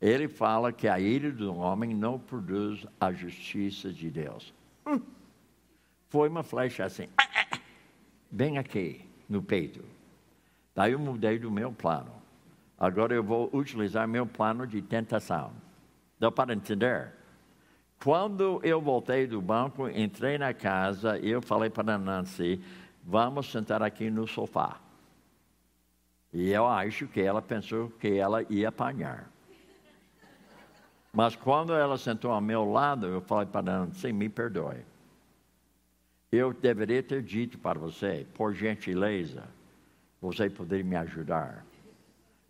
Ele 0.00 0.26
fala 0.28 0.72
que 0.72 0.88
a 0.88 0.98
ira 0.98 1.30
do 1.30 1.54
homem 1.54 1.94
não 1.94 2.18
produz 2.18 2.86
a 2.98 3.12
justiça 3.12 3.92
de 3.92 4.10
Deus. 4.10 4.54
Hum. 4.86 5.02
Foi 6.08 6.26
uma 6.28 6.42
flecha 6.42 6.84
assim, 6.84 7.06
bem 8.30 8.56
aqui 8.56 9.04
no 9.28 9.42
peito. 9.42 9.84
Daí 10.74 10.92
eu 10.92 10.98
mudei 10.98 11.38
do 11.38 11.50
meu 11.50 11.70
plano. 11.70 12.19
Agora 12.80 13.12
eu 13.12 13.22
vou 13.22 13.50
utilizar 13.52 14.08
meu 14.08 14.26
plano 14.26 14.66
de 14.66 14.80
tentação. 14.80 15.52
Deu 16.18 16.32
para 16.32 16.54
entender? 16.54 17.12
Quando 18.02 18.58
eu 18.64 18.80
voltei 18.80 19.26
do 19.26 19.42
banco, 19.42 19.86
entrei 19.86 20.38
na 20.38 20.54
casa 20.54 21.18
e 21.18 21.28
eu 21.28 21.42
falei 21.42 21.68
para 21.68 21.98
Nancy: 21.98 22.58
vamos 23.04 23.52
sentar 23.52 23.82
aqui 23.82 24.10
no 24.10 24.26
sofá. 24.26 24.80
E 26.32 26.48
eu 26.50 26.66
acho 26.66 27.06
que 27.06 27.20
ela 27.20 27.42
pensou 27.42 27.90
que 27.90 28.16
ela 28.16 28.42
ia 28.48 28.70
apanhar. 28.70 29.30
Mas 31.12 31.36
quando 31.36 31.74
ela 31.74 31.98
sentou 31.98 32.30
ao 32.30 32.40
meu 32.40 32.64
lado, 32.64 33.06
eu 33.06 33.20
falei 33.20 33.46
para 33.46 33.88
sim, 33.92 34.12
me 34.12 34.28
perdoe. 34.30 34.86
Eu 36.32 36.54
deveria 36.54 37.02
ter 37.02 37.22
dito 37.22 37.58
para 37.58 37.78
você, 37.78 38.26
por 38.34 38.54
gentileza, 38.54 39.42
você 40.20 40.48
poderia 40.48 40.84
me 40.84 40.96
ajudar. 40.96 41.66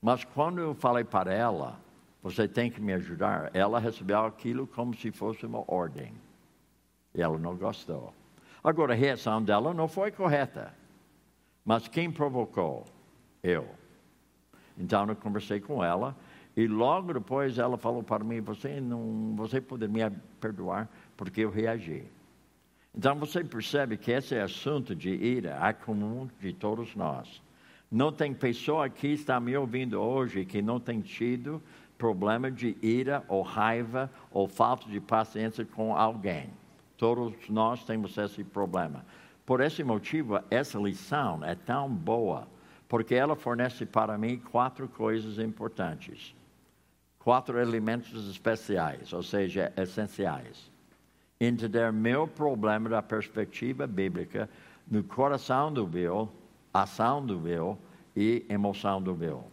Mas 0.01 0.25
quando 0.25 0.61
eu 0.61 0.75
falei 0.75 1.05
para 1.05 1.33
ela, 1.33 1.79
você 2.23 2.49
tem 2.49 2.71
que 2.71 2.81
me 2.81 2.93
ajudar, 2.95 3.51
ela 3.55 3.79
recebeu 3.79 4.25
aquilo 4.25 4.67
como 4.67 4.95
se 4.95 5.11
fosse 5.11 5.45
uma 5.45 5.65
ordem. 5.67 6.13
E 7.15 7.21
ela 7.21 7.39
não 7.39 7.57
gostou. 7.57 8.15
Agora, 8.63 8.93
a 8.93 8.97
reação 8.97 9.43
dela 9.43 9.73
não 9.73 9.89
foi 9.89 10.11
correta. 10.11 10.75
Mas 11.65 11.89
quem 11.89 12.11
provocou? 12.11 12.85
Eu. 13.43 13.69
Então 14.77 15.07
eu 15.09 15.17
conversei 15.17 15.61
com 15.61 15.85
ela 15.85 16.17
e 16.57 16.67
logo 16.67 17.13
depois 17.13 17.59
ela 17.59 17.77
falou 17.77 18.03
para 18.03 18.25
mim: 18.25 18.41
você 18.41 18.81
não, 18.81 19.35
você 19.37 19.61
poderia 19.61 20.11
me 20.11 20.17
perdoar 20.41 20.89
porque 21.17 21.43
eu 21.43 21.51
reagi. 21.51 22.05
Então 22.95 23.15
você 23.17 23.45
percebe 23.45 23.97
que 23.97 24.11
esse 24.11 24.37
assunto 24.37 24.95
de 24.95 25.11
ira 25.11 25.59
é 25.63 25.73
comum 25.73 26.29
de 26.41 26.53
todos 26.53 26.95
nós. 26.97 27.43
Não 27.90 28.12
tem 28.12 28.33
pessoa 28.33 28.87
aqui 28.87 29.00
que 29.00 29.14
está 29.14 29.40
me 29.40 29.57
ouvindo 29.57 30.00
hoje 30.00 30.44
que 30.44 30.62
não 30.62 30.79
tem 30.79 31.00
tido 31.00 31.61
problema 31.98 32.48
de 32.48 32.76
ira 32.81 33.24
ou 33.26 33.42
raiva 33.42 34.09
ou 34.31 34.46
falta 34.46 34.88
de 34.88 35.00
paciência 35.00 35.64
com 35.64 35.96
alguém. 35.96 36.50
Todos 36.96 37.35
nós 37.48 37.85
temos 37.85 38.16
esse 38.16 38.44
problema. 38.44 39.05
Por 39.44 39.61
esse 39.61 39.83
motivo, 39.83 40.38
essa 40.50 40.79
lição 40.79 41.44
é 41.44 41.57
tão 41.57 41.88
boa, 41.92 42.46
porque 42.88 43.14
ela 43.16 43.35
fornece 43.35 43.85
para 43.85 44.16
mim 44.16 44.38
quatro 44.38 44.87
coisas 44.87 45.38
importantes. 45.40 46.33
Quatro 47.18 47.59
elementos 47.59 48.31
especiais, 48.31 49.12
ou 49.12 49.22
seja, 49.22 49.72
essenciais. 49.76 50.70
Entender 51.40 51.92
meu 51.92 52.29
problema 52.29 52.88
da 52.88 53.03
perspectiva 53.03 53.87
bíblica 53.87 54.48
no 54.88 55.03
coração 55.03 55.72
do 55.72 55.87
Bill, 55.87 56.31
ação 56.73 57.25
do 57.25 57.39
Bill 57.39 57.79
e 58.17 58.45
emoção 58.49 59.01
do 59.01 59.15
Bill. 59.15 59.45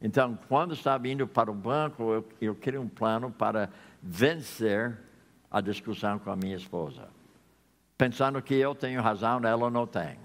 Então, 0.00 0.38
quando 0.48 0.72
estava 0.72 1.06
indo 1.08 1.26
para 1.26 1.50
o 1.50 1.54
banco, 1.54 2.02
eu, 2.12 2.28
eu 2.40 2.54
queria 2.54 2.80
um 2.80 2.88
plano 2.88 3.30
para 3.30 3.68
vencer 4.02 4.96
a 5.50 5.60
discussão 5.60 6.18
com 6.18 6.30
a 6.30 6.36
minha 6.36 6.56
esposa. 6.56 7.08
Pensando 7.98 8.40
que 8.40 8.54
eu 8.54 8.74
tenho 8.74 9.02
razão, 9.02 9.40
ela 9.44 9.70
não 9.70 9.86
tem. 9.86 10.16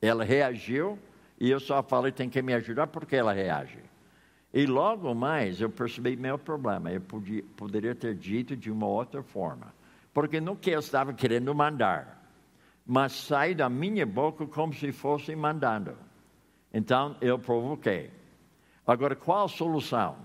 Ela 0.00 0.22
reagiu 0.22 0.98
e 1.40 1.50
eu 1.50 1.58
só 1.58 1.82
falei, 1.82 2.12
tem 2.12 2.28
que 2.28 2.40
me 2.40 2.54
ajudar 2.54 2.86
porque 2.86 3.16
ela 3.16 3.32
reage. 3.32 3.80
E 4.52 4.66
logo 4.66 5.14
mais 5.14 5.60
eu 5.60 5.70
percebi 5.70 6.16
meu 6.16 6.38
problema. 6.38 6.90
Eu 6.92 7.00
podia, 7.00 7.42
poderia 7.56 7.94
ter 7.94 8.14
dito 8.14 8.56
de 8.56 8.70
uma 8.70 8.86
outra 8.86 9.22
forma. 9.22 9.74
Porque 10.12 10.40
não 10.40 10.54
que 10.54 10.70
eu 10.70 10.80
estava 10.80 11.12
querendo 11.12 11.54
mandar, 11.54 12.19
mas 12.90 13.12
sai 13.12 13.54
da 13.54 13.68
minha 13.68 14.04
boca 14.04 14.44
como 14.48 14.74
se 14.74 14.90
fosse 14.90 15.36
mandando. 15.36 15.96
Então 16.74 17.16
eu 17.20 17.38
provoquei. 17.38 18.10
Agora, 18.84 19.14
qual 19.14 19.44
a 19.44 19.48
solução? 19.48 20.16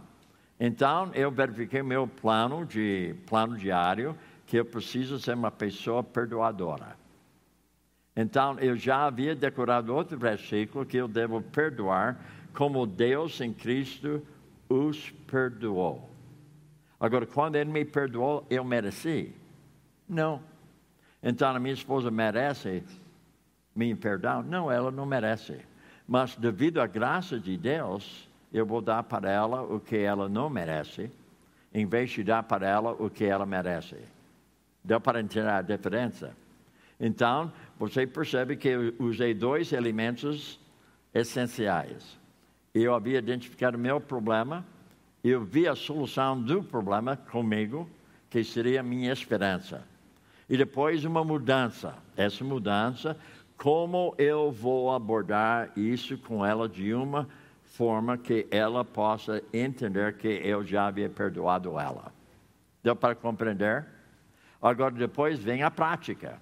Então 0.60 1.12
eu 1.14 1.30
verifiquei 1.30 1.84
meu 1.84 2.08
plano 2.08 2.66
de 2.66 3.16
plano 3.28 3.56
diário 3.56 4.18
que 4.48 4.58
eu 4.58 4.66
preciso 4.66 5.20
ser 5.20 5.36
uma 5.36 5.52
pessoa 5.52 6.04
perdoadora. 6.04 6.98
Então 8.16 8.58
eu 8.58 8.76
já 8.76 9.06
havia 9.06 9.36
decorado 9.36 9.94
outro 9.94 10.18
versículo 10.18 10.88
que 10.88 10.98
eu 10.98 11.08
devo 11.08 11.44
perdoar 11.44 12.20
como 12.52 12.88
Deus 12.88 13.40
em 13.42 13.54
Cristo 13.54 14.26
os 14.68 15.12
perdoou. 15.28 16.10
Agora, 17.00 17.28
quando 17.28 17.58
Ele 17.58 17.70
me 17.72 17.86
perdoou, 17.86 18.44
eu 18.50 18.64
mereci? 18.64 19.36
Não. 20.10 20.55
Então 21.26 21.50
a 21.50 21.60
minha 21.60 21.74
esposa 21.74 22.12
merece 22.12 22.84
minha 23.76 23.96
perdão? 23.96 24.42
Não, 24.42 24.72
ela 24.72 24.90
não 24.90 25.06
merece. 25.06 25.60
Mas 26.08 26.36
devido 26.36 26.80
à 26.80 26.88
graça 26.88 27.38
de 27.38 27.58
Deus, 27.58 28.30
eu 28.54 28.66
vou 28.66 28.82
dar 28.82 29.04
para 29.04 29.30
ela 29.30 29.62
o 29.64 29.80
que 29.80 29.98
ela 29.98 30.30
não 30.30 30.50
merece, 30.50 31.12
em 31.74 31.86
vez 31.86 32.12
de 32.12 32.24
dar 32.24 32.44
para 32.44 32.66
ela 32.66 32.92
o 32.94 33.10
que 33.10 33.26
ela 33.26 33.46
merece. 33.46 33.98
Deu 34.82 35.02
para 35.02 35.20
entender 35.20 35.50
a 35.50 35.62
diferença? 35.62 36.34
Então, 36.98 37.52
você 37.78 38.08
percebe 38.08 38.56
que 38.56 38.70
eu 38.70 38.94
usei 39.00 39.34
dois 39.34 39.74
elementos 39.74 40.58
essenciais. 41.14 42.18
Eu 42.74 42.94
havia 42.94 43.20
identificado 43.20 43.78
meu 43.78 44.00
problema, 44.00 44.66
eu 45.22 45.44
vi 45.44 45.68
a 45.68 45.76
solução 45.76 46.42
do 46.42 46.64
problema 46.64 47.18
comigo, 47.18 47.90
que 48.30 48.44
seria 48.44 48.82
minha 48.82 49.12
esperança. 49.12 49.84
E 50.50 50.58
depois 50.58 51.04
uma 51.06 51.24
mudança. 51.24 51.96
Essa 52.16 52.44
mudança, 52.44 53.18
como 53.58 54.14
eu 54.18 54.52
vou 54.52 54.94
abordar 54.94 55.72
isso 55.76 56.18
com 56.18 56.46
ela 56.46 56.70
de 56.70 56.94
uma 56.94 57.28
forma 57.64 58.18
que 58.18 58.48
ela 58.52 58.86
possa 58.86 59.42
entender 59.52 60.18
que 60.18 60.28
eu 60.28 60.64
já 60.64 60.88
havia 60.88 61.10
perdoado 61.10 61.80
ela. 61.80 62.14
Deu 62.84 62.96
para 62.96 63.16
compreender? 63.16 63.86
Agora, 64.62 64.92
depois 64.92 65.40
vem 65.40 65.64
a 65.64 65.72
prática. 65.72 66.40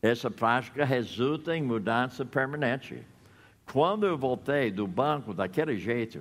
Essa 0.00 0.30
prática 0.30 0.84
resulta 0.84 1.56
em 1.56 1.62
mudança 1.62 2.24
permanente. 2.24 3.02
Quando 3.70 4.06
eu 4.06 4.16
voltei 4.16 4.70
do 4.70 4.86
banco 4.86 5.34
daquele 5.34 5.76
jeito, 5.76 6.20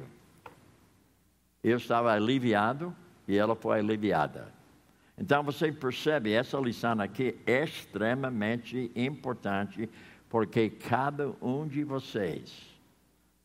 eu 1.64 1.78
estava 1.78 2.12
aliviado 2.12 2.96
e 3.28 3.38
ela 3.38 3.56
foi 3.56 3.80
aliviada. 3.80 4.48
Então 5.22 5.44
você 5.44 5.72
percebe, 5.72 6.34
essa 6.34 6.58
lição 6.58 7.00
aqui 7.00 7.38
é 7.46 7.64
extremamente 7.64 8.92
importante, 8.96 9.88
porque 10.28 10.70
cada 10.70 11.32
um 11.42 11.68
de 11.68 11.84
vocês 11.84 12.72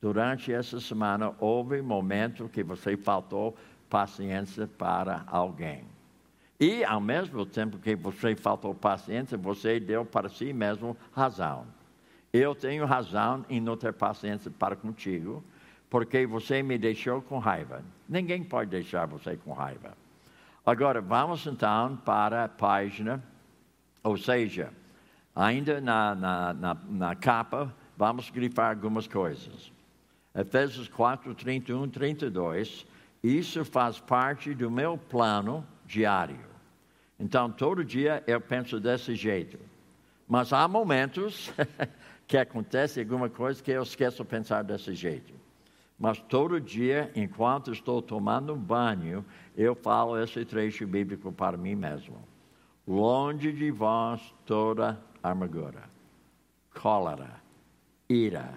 Durante 0.00 0.52
essa 0.52 0.78
semana 0.78 1.34
houve 1.40 1.80
momento 1.80 2.48
que 2.48 2.62
você 2.62 2.96
faltou 2.96 3.56
paciência 3.88 4.66
para 4.66 5.24
alguém. 5.26 5.84
E 6.60 6.84
ao 6.84 7.00
mesmo 7.00 7.44
tempo 7.44 7.78
que 7.78 7.96
você 7.96 8.36
faltou 8.36 8.74
paciência, 8.74 9.36
você 9.36 9.80
deu 9.80 10.04
para 10.04 10.28
si 10.28 10.52
mesmo 10.52 10.96
razão. 11.12 11.66
Eu 12.32 12.54
tenho 12.54 12.84
razão 12.84 13.44
em 13.48 13.60
não 13.60 13.76
ter 13.76 13.92
paciência 13.92 14.50
para 14.50 14.76
contigo, 14.76 15.42
porque 15.88 16.26
você 16.26 16.62
me 16.62 16.76
deixou 16.76 17.22
com 17.22 17.38
raiva. 17.38 17.82
Ninguém 18.08 18.44
pode 18.44 18.70
deixar 18.70 19.06
você 19.06 19.36
com 19.36 19.52
raiva. 19.52 19.96
Agora, 20.66 21.00
vamos 21.00 21.46
então 21.46 21.96
para 21.96 22.42
a 22.42 22.48
página, 22.48 23.22
ou 24.02 24.16
seja, 24.16 24.72
ainda 25.32 25.80
na, 25.80 26.12
na, 26.12 26.52
na, 26.52 26.76
na 26.88 27.14
capa, 27.14 27.72
vamos 27.96 28.30
grifar 28.30 28.70
algumas 28.70 29.06
coisas. 29.06 29.70
Efésios 30.34 30.88
4, 30.88 31.32
31, 31.36 31.88
32. 31.88 32.84
Isso 33.22 33.64
faz 33.64 34.00
parte 34.00 34.54
do 34.54 34.68
meu 34.68 34.98
plano 34.98 35.64
diário. 35.86 36.44
Então, 37.18 37.48
todo 37.48 37.84
dia 37.84 38.24
eu 38.26 38.40
penso 38.40 38.80
desse 38.80 39.14
jeito. 39.14 39.58
Mas 40.26 40.52
há 40.52 40.66
momentos 40.66 41.52
que 42.26 42.36
acontece 42.36 42.98
alguma 42.98 43.30
coisa 43.30 43.62
que 43.62 43.70
eu 43.70 43.84
esqueço 43.84 44.24
de 44.24 44.28
pensar 44.28 44.64
desse 44.64 44.94
jeito. 44.94 45.32
Mas 45.98 46.18
todo 46.18 46.60
dia, 46.60 47.10
enquanto 47.14 47.72
estou 47.72 48.02
tomando 48.02 48.54
banho, 48.54 49.24
eu 49.56 49.74
falo 49.74 50.20
esse 50.22 50.44
trecho 50.44 50.86
bíblico 50.86 51.32
para 51.32 51.56
mim 51.56 51.74
mesmo. 51.74 52.18
Longe 52.86 53.52
de 53.52 53.70
vós 53.70 54.20
toda 54.44 55.00
amargura, 55.22 55.84
cólera, 56.74 57.40
ira, 58.08 58.54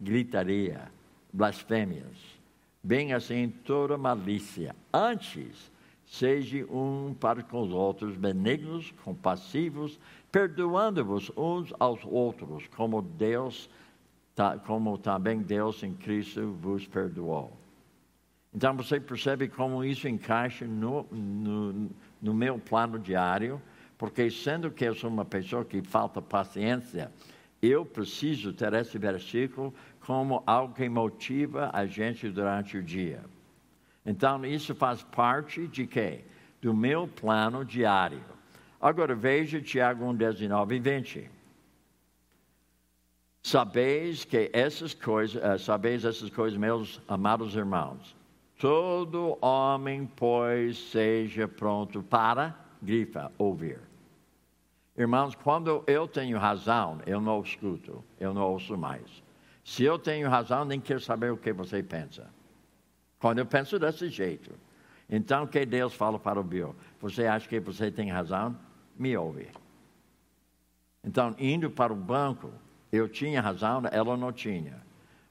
gritaria, 0.00 0.90
blasfêmias, 1.32 2.16
bem 2.82 3.12
assim 3.12 3.50
toda 3.64 3.98
malícia. 3.98 4.74
Antes, 4.92 5.70
seja 6.06 6.64
um 6.72 7.12
para 7.12 7.42
com 7.42 7.60
os 7.60 7.70
outros 7.72 8.16
benignos, 8.16 8.92
compassivos, 9.04 9.98
perdoando-vos 10.32 11.30
uns 11.36 11.74
aos 11.78 12.00
outros, 12.04 12.66
como 12.68 13.02
Deus, 13.02 13.68
como 14.66 14.96
também 14.98 15.40
Deus 15.40 15.82
em 15.82 15.94
Cristo 15.94 16.52
vos 16.60 16.86
perdoou. 16.86 17.52
Então 18.54 18.74
você 18.76 18.98
percebe 18.98 19.48
como 19.48 19.84
isso 19.84 20.08
encaixa 20.08 20.66
no, 20.66 21.06
no, 21.10 21.90
no 22.20 22.34
meu 22.34 22.58
plano 22.58 22.98
diário, 22.98 23.60
porque 23.96 24.30
sendo 24.30 24.70
que 24.70 24.84
eu 24.84 24.94
sou 24.94 25.10
uma 25.10 25.24
pessoa 25.24 25.64
que 25.64 25.82
falta 25.82 26.22
paciência, 26.22 27.10
eu 27.60 27.84
preciso 27.84 28.52
ter 28.52 28.72
esse 28.74 28.96
versículo 28.98 29.74
como 30.00 30.42
algo 30.46 30.74
que 30.74 30.88
motiva 30.88 31.70
a 31.72 31.84
gente 31.84 32.28
durante 32.30 32.78
o 32.78 32.82
dia. 32.82 33.20
Então, 34.06 34.44
isso 34.46 34.74
faz 34.74 35.02
parte 35.02 35.66
de 35.66 35.86
quê? 35.86 36.24
Do 36.62 36.72
meu 36.72 37.06
plano 37.06 37.64
diário. 37.64 38.22
Agora 38.80 39.14
veja 39.14 39.60
Tiago 39.60 40.04
1, 40.06 40.14
19 40.14 40.76
e 40.76 40.78
20. 40.78 41.30
Sabeis 43.42 44.24
que 44.24 44.50
essas 44.52 44.94
coisas, 44.94 45.42
uh, 45.42 45.58
sabeis 45.58 46.04
essas 46.04 46.30
coisas, 46.30 46.58
meus 46.58 47.00
amados 47.08 47.54
irmãos, 47.54 48.16
Todo 48.58 49.38
homem, 49.40 50.10
pois, 50.16 50.76
seja 50.90 51.46
pronto 51.46 52.02
para, 52.02 52.58
grifa, 52.82 53.30
ouvir. 53.38 53.78
Irmãos, 54.96 55.36
quando 55.36 55.84
eu 55.86 56.08
tenho 56.08 56.36
razão, 56.38 56.98
eu 57.06 57.20
não 57.20 57.40
escuto, 57.40 58.04
eu 58.18 58.34
não 58.34 58.42
ouço 58.42 58.76
mais. 58.76 59.22
Se 59.64 59.84
eu 59.84 59.96
tenho 59.96 60.28
razão, 60.28 60.64
nem 60.64 60.80
quero 60.80 60.98
saber 60.98 61.30
o 61.30 61.36
que 61.36 61.52
você 61.52 61.84
pensa. 61.84 62.28
Quando 63.20 63.38
eu 63.38 63.46
penso 63.46 63.78
desse 63.78 64.08
jeito. 64.08 64.50
Então, 65.08 65.46
que 65.46 65.64
Deus 65.64 65.94
fala 65.94 66.18
para 66.18 66.40
o 66.40 66.44
Bill? 66.44 66.74
Você 67.00 67.26
acha 67.26 67.48
que 67.48 67.60
você 67.60 67.92
tem 67.92 68.10
razão? 68.10 68.58
Me 68.98 69.16
ouve. 69.16 69.48
Então, 71.04 71.32
indo 71.38 71.70
para 71.70 71.92
o 71.92 71.96
banco, 71.96 72.52
eu 72.90 73.08
tinha 73.08 73.40
razão, 73.40 73.82
ela 73.90 74.16
não 74.16 74.32
tinha. 74.32 74.82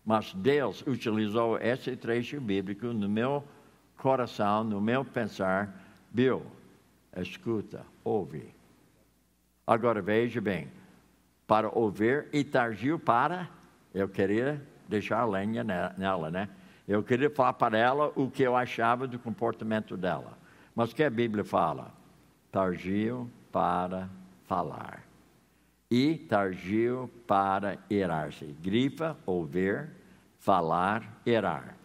Mas 0.05 0.33
Deus 0.33 0.83
utilizou 0.87 1.57
esse 1.59 1.95
trecho 1.95 2.39
bíblico 2.39 2.87
no 2.87 3.09
meu 3.09 3.43
coração, 3.97 4.63
no 4.63 4.79
meu 4.79 5.03
pensar. 5.03 5.83
Bill, 6.11 6.45
escuta, 7.17 7.85
ouve. 8.03 8.53
Agora 9.65 10.01
veja 10.01 10.39
bem, 10.39 10.69
para 11.45 11.69
ouvir 11.69 12.27
e 12.31 12.43
tardio 12.43 12.97
para, 12.97 13.49
eu 13.93 14.07
queria 14.07 14.61
deixar 14.87 15.25
lenha 15.25 15.63
nela, 15.63 16.31
né? 16.31 16.49
Eu 16.87 17.03
queria 17.03 17.29
falar 17.29 17.53
para 17.53 17.77
ela 17.77 18.13
o 18.15 18.31
que 18.31 18.43
eu 18.43 18.55
achava 18.55 19.05
do 19.07 19.19
comportamento 19.19 19.97
dela. 19.97 20.37
Mas 20.73 20.91
o 20.91 20.95
que 20.95 21.03
a 21.03 21.09
Bíblia 21.09 21.43
fala? 21.43 21.91
Targio 22.49 23.29
para 23.51 24.07
falar. 24.45 25.06
E 25.89 26.15
targio 26.15 27.09
para 27.25 27.77
irar-se. 27.89 28.45
Grifa, 28.61 29.17
ouvir, 29.25 29.89
falar, 30.39 31.21
irar. 31.25 31.77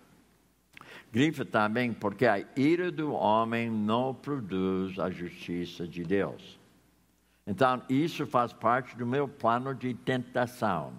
Grifa 1.12 1.44
também 1.44 1.92
porque 1.92 2.26
a 2.26 2.44
ira 2.56 2.90
do 2.90 3.12
homem 3.12 3.70
não 3.70 4.14
produz 4.14 4.98
a 4.98 5.10
justiça 5.10 5.86
de 5.86 6.02
Deus. 6.02 6.58
Então, 7.46 7.82
isso 7.88 8.26
faz 8.26 8.52
parte 8.52 8.96
do 8.96 9.06
meu 9.06 9.28
plano 9.28 9.74
de 9.74 9.94
tentação. 9.94 10.92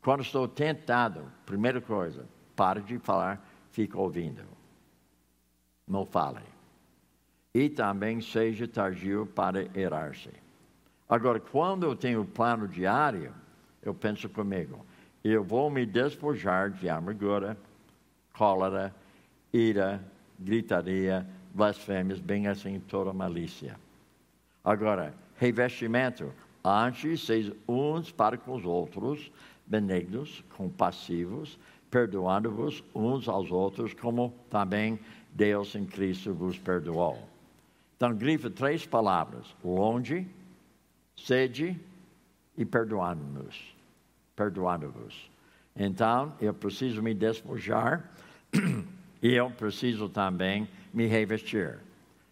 Quando 0.00 0.22
estou 0.22 0.48
tentado, 0.48 1.30
primeira 1.44 1.80
coisa, 1.80 2.26
Pare 2.56 2.80
de 2.80 2.98
falar, 2.98 3.46
fica 3.70 3.98
ouvindo. 3.98 4.42
Não 5.86 6.06
fale. 6.06 6.40
E 7.54 7.68
também 7.68 8.22
seja 8.22 8.66
tardio 8.66 9.26
para 9.26 9.64
irar-se. 9.78 10.30
Agora, 11.08 11.38
quando 11.38 11.86
eu 11.86 11.94
tenho 11.94 12.24
plano 12.24 12.66
diário, 12.66 13.32
eu 13.82 13.94
penso 13.94 14.28
comigo, 14.28 14.84
eu 15.22 15.44
vou 15.44 15.70
me 15.70 15.86
despojar 15.86 16.70
de 16.70 16.88
amargura, 16.88 17.56
cólera, 18.32 18.94
ira, 19.52 20.02
gritaria, 20.38 21.26
blasfêmias, 21.54 22.18
bem 22.18 22.48
assim 22.48 22.80
toda 22.80 23.12
malícia. 23.12 23.78
Agora, 24.64 25.14
revestimento, 25.36 26.32
antes 26.64 27.28
uns 27.68 28.10
para 28.10 28.36
com 28.36 28.56
os 28.56 28.64
outros, 28.64 29.30
benignos, 29.64 30.44
compassivos, 30.56 31.56
perdoando-vos 31.88 32.82
uns 32.92 33.28
aos 33.28 33.52
outros, 33.52 33.94
como 33.94 34.34
também 34.50 34.98
Deus 35.32 35.74
em 35.76 35.84
Cristo 35.84 36.34
vos 36.34 36.58
perdoou. 36.58 37.16
Então, 37.96 38.14
grifa 38.14 38.50
três 38.50 38.84
palavras: 38.84 39.54
longe, 39.64 40.26
sede 41.16 41.78
e 42.56 42.64
perdoando-nos. 42.64 43.74
Perdoando-vos. 44.34 45.30
Então, 45.74 46.34
eu 46.40 46.54
preciso 46.54 47.02
me 47.02 47.14
despojar 47.14 48.10
e 49.22 49.34
eu 49.34 49.50
preciso 49.50 50.08
também 50.08 50.68
me 50.92 51.06
revestir. 51.06 51.78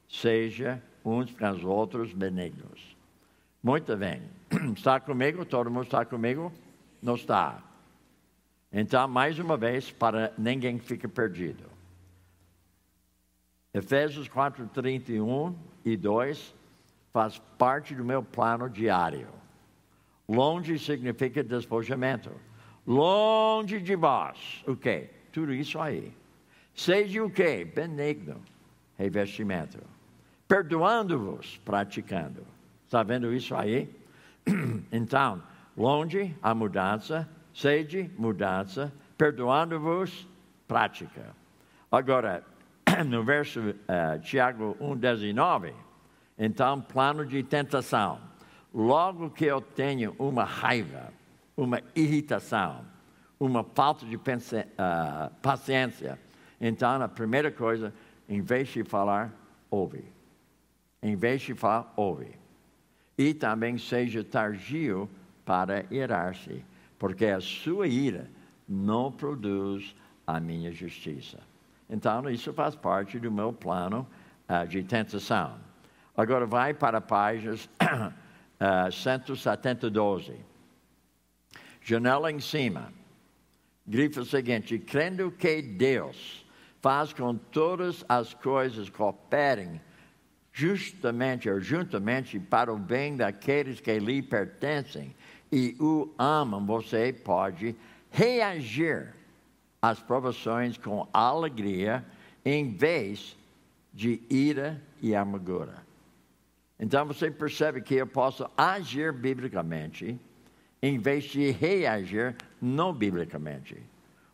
Seja 0.08 0.82
uns 1.04 1.30
para 1.30 1.52
os 1.52 1.64
outros 1.64 2.12
benignos. 2.12 2.96
Muito 3.62 3.96
bem. 3.96 4.22
Está 4.76 5.00
comigo? 5.00 5.44
Todo 5.44 5.70
mundo 5.70 5.84
está 5.84 6.04
comigo? 6.04 6.52
Não 7.02 7.14
está. 7.14 7.62
Então, 8.72 9.06
mais 9.06 9.38
uma 9.38 9.56
vez, 9.56 9.90
para 9.90 10.32
ninguém 10.36 10.78
fique 10.78 11.06
perdido. 11.06 11.64
Efésios 13.72 14.28
4, 14.28 14.66
31 14.68 15.54
e 15.84 15.96
2 15.96 16.54
faz 17.14 17.40
parte 17.56 17.94
do 17.94 18.04
meu 18.04 18.24
plano 18.24 18.68
diário. 18.68 19.28
Longe 20.28 20.76
significa 20.80 21.44
despojamento. 21.44 22.32
Longe 22.84 23.80
de 23.80 23.94
vós. 23.94 24.64
O 24.66 24.74
quê? 24.74 25.08
Tudo 25.32 25.54
isso 25.54 25.78
aí. 25.78 26.12
Seja 26.74 27.22
o 27.22 27.30
quê? 27.30 27.64
Benigno. 27.64 28.42
Revestimento. 28.98 29.78
Perdoando-vos, 30.48 31.56
praticando. 31.64 32.44
Está 32.84 33.04
vendo 33.04 33.32
isso 33.32 33.54
aí? 33.54 33.88
Então, 34.92 35.42
longe 35.76 36.36
a 36.42 36.54
mudança, 36.54 37.28
sede, 37.54 38.10
mudança, 38.18 38.92
perdoando-vos, 39.16 40.28
prática. 40.68 41.34
Agora, 41.90 42.44
no 43.06 43.24
verso 43.24 43.60
uh, 43.60 44.20
Tiago 44.20 44.76
1,19, 44.80 45.72
então, 46.38 46.80
plano 46.80 47.24
de 47.24 47.42
tentação. 47.42 48.20
Logo 48.72 49.30
que 49.30 49.44
eu 49.44 49.60
tenho 49.60 50.14
uma 50.18 50.44
raiva, 50.44 51.12
uma 51.56 51.80
irritação, 51.94 52.84
uma 53.38 53.62
falta 53.62 54.04
de 54.04 54.16
uh, 54.16 54.20
paciência, 55.40 56.18
então 56.60 57.00
a 57.00 57.08
primeira 57.08 57.50
coisa, 57.50 57.92
em 58.28 58.40
vez 58.40 58.68
de 58.68 58.82
falar, 58.82 59.32
ouve. 59.70 60.04
Em 61.02 61.14
vez 61.14 61.42
de 61.42 61.54
falar, 61.54 61.92
ouve. 61.96 62.36
E 63.16 63.32
também 63.32 63.78
seja 63.78 64.24
tardio 64.24 65.08
para 65.44 65.84
irar-se 65.90 66.64
porque 66.98 67.26
a 67.26 67.38
sua 67.38 67.86
ira 67.86 68.30
não 68.66 69.12
produz 69.12 69.94
a 70.26 70.40
minha 70.40 70.72
justiça. 70.72 71.38
Então, 71.88 72.28
isso 72.30 72.50
faz 72.52 72.74
parte 72.74 73.18
do 73.18 73.30
meu 73.30 73.52
plano 73.52 74.06
uh, 74.48 74.66
de 74.66 74.82
tentação. 74.82 75.54
Agora, 76.16 76.46
vai 76.46 76.72
para 76.72 77.00
páginas 77.00 77.68
uh, 77.80 78.92
172. 78.92 80.32
Janela 81.82 82.30
em 82.30 82.40
cima. 82.40 82.92
Grifa 83.86 84.20
o 84.20 84.24
seguinte: 84.24 84.78
crendo 84.78 85.30
que 85.30 85.60
Deus 85.60 86.46
faz 86.80 87.12
com 87.12 87.34
todas 87.34 88.04
as 88.08 88.32
coisas 88.34 88.88
cooperem 88.88 89.80
justamente 90.52 91.50
ou 91.50 91.60
juntamente 91.60 92.38
para 92.38 92.72
o 92.72 92.78
bem 92.78 93.16
daqueles 93.16 93.80
que 93.80 93.98
lhe 93.98 94.22
pertencem 94.22 95.14
e 95.50 95.76
o 95.80 96.12
amam, 96.18 96.64
você 96.64 97.12
pode 97.12 97.74
reagir 98.10 99.14
às 99.82 100.00
provações 100.00 100.78
com 100.78 101.08
alegria 101.12 102.04
em 102.44 102.72
vez 102.72 103.36
de 103.92 104.22
ira 104.30 104.80
e 105.02 105.14
amargura. 105.14 105.83
Então 106.78 107.06
você 107.06 107.30
percebe 107.30 107.80
que 107.80 107.94
eu 107.94 108.06
posso 108.06 108.48
agir 108.56 109.12
biblicamente 109.12 110.18
em 110.82 110.98
vez 110.98 111.24
de 111.24 111.50
reagir 111.50 112.36
não 112.60 112.92
biblicamente. 112.92 113.80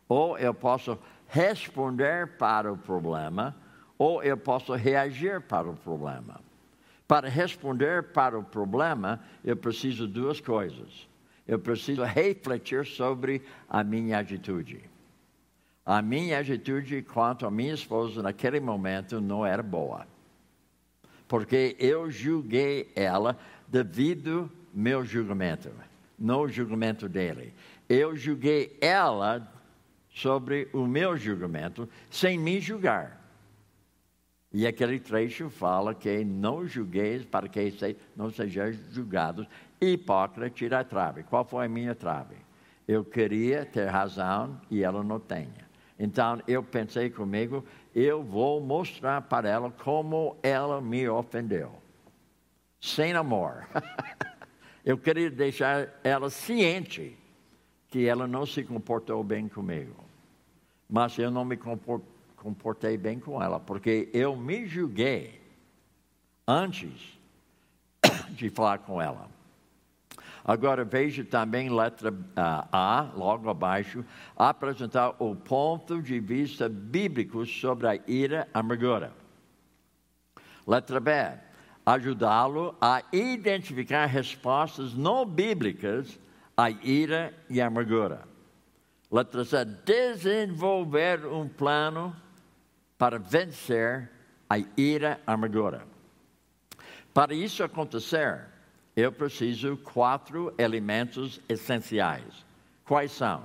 Ou 0.09 0.37
eu 0.37 0.53
posso 0.53 0.97
responder 1.27 2.37
para 2.37 2.71
o 2.71 2.77
problema, 2.77 3.55
ou 3.97 4.21
eu 4.21 4.35
posso 4.35 4.73
reagir 4.73 5.41
para 5.41 5.69
o 5.69 5.75
problema. 5.75 6.41
Para 7.07 7.29
responder 7.29 8.11
para 8.11 8.37
o 8.37 8.43
problema, 8.43 9.21
eu 9.43 9.55
preciso 9.55 10.07
de 10.07 10.13
duas 10.13 10.41
coisas 10.41 11.09
eu 11.51 11.59
preciso 11.59 12.03
refletir 12.03 12.85
sobre 12.85 13.41
a 13.67 13.83
minha 13.83 14.19
atitude. 14.19 14.81
A 15.85 16.01
minha 16.01 16.39
atitude 16.39 17.01
quanto 17.01 17.45
à 17.45 17.51
minha 17.51 17.73
esposa 17.73 18.21
naquele 18.21 18.61
momento 18.61 19.19
não 19.19 19.45
era 19.45 19.61
boa. 19.61 20.07
Porque 21.31 21.77
eu 21.79 22.11
julguei 22.11 22.91
ela 22.93 23.39
devido 23.65 24.51
meu 24.73 25.05
julgamento, 25.05 25.71
não 26.19 26.41
o 26.41 26.49
julgamento 26.49 27.07
dele. 27.07 27.53
Eu 27.87 28.17
julguei 28.17 28.77
ela 28.81 29.49
sobre 30.09 30.67
o 30.73 30.85
meu 30.85 31.15
julgamento 31.15 31.87
sem 32.09 32.37
me 32.37 32.59
julgar. 32.59 33.17
E 34.51 34.67
aquele 34.67 34.99
trecho 34.99 35.49
fala 35.49 35.95
que 35.95 36.21
não 36.25 36.67
julgueis 36.67 37.23
para 37.23 37.47
que 37.47 37.73
não 38.13 38.29
sejam 38.29 38.73
julgados 38.91 39.47
hipócrita 39.79 40.49
tira 40.49 40.81
a 40.81 40.83
trave. 40.83 41.23
Qual 41.23 41.45
foi 41.45 41.65
a 41.65 41.69
minha 41.69 41.95
trave? 41.95 42.35
Eu 42.85 43.05
queria 43.05 43.65
ter 43.65 43.85
razão 43.85 44.59
e 44.69 44.83
ela 44.83 45.01
não 45.01 45.17
tenha. 45.17 45.71
Então 45.97 46.41
eu 46.45 46.61
pensei 46.61 47.09
comigo, 47.09 47.63
eu 47.93 48.23
vou 48.23 48.61
mostrar 48.61 49.21
para 49.23 49.49
ela 49.49 49.71
como 49.71 50.37
ela 50.41 50.79
me 50.81 51.07
ofendeu. 51.07 51.71
Sem 52.79 53.13
amor. 53.13 53.67
eu 54.85 54.97
queria 54.97 55.29
deixar 55.29 55.89
ela 56.03 56.29
ciente 56.29 57.17
que 57.89 58.07
ela 58.07 58.25
não 58.25 58.45
se 58.45 58.63
comportou 58.63 59.23
bem 59.23 59.47
comigo. 59.47 59.95
Mas 60.89 61.17
eu 61.17 61.29
não 61.29 61.45
me 61.45 61.57
comportei 62.35 62.97
bem 62.97 63.19
com 63.19 63.41
ela, 63.41 63.59
porque 63.59 64.09
eu 64.13 64.35
me 64.35 64.65
julguei 64.65 65.41
antes 66.47 67.19
de 68.31 68.49
falar 68.49 68.79
com 68.79 69.01
ela. 69.01 69.29
Agora 70.43 70.83
veja 70.83 71.23
também 71.23 71.69
letra 71.69 72.13
A, 72.35 73.11
logo 73.15 73.49
abaixo, 73.49 74.03
apresentar 74.35 75.15
o 75.19 75.35
ponto 75.35 76.01
de 76.01 76.19
vista 76.19 76.67
bíblico 76.67 77.45
sobre 77.45 77.87
a 77.87 77.99
ira 78.07 78.47
amargura. 78.53 79.13
Letra 80.65 80.99
B, 80.99 81.11
ajudá-lo 81.85 82.75
a 82.81 83.03
identificar 83.11 84.05
respostas 84.05 84.93
não 84.93 85.25
bíblicas 85.25 86.19
à 86.57 86.69
ira 86.69 87.33
e 87.49 87.61
amargura. 87.61 88.23
Letra 89.11 89.43
C, 89.43 89.65
desenvolver 89.65 91.25
um 91.25 91.47
plano 91.47 92.15
para 92.97 93.19
vencer 93.19 94.09
a 94.49 94.57
ira 94.77 95.19
amargura. 95.25 95.85
Para 97.13 97.33
isso 97.33 97.63
acontecer, 97.63 98.45
eu 98.95 99.11
preciso 99.11 99.77
quatro 99.77 100.53
elementos 100.57 101.39
essenciais. 101.47 102.45
Quais 102.85 103.11
são? 103.11 103.43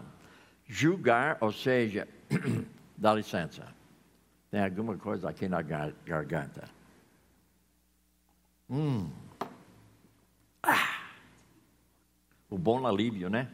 Julgar, 0.67 1.39
ou 1.41 1.53
seja, 1.53 2.09
dá 2.97 3.15
licença. 3.15 3.67
Tem 4.51 4.63
alguma 4.63 4.97
coisa 4.97 5.29
aqui 5.29 5.49
na 5.49 5.63
garganta. 5.63 6.69
Hum. 8.69 9.11
Ah. 10.63 11.03
O 12.51 12.59
bom 12.59 12.87
alívio, 12.87 13.29
né? 13.29 13.49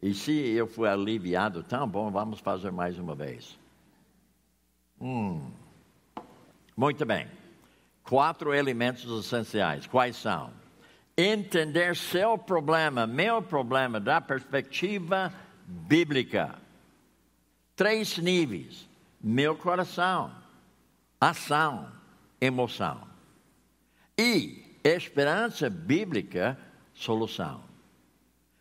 E 0.00 0.14
se 0.14 0.32
eu 0.32 0.66
fui 0.66 0.88
aliviado, 0.88 1.62
tão 1.62 1.88
bom, 1.88 2.10
vamos 2.10 2.40
fazer 2.40 2.70
mais 2.70 2.98
uma 2.98 3.14
vez. 3.14 3.58
Hum. 5.00 5.50
Muito 6.76 7.04
bem. 7.04 7.26
Quatro 8.04 8.54
elementos 8.54 9.04
essenciais. 9.24 9.86
Quais 9.86 10.16
são? 10.16 10.52
Entender 11.18 11.96
seu 11.96 12.38
problema, 12.38 13.04
meu 13.04 13.42
problema, 13.42 13.98
da 13.98 14.20
perspectiva 14.20 15.34
bíblica. 15.66 16.54
Três 17.74 18.16
níveis: 18.18 18.88
meu 19.20 19.56
coração, 19.56 20.30
ação, 21.20 21.90
emoção. 22.40 23.02
E 24.16 24.64
esperança 24.84 25.68
bíblica, 25.68 26.56
solução. 26.94 27.64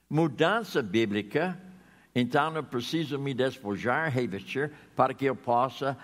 Mudança 0.09 0.81
bíblica, 0.81 1.59
então 2.15 2.55
eu 2.55 2.63
preciso 2.63 3.19
me 3.19 3.35
despojar, 3.35 4.09
revestir, 4.11 4.71
para 4.95 5.13
que 5.13 5.25
eu 5.25 5.35
possa 5.35 5.95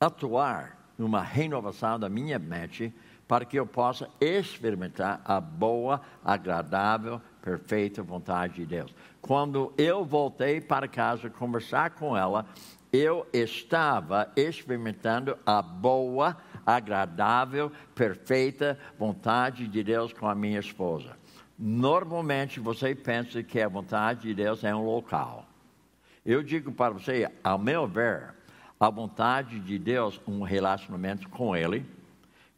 atuar 0.00 0.76
numa 0.96 1.22
renovação 1.22 1.98
da 1.98 2.08
minha 2.08 2.38
mente 2.38 2.92
para 3.28 3.44
que 3.44 3.58
eu 3.58 3.66
possa 3.66 4.08
experimentar 4.18 5.20
a 5.22 5.38
boa, 5.38 6.00
agradável, 6.24 7.20
perfeita 7.42 8.02
vontade 8.02 8.54
de 8.54 8.66
Deus. 8.66 8.94
Quando 9.20 9.72
eu 9.76 10.02
voltei 10.02 10.62
para 10.62 10.88
casa 10.88 11.28
conversar 11.28 11.90
com 11.90 12.16
ela, 12.16 12.46
eu 12.90 13.26
estava 13.32 14.32
experimentando 14.34 15.36
a 15.44 15.60
boa, 15.60 16.38
agradável, 16.64 17.70
perfeita 17.94 18.78
vontade 18.98 19.68
de 19.68 19.82
Deus 19.82 20.10
com 20.12 20.26
a 20.26 20.34
minha 20.34 20.58
esposa. 20.58 21.14
Normalmente 21.58 22.58
você 22.58 22.94
pensa 22.94 23.42
que 23.42 23.60
a 23.60 23.68
vontade 23.68 24.22
de 24.22 24.34
Deus 24.34 24.64
é 24.64 24.74
um 24.74 24.84
local. 24.84 25.44
Eu 26.24 26.42
digo 26.42 26.72
para 26.72 26.94
você, 26.94 27.30
ao 27.44 27.58
meu 27.58 27.86
ver, 27.86 28.34
a 28.80 28.88
vontade 28.88 29.60
de 29.60 29.78
Deus, 29.78 30.20
um 30.26 30.42
relacionamento 30.42 31.28
com 31.28 31.54
Ele, 31.54 31.84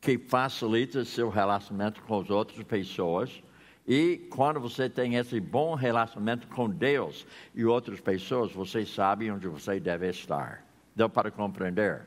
que 0.00 0.16
facilita 0.16 1.04
seu 1.04 1.28
relacionamento 1.28 2.02
com 2.02 2.20
as 2.20 2.30
outras 2.30 2.62
pessoas. 2.64 3.42
E 3.86 4.28
quando 4.30 4.58
você 4.60 4.88
tem 4.88 5.16
esse 5.16 5.38
bom 5.40 5.74
relacionamento 5.74 6.46
com 6.48 6.70
Deus 6.70 7.26
e 7.54 7.64
outras 7.64 8.00
pessoas, 8.00 8.52
você 8.52 8.86
sabe 8.86 9.30
onde 9.30 9.46
você 9.46 9.78
deve 9.78 10.08
estar. 10.08 10.64
Deu 10.94 11.08
para 11.08 11.30
compreender? 11.30 12.02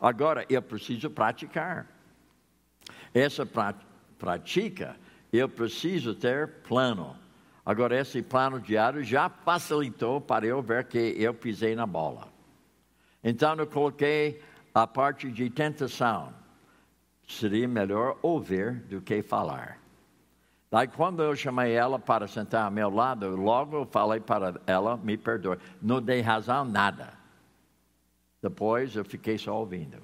Agora, 0.00 0.44
eu 0.48 0.62
preciso 0.62 1.10
praticar. 1.10 1.86
Essa 3.12 3.46
prática, 4.18 4.96
eu 5.32 5.48
preciso 5.48 6.14
ter 6.14 6.48
plano. 6.62 7.16
Agora, 7.64 7.98
esse 7.98 8.20
plano 8.20 8.60
diário 8.60 9.02
já 9.02 9.28
facilitou 9.28 10.20
para 10.20 10.46
eu 10.46 10.60
ver 10.60 10.84
que 10.84 10.98
eu 10.98 11.32
pisei 11.32 11.74
na 11.74 11.86
bola. 11.86 12.28
Então, 13.22 13.54
eu 13.54 13.66
coloquei 13.66 14.42
a 14.74 14.86
parte 14.86 15.30
de 15.30 15.48
tentação 15.48 16.43
seria 17.26 17.66
melhor 17.66 18.18
ouvir 18.22 18.74
do 18.88 19.00
que 19.00 19.22
falar. 19.22 19.78
Daí, 20.70 20.88
quando 20.88 21.22
eu 21.22 21.36
chamei 21.36 21.72
ela 21.72 21.98
para 21.98 22.26
sentar 22.26 22.64
ao 22.64 22.70
meu 22.70 22.90
lado, 22.90 23.36
logo 23.36 23.76
eu 23.76 23.86
falei 23.86 24.20
para 24.20 24.60
ela: 24.66 24.96
me 24.96 25.16
perdoe, 25.16 25.58
não 25.80 26.02
dei 26.02 26.20
razão 26.20 26.64
nada. 26.64 27.14
Depois 28.42 28.96
eu 28.96 29.04
fiquei 29.04 29.38
só 29.38 29.56
ouvindo. 29.56 29.98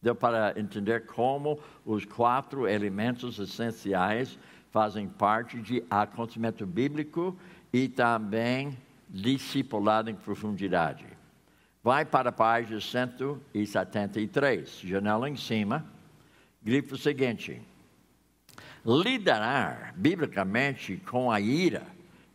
Deu 0.00 0.14
para 0.14 0.58
entender 0.58 1.06
como 1.06 1.58
os 1.84 2.04
quatro 2.04 2.66
elementos 2.66 3.38
essenciais 3.38 4.38
fazem 4.70 5.06
parte 5.08 5.60
de 5.60 5.84
acontecimento 5.90 6.64
bíblico 6.64 7.36
e 7.72 7.88
também 7.88 8.76
discipulado 9.08 10.08
em 10.08 10.14
profundidade. 10.14 11.06
Vai 11.84 12.04
para 12.04 12.28
a 12.28 12.32
página 12.32 12.80
173, 12.80 14.82
janela 14.84 15.28
em 15.28 15.34
cima, 15.34 15.84
grifo 16.62 16.96
seguinte: 16.96 17.60
Liderar 18.86 19.92
biblicamente 19.96 20.96
com 20.98 21.28
a 21.28 21.40
ira 21.40 21.84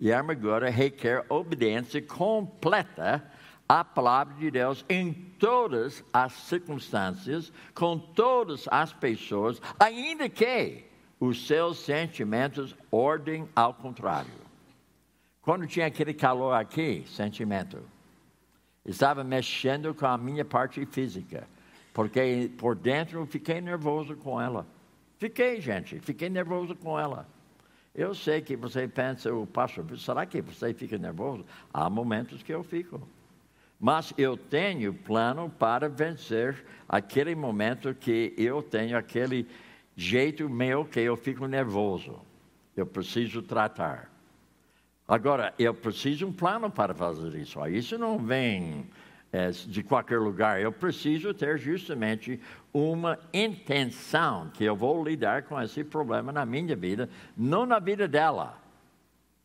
e 0.02 0.12
a 0.12 0.20
amargura 0.20 0.70
requer 0.70 1.26
obediência 1.30 2.02
completa 2.02 3.24
à 3.70 3.86
palavra 3.86 4.36
de 4.36 4.52
Deus 4.52 4.84
em 4.90 5.14
todas 5.40 6.04
as 6.12 6.34
circunstâncias, 6.34 7.50
com 7.74 7.98
todas 7.98 8.68
as 8.70 8.92
pessoas, 8.92 9.62
ainda 9.80 10.28
que 10.28 10.84
os 11.22 11.48
seus 11.48 11.80
sentimentos 11.80 12.76
ordem 12.92 13.48
ao 13.56 13.74
contrário. 13.74 14.46
Quando 15.42 15.66
tinha 15.66 15.86
aquele 15.86 16.14
calor 16.14 16.54
aqui, 16.54 17.06
sentimento 17.08 17.82
estava 18.88 19.24
mexendo 19.24 19.94
com 19.94 20.08
a 20.08 20.18
minha 20.18 20.46
parte 20.46 20.84
física, 20.86 21.48
porque 21.94 22.50
por 22.58 22.76
dentro 22.76 23.20
eu 23.20 23.26
fiquei 23.26 23.60
nervoso 23.60 24.16
com 24.16 24.42
ela. 24.42 24.66
Fiquei, 25.20 25.60
gente, 25.60 26.00
fiquei 26.00 26.30
nervoso 26.30 26.76
com 26.76 26.98
ela. 26.98 27.28
Eu 27.94 28.14
sei 28.14 28.42
que 28.42 28.56
você 28.56 28.88
pensa, 28.88 29.34
o 29.34 29.46
pastor, 29.46 29.86
será 29.98 30.26
que 30.26 30.42
você 30.42 30.74
fica 30.74 30.98
nervoso? 30.98 31.44
Há 31.74 31.90
momentos 31.90 32.44
que 32.44 32.54
eu 32.54 32.64
fico. 32.64 33.02
Mas 33.80 34.14
eu 34.18 34.38
tenho 34.38 34.94
plano 34.94 35.50
para 35.50 35.90
vencer 35.90 36.64
aquele 36.88 37.36
momento 37.36 37.94
que 37.94 38.34
eu 38.38 38.62
tenho 38.62 38.98
aquele 38.98 39.48
jeito 39.96 40.48
meu 40.48 40.86
que 40.86 41.00
eu 41.00 41.18
fico 41.18 41.48
nervoso. 41.48 42.20
Eu 42.76 42.86
preciso 42.86 43.42
tratar. 43.42 44.12
Agora, 45.08 45.54
eu 45.58 45.74
preciso 45.74 46.28
um 46.28 46.34
plano 46.34 46.70
para 46.70 46.94
fazer 46.94 47.34
isso. 47.36 47.66
Isso 47.68 47.98
não 47.98 48.18
vem 48.18 48.90
é, 49.32 49.52
de 49.52 49.82
qualquer 49.82 50.20
lugar. 50.20 50.60
Eu 50.60 50.72
preciso 50.72 51.34
ter 51.34 51.58
justamente 51.58 52.40
uma 52.74 53.18
intenção 53.34 54.50
que 54.54 54.66
eu 54.66 54.76
vou 54.76 55.02
lidar 55.02 55.44
com 55.44 55.62
esse 55.62 55.84
problema 55.84 56.32
na 56.32 56.46
minha 56.46 56.76
vida, 56.76 57.10
não 57.38 57.66
na 57.66 57.80
vida 57.80 58.06
dela. 58.08 58.62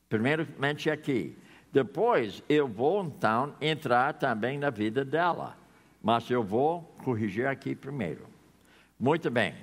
Primeiramente 0.09 0.91
aqui. 0.91 1.37
Depois, 1.73 2.43
eu 2.49 2.67
vou 2.67 3.05
então 3.05 3.55
entrar 3.61 4.15
também 4.15 4.59
na 4.59 4.69
vida 4.69 5.05
dela. 5.05 5.57
Mas 6.03 6.29
eu 6.29 6.43
vou 6.43 6.83
corrigir 7.05 7.47
aqui 7.47 7.75
primeiro. 7.77 8.27
Muito 8.99 9.31
bem. 9.31 9.55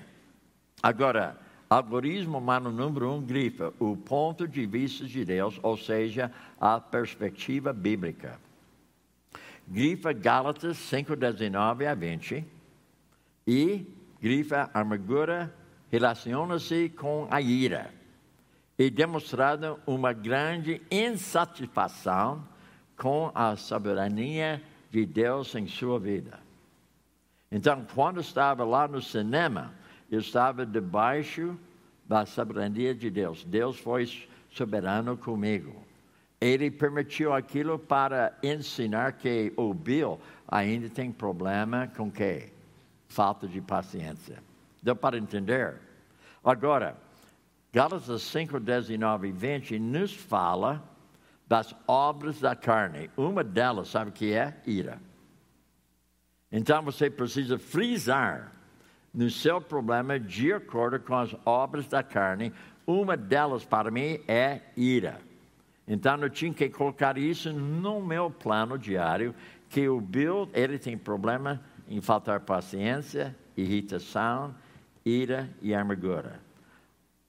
Agora, 0.82 1.38
Algoritmo 1.70 2.40
humano 2.40 2.72
número 2.72 3.12
um 3.12 3.22
grifa 3.22 3.72
o 3.80 3.96
ponto 3.96 4.48
de 4.48 4.66
vista 4.66 5.06
de 5.06 5.24
Deus, 5.24 5.60
ou 5.62 5.78
seja, 5.78 6.32
a 6.60 6.80
perspectiva 6.80 7.72
bíblica. 7.72 8.40
Grifa 9.68 10.12
Gálatas 10.12 10.78
5, 10.78 11.16
19 11.16 11.86
a 11.86 11.94
20 11.94 12.44
e 13.46 13.86
grifa 14.20 14.72
amargura 14.74 15.54
relaciona-se 15.92 16.90
com 16.90 17.28
a 17.30 17.40
ira 17.40 17.94
e 18.78 18.90
demonstrando 18.90 19.80
uma 19.86 20.12
grande 20.12 20.82
insatisfação 20.90 22.44
com 22.98 23.32
a 23.36 23.56
soberania 23.56 24.60
de 24.90 25.06
Deus 25.06 25.54
em 25.54 25.68
sua 25.68 26.00
vida. 26.00 26.40
Então, 27.52 27.86
quando 27.94 28.22
estava 28.22 28.64
lá 28.64 28.88
no 28.88 29.02
cinema, 29.02 29.74
estava 30.12 30.66
debaixo 30.66 31.58
da 32.06 32.26
soberania 32.26 32.94
de 32.96 33.10
Deus. 33.10 33.44
Deus 33.44 33.78
foi 33.80 34.10
soberano 34.52 35.16
comigo. 35.16 35.84
Ele 36.42 36.72
permitiu 36.72 37.34
aquilo 37.34 37.78
para 37.78 38.38
ensinar 38.42 39.14
que 39.14 39.54
o 39.56 39.74
Bill 39.74 40.20
ainda 40.48 40.90
tem 40.90 41.12
problema 41.12 41.92
com 41.96 42.10
quê? 42.10 42.52
Falta 43.08 43.48
de 43.48 43.62
paciência. 43.62 44.42
Deu 44.82 44.96
para 44.96 45.18
entender? 45.18 45.76
Agora, 46.44 46.96
Gálatas 47.72 48.22
5, 48.24 48.60
19 48.60 49.28
e 49.28 49.32
20 49.32 49.80
nos 49.80 50.14
fala 50.14 50.84
das 51.48 51.76
obras 51.88 52.40
da 52.40 52.56
carne. 52.56 53.10
Uma 53.18 53.44
delas, 53.44 53.90
sabe 53.90 54.10
o 54.10 54.14
que 54.14 54.34
é? 54.34 54.56
Ira. 54.66 55.00
Então 56.52 56.82
você 56.82 57.10
precisa 57.10 57.60
frisar 57.60 58.59
no 59.14 59.30
seu 59.30 59.60
problema 59.60 60.20
de 60.20 60.54
acordo 60.54 61.00
com 61.00 61.16
as 61.16 61.36
obras 61.46 61.88
da 61.88 62.04
carne. 62.04 62.54
Uma 62.86 63.18
delas 63.18 63.66
para 63.66 63.92
mim 63.92 64.20
é 64.28 64.62
ira. 64.76 65.20
Então 65.88 66.18
eu 66.18 66.30
tinha 66.30 66.54
que 66.54 66.70
colocar 66.70 67.18
isso 67.18 67.52
no 67.52 68.02
meu 68.02 68.30
plano 68.30 68.78
diário, 68.78 69.34
que 69.70 69.88
o 69.90 70.00
Bill, 70.00 70.50
ele 70.54 70.78
tem 70.78 70.98
problema 70.98 71.62
em 71.88 72.00
faltar 72.00 72.42
paciência, 72.42 73.36
irritação, 73.58 74.54
ira 75.04 75.50
e 75.62 75.74
amargura. 75.74 76.40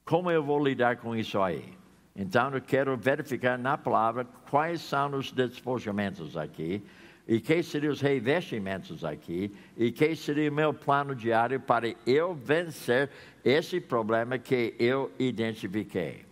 Como 0.04 0.30
eu 0.30 0.42
vou 0.42 0.62
lidar 0.62 0.96
com 0.96 1.16
isso 1.16 1.40
aí? 1.40 1.72
Então 2.14 2.50
eu 2.52 2.60
quero 2.60 2.96
verificar 2.96 3.58
na 3.58 3.78
palavra 3.78 4.26
quais 4.50 4.82
são 4.82 5.14
os 5.14 5.32
despojamentos 5.32 6.36
aqui 6.36 6.82
e 7.30 7.40
que 7.40 7.62
seriam 7.62 7.92
os 7.92 8.00
revestimentos 8.00 9.04
aqui, 9.04 9.54
e 9.76 9.92
que 9.92 10.16
seria 10.16 10.50
o 10.50 10.52
meu 10.52 10.74
plano 10.74 11.14
diário 11.14 11.60
para 11.60 11.94
eu 12.04 12.34
vencer 12.34 13.08
esse 13.44 13.80
problema 13.80 14.36
que 14.36 14.74
eu 14.80 15.12
identifiquei. 15.16 16.26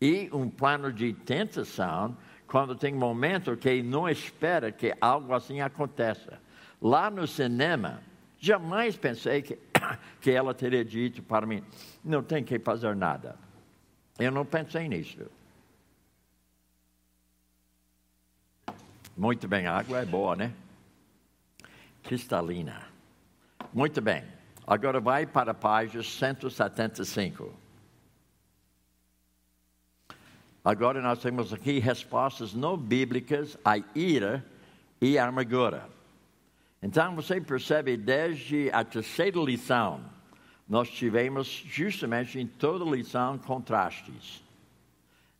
E 0.00 0.30
um 0.32 0.48
plano 0.48 0.92
de 0.92 1.12
tentação, 1.12 2.16
quando 2.46 2.76
tem 2.76 2.94
momento 2.94 3.56
que 3.56 3.82
não 3.82 4.08
espera 4.08 4.70
que 4.70 4.94
algo 5.00 5.34
assim 5.34 5.60
aconteça. 5.60 6.38
Lá 6.80 7.10
no 7.10 7.26
cinema, 7.26 8.00
jamais 8.38 8.96
pensei 8.96 9.42
que, 9.42 9.58
que 10.22 10.30
ela 10.30 10.54
teria 10.54 10.84
dito 10.84 11.20
para 11.20 11.48
mim: 11.48 11.64
não 12.04 12.22
tem 12.22 12.44
que 12.44 12.60
fazer 12.60 12.94
nada. 12.94 13.34
Eu 14.16 14.30
não 14.30 14.46
pensei 14.46 14.86
nisso. 14.86 15.28
Muito 19.18 19.48
bem, 19.48 19.66
a 19.66 19.76
água 19.76 19.98
é 19.98 20.04
boa, 20.04 20.36
né? 20.36 20.52
Cristalina. 22.04 22.86
Muito 23.74 24.00
bem. 24.00 24.22
Agora 24.64 25.00
vai 25.00 25.26
para 25.26 25.50
a 25.50 25.54
página 25.54 26.04
175. 26.04 27.52
Agora 30.64 31.02
nós 31.02 31.18
temos 31.18 31.52
aqui 31.52 31.80
respostas 31.80 32.54
não 32.54 32.76
bíblicas 32.76 33.58
à 33.64 33.76
ira 33.92 34.46
e 35.00 35.18
à 35.18 35.26
amargura. 35.26 35.88
Então 36.80 37.16
você 37.16 37.40
percebe 37.40 37.96
desde 37.96 38.70
a 38.72 38.84
terceira 38.84 39.40
lição, 39.40 40.00
nós 40.68 40.88
tivemos 40.88 41.48
justamente 41.48 42.38
em 42.38 42.46
toda 42.46 42.84
lição 42.84 43.36
contrastes. 43.36 44.44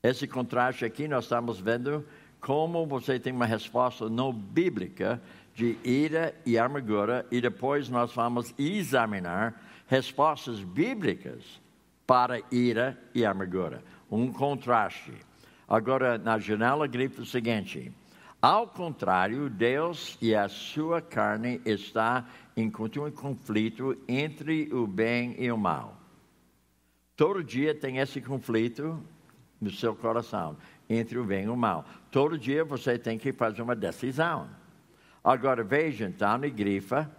Esse 0.03 0.27
contraste 0.27 0.85
aqui 0.85 1.07
nós 1.07 1.27
estamos 1.27 1.61
vendo 1.61 2.05
como 2.41 2.87
você 2.87 3.19
tem 3.19 3.33
uma 3.33 3.47
resposta 3.47 4.09
não 4.09 4.33
bíblica 4.33 5.21
de 5.55 5.77
ira 5.83 6.35
e 6.47 6.57
amargura, 6.57 7.27
e 7.31 7.41
depois 7.41 7.89
nós 7.89 8.15
vamos 8.15 8.55
examinar 8.59 9.61
respostas 9.89 10.61
bíblicas 10.61 11.61
para 12.07 12.41
ira 12.53 12.97
e 13.15 13.25
amargura. 13.25 13.83
Um 14.11 14.33
contraste. 14.33 15.13
Agora, 15.67 16.17
na 16.17 16.39
janela, 16.39 16.87
grifo 16.87 17.23
o 17.23 17.27
seguinte: 17.27 17.93
ao 18.41 18.69
contrário, 18.69 19.51
Deus 19.51 20.17
e 20.23 20.33
a 20.33 20.49
sua 20.49 21.03
carne 21.03 21.61
está 21.65 22.25
em 22.57 22.71
contínuo 22.71 23.11
conflito 23.11 23.97
entre 24.07 24.73
o 24.73 24.87
bem 24.87 25.35
e 25.39 25.51
o 25.51 25.59
mal. 25.59 25.97
Todo 27.17 27.43
dia 27.43 27.75
tem 27.75 27.99
esse 27.99 28.21
conflito 28.21 29.03
no 29.61 29.73
seu 29.73 29.93
coração 29.93 30.57
entre 30.89 31.19
o 31.19 31.25
bem 31.25 31.45
e 31.45 31.49
o 31.49 31.57
mal. 31.57 31.85
Todo 32.11 32.39
dia 32.39 32.65
você 32.65 32.99
tem 32.99 33.19
que 33.19 33.33
fazer 33.33 33.63
uma 33.63 33.77
decisão. 33.77 34.49
Agora 35.23 35.63
veja 35.63 36.07
então 36.07 36.45
e 36.45 36.51
grifa, 36.51 37.11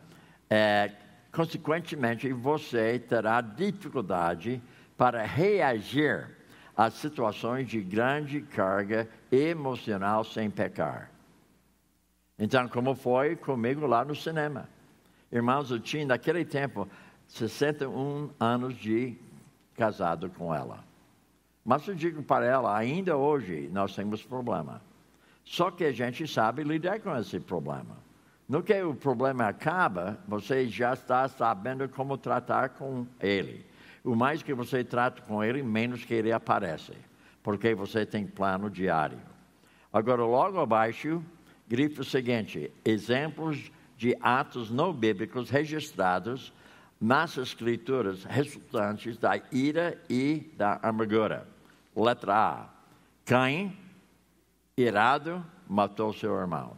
é, 0.49 0.91
consequentemente 1.31 2.31
você 2.33 2.97
terá 2.97 3.41
dificuldade 3.41 4.61
para 4.97 5.23
reagir 5.23 6.27
às 6.75 6.93
situações 6.93 7.67
de 7.67 7.81
grande 7.81 8.41
carga 8.41 9.07
emocional 9.31 10.23
sem 10.23 10.49
pecar. 10.49 11.11
Então, 12.37 12.67
como 12.69 12.95
foi 12.95 13.35
comigo 13.35 13.85
lá 13.85 14.03
no 14.05 14.15
cinema? 14.15 14.67
Irmãos, 15.31 15.69
eu 15.69 15.79
tinha 15.79 16.05
naquele 16.05 16.45
tempo 16.45 16.87
61 17.27 18.29
anos 18.39 18.75
de 18.75 19.15
casado 19.75 20.29
com 20.29 20.55
ela. 20.55 20.88
Mas 21.63 21.87
eu 21.87 21.95
digo 21.95 22.23
para 22.23 22.45
ela, 22.45 22.75
ainda 22.75 23.15
hoje 23.17 23.69
nós 23.71 23.95
temos 23.95 24.23
problema. 24.23 24.81
Só 25.43 25.71
que 25.71 25.83
a 25.83 25.91
gente 25.91 26.27
sabe 26.27 26.63
lidar 26.63 26.99
com 26.99 27.15
esse 27.17 27.39
problema. 27.39 27.97
No 28.47 28.63
que 28.63 28.81
o 28.81 28.95
problema 28.95 29.47
acaba, 29.47 30.17
você 30.27 30.67
já 30.67 30.93
está 30.93 31.27
sabendo 31.27 31.87
como 31.89 32.17
tratar 32.17 32.69
com 32.69 33.05
ele. 33.19 33.65
O 34.03 34.15
mais 34.15 34.41
que 34.41 34.53
você 34.53 34.83
trata 34.83 35.21
com 35.21 35.43
ele, 35.43 35.61
menos 35.61 36.03
que 36.03 36.13
ele 36.13 36.31
aparece. 36.31 36.93
Porque 37.43 37.75
você 37.75 38.05
tem 38.05 38.25
plano 38.25 38.69
diário. 38.69 39.19
Agora, 39.91 40.23
logo 40.23 40.59
abaixo, 40.59 41.23
grifo 41.67 42.01
o 42.01 42.05
seguinte: 42.05 42.71
exemplos 42.83 43.71
de 43.97 44.15
atos 44.21 44.71
não 44.71 44.93
bíblicos 44.93 45.49
registrados 45.49 46.53
nas 46.99 47.37
escrituras 47.37 48.23
resultantes 48.25 49.17
da 49.17 49.41
ira 49.51 49.97
e 50.09 50.51
da 50.57 50.79
amargura. 50.83 51.47
Letra 51.95 52.35
A. 52.35 52.69
Caim, 53.25 53.75
irado, 54.75 55.45
matou 55.67 56.13
seu 56.13 56.35
irmão. 56.37 56.75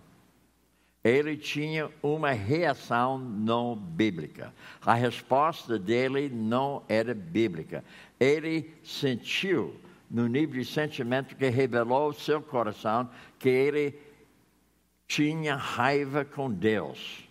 Ele 1.04 1.36
tinha 1.36 1.90
uma 2.04 2.32
reação 2.32 3.18
não 3.18 3.76
bíblica. 3.76 4.54
A 4.86 4.94
resposta 4.94 5.80
dele 5.80 6.30
não 6.30 6.84
era 6.88 7.14
bíblica. 7.14 7.84
Ele 8.20 8.72
sentiu, 8.84 9.76
no 10.10 10.28
nível 10.28 10.62
de 10.62 10.66
sentimento 10.66 11.36
que 11.36 11.50
revelou 11.50 12.14
seu 12.14 12.40
coração, 12.42 13.10
que 13.40 13.50
ele 13.50 14.00
tinha 15.08 15.56
raiva 15.56 16.24
com 16.24 16.52
Deus. 16.52 17.28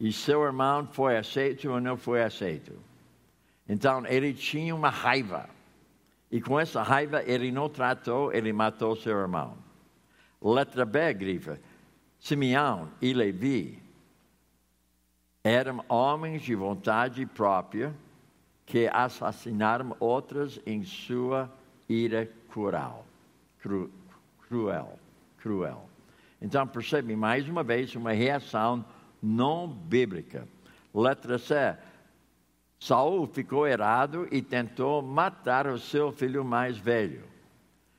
E 0.00 0.10
seu 0.12 0.42
irmão 0.42 0.88
foi 0.90 1.18
aceito 1.18 1.70
ou 1.70 1.78
não 1.78 1.96
foi 1.96 2.22
aceito. 2.22 2.72
Então, 3.68 4.06
ele 4.06 4.32
tinha 4.32 4.74
uma 4.74 4.88
raiva. 4.88 5.48
E 6.30 6.40
com 6.40 6.58
essa 6.58 6.82
raiva 6.82 7.22
ele 7.22 7.52
não 7.52 7.68
tratou, 7.68 8.32
ele 8.32 8.52
matou 8.52 8.96
seu 8.96 9.18
irmão. 9.18 9.56
Letra 10.40 10.86
B, 10.86 11.12
grifa. 11.12 11.60
Simeão 12.18 12.90
e 13.00 13.12
Levi 13.12 13.82
eram 15.42 15.84
homens 15.88 16.42
de 16.42 16.54
vontade 16.54 17.24
própria 17.26 17.94
que 18.66 18.88
assassinaram 18.92 19.96
outros 19.98 20.60
em 20.66 20.84
sua 20.84 21.50
ira 21.88 22.30
cruel. 22.50 23.04
Cru, 23.60 23.90
cruel. 24.46 24.98
Cruel. 25.38 25.88
Então 26.40 26.66
percebe 26.66 27.16
mais 27.16 27.48
uma 27.48 27.62
vez 27.62 27.94
uma 27.96 28.12
reação 28.12 28.84
não 29.22 29.68
bíblica. 29.68 30.46
Letra 30.94 31.38
C. 31.38 31.76
Saul 32.78 33.26
ficou 33.26 33.66
errado 33.66 34.26
e 34.30 34.40
tentou 34.40 35.02
matar 35.02 35.66
o 35.66 35.78
seu 35.78 36.10
filho 36.10 36.44
mais 36.44 36.78
velho. 36.78 37.22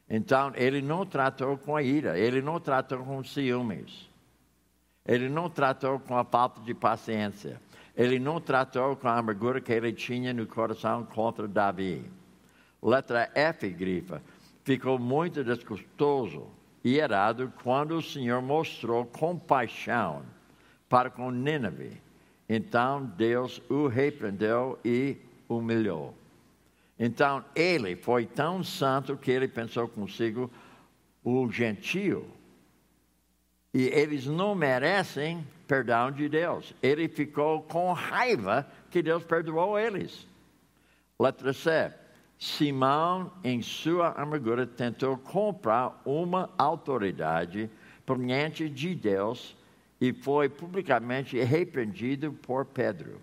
Então, 0.10 0.52
ele 0.56 0.82
não 0.82 1.06
tratou 1.06 1.58
com 1.58 1.76
a 1.76 1.84
ira, 1.84 2.18
ele 2.18 2.42
não 2.42 2.60
tratou 2.60 3.00
com 3.00 3.24
ciúmes, 3.24 4.10
ele 5.06 5.30
não 5.30 5.50
tratou 5.50 6.00
com 6.00 6.18
a 6.18 6.24
falta 6.26 6.60
de 6.62 6.74
paciência, 6.74 7.62
ele 7.96 8.20
não 8.20 8.42
tratou 8.42 8.96
com 8.96 9.08
a 9.08 9.18
amargura 9.18 9.62
que 9.62 9.72
ele 9.72 9.94
tinha 9.94 10.34
no 10.34 10.46
coração 10.46 11.06
contra 11.06 11.48
Davi. 11.48 12.04
Letra 12.82 13.32
F, 13.36 13.70
grifa, 13.70 14.22
ficou 14.64 14.98
muito 14.98 15.44
desgostoso 15.44 16.48
e 16.84 16.98
errado 16.98 17.54
quando 17.64 17.92
o 17.92 18.02
Senhor 18.02 18.42
mostrou 18.42 19.06
compaixão 19.06 20.24
para 20.92 21.10
com 21.10 21.32
Nínive 21.32 22.00
então 22.54 23.06
Deus 23.06 23.62
o 23.70 23.88
repreendeu 23.88 24.78
e 24.84 25.16
humilhou. 25.48 26.14
Então 27.00 27.46
ele 27.56 27.96
foi 27.96 28.26
tão 28.26 28.62
santo 28.62 29.16
que 29.16 29.32
ele 29.32 29.48
pensou 29.48 29.88
consigo, 29.88 30.52
o 31.24 31.50
gentio, 31.50 32.28
e 33.74 33.84
eles 33.84 34.26
não 34.26 34.54
merecem 34.54 35.48
perdão 35.66 36.12
de 36.12 36.28
Deus. 36.28 36.74
Ele 36.84 37.08
ficou 37.08 37.62
com 37.62 37.94
raiva 37.94 38.68
que 38.90 39.02
Deus 39.02 39.24
perdoou 39.24 39.80
eles. 39.80 40.28
Letra 41.18 41.54
C. 41.54 41.90
Simão, 42.38 43.32
em 43.46 43.62
sua 43.62 44.10
amargura, 44.22 44.68
tentou 44.68 45.16
comprar 45.16 46.02
uma 46.04 46.50
autoridade 46.58 47.70
proveniente 48.06 48.68
de 48.68 48.94
Deus 48.94 49.56
e 50.02 50.12
foi 50.12 50.50
publicamente 50.50 51.40
repreendido 51.40 52.34
por 52.34 52.66
Pedro. 52.66 53.22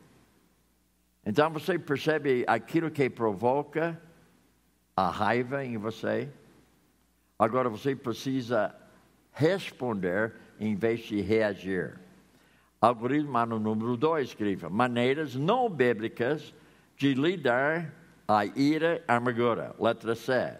Então 1.27 1.51
você 1.51 1.77
percebe 1.77 2.45
aquilo 2.47 2.89
que 2.89 3.11
provoca 3.11 4.01
a 4.97 5.11
raiva 5.11 5.65
em 5.65 5.77
você? 5.77 6.29
Agora 7.37 7.69
você 7.69 7.97
precisa 7.97 8.73
responder 9.33 10.33
em 10.61 10.77
vez 10.77 11.01
de 11.01 11.21
reagir. 11.21 11.99
Algoritmo 12.81 13.45
no 13.45 13.59
número 13.59 13.97
2 13.97 14.29
escreva 14.29 14.71
maneiras 14.71 15.35
não 15.35 15.69
bíblicas 15.69 16.55
de 16.97 17.13
lidar 17.13 17.93
a 18.27 18.45
ira 18.47 19.03
e 19.09 19.13
amargura. 19.13 19.75
Letra 19.81 20.15
C. 20.15 20.57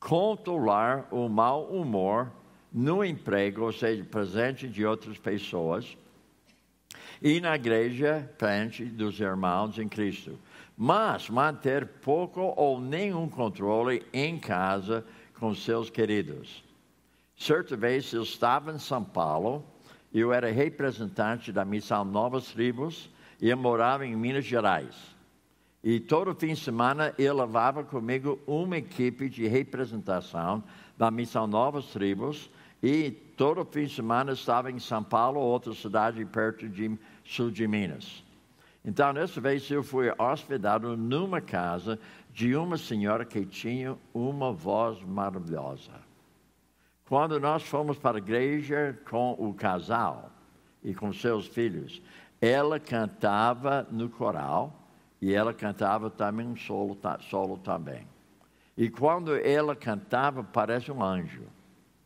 Controlar 0.00 1.06
o 1.12 1.28
mau 1.28 1.66
humor 1.66 2.32
no 2.72 3.04
emprego, 3.04 3.62
ou 3.62 3.72
seja, 3.72 4.04
presente 4.04 4.68
de 4.68 4.84
outras 4.84 5.18
pessoas, 5.18 5.96
e 7.22 7.40
na 7.40 7.54
igreja, 7.54 8.30
frente 8.38 8.84
dos 8.84 9.20
irmãos 9.20 9.78
em 9.78 9.88
Cristo. 9.88 10.38
Mas 10.76 11.28
manter 11.28 11.86
pouco 11.86 12.54
ou 12.56 12.80
nenhum 12.80 13.28
controle 13.28 14.02
em 14.12 14.38
casa 14.38 15.04
com 15.38 15.54
seus 15.54 15.90
queridos. 15.90 16.64
Certa 17.36 17.76
vez 17.76 18.12
eu 18.12 18.22
estava 18.22 18.72
em 18.72 18.78
São 18.78 19.04
Paulo, 19.04 19.64
eu 20.12 20.32
era 20.32 20.50
representante 20.50 21.52
da 21.52 21.64
missão 21.64 22.04
Novas 22.04 22.52
Tribos 22.52 23.10
e 23.40 23.50
eu 23.50 23.56
morava 23.56 24.06
em 24.06 24.16
Minas 24.16 24.44
Gerais. 24.44 24.94
E 25.82 25.98
todo 25.98 26.34
fim 26.34 26.54
de 26.54 26.60
semana 26.60 27.14
eu 27.18 27.34
levava 27.34 27.82
comigo 27.82 28.38
uma 28.46 28.78
equipe 28.78 29.28
de 29.28 29.46
representação 29.46 30.62
da 30.96 31.10
missão 31.10 31.46
Novas 31.46 31.86
Tribos 31.86 32.50
e 32.82 33.10
todo 33.10 33.64
fim 33.64 33.84
de 33.84 33.94
semana 33.94 34.32
estava 34.32 34.70
em 34.70 34.78
São 34.78 35.02
Paulo, 35.02 35.40
outra 35.40 35.74
cidade 35.74 36.24
perto 36.24 36.68
de 36.68 36.98
sul 37.24 37.50
de 37.50 37.66
Minas. 37.68 38.24
Então, 38.84 39.12
nessa 39.12 39.40
vez 39.40 39.70
eu 39.70 39.82
fui 39.82 40.10
hospedado 40.18 40.96
numa 40.96 41.40
casa 41.40 41.98
de 42.32 42.56
uma 42.56 42.78
senhora 42.78 43.24
que 43.24 43.44
tinha 43.44 43.96
uma 44.14 44.52
voz 44.52 45.02
maravilhosa. 45.02 45.90
Quando 47.06 47.38
nós 47.38 47.62
fomos 47.62 47.98
para 47.98 48.16
a 48.16 48.20
igreja 48.20 48.98
com 49.10 49.32
o 49.32 49.52
casal 49.52 50.30
e 50.82 50.94
com 50.94 51.12
seus 51.12 51.46
filhos, 51.46 52.00
ela 52.40 52.80
cantava 52.80 53.86
no 53.90 54.08
coral 54.08 54.72
e 55.20 55.34
ela 55.34 55.52
cantava 55.52 56.08
também 56.08 56.46
um 56.46 56.56
solo, 56.56 56.96
solo 57.28 57.58
também. 57.58 58.06
E 58.76 58.88
quando 58.88 59.34
ela 59.36 59.76
cantava, 59.76 60.42
parece 60.42 60.90
um 60.90 61.02
anjo. 61.02 61.42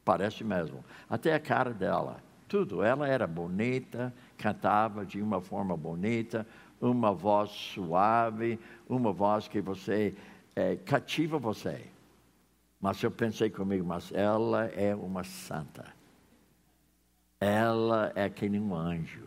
Parece 0.05 0.45
mesmo. 0.45 0.85
Até 1.09 1.35
a 1.35 1.41
cara 1.41 1.73
dela. 1.73 2.23
Tudo. 2.47 2.83
Ela 2.83 3.09
era 3.09 3.27
bonita, 3.27 4.13
cantava 4.37 5.05
de 5.05 5.21
uma 5.23 5.41
forma 5.41 5.77
bonita, 5.77 6.47
uma 6.81 7.13
voz 7.13 7.51
suave, 7.51 8.61
uma 8.89 9.13
voz 9.13 9.49
que 9.49 9.61
você 9.61 10.15
é, 10.55 10.77
cativa 10.77 11.39
você. 11.39 11.87
Mas 12.81 13.03
eu 13.03 13.11
pensei 13.11 13.49
comigo, 13.49 13.87
mas 13.87 14.13
ela 14.13 14.67
é 14.67 14.95
uma 14.95 15.25
santa. 15.25 15.87
Ela 17.41 18.13
é 18.15 18.29
que 18.29 18.49
nem 18.49 18.61
um 18.61 18.75
anjo. 18.75 19.25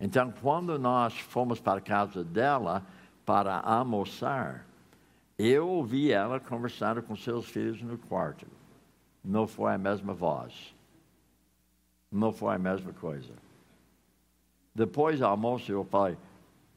Então, 0.00 0.34
quando 0.42 0.76
nós 0.76 1.16
fomos 1.18 1.60
para 1.60 1.78
a 1.78 1.82
casa 1.82 2.24
dela 2.24 2.84
para 3.24 3.60
almoçar, 3.60 4.66
eu 5.38 5.68
ouvi 5.68 6.12
ela 6.12 6.40
conversando 6.40 7.00
com 7.00 7.16
seus 7.16 7.48
filhos 7.48 7.80
no 7.80 7.96
quarto 7.96 8.46
não 9.24 9.46
foi 9.46 9.72
a 9.72 9.78
mesma 9.78 10.12
voz. 10.12 10.74
Não 12.12 12.30
foi 12.30 12.54
a 12.54 12.58
mesma 12.58 12.92
coisa. 12.92 13.32
Depois 14.74 15.18
do 15.18 15.26
almoço, 15.26 15.72
eu 15.72 15.84
falei, 15.84 16.18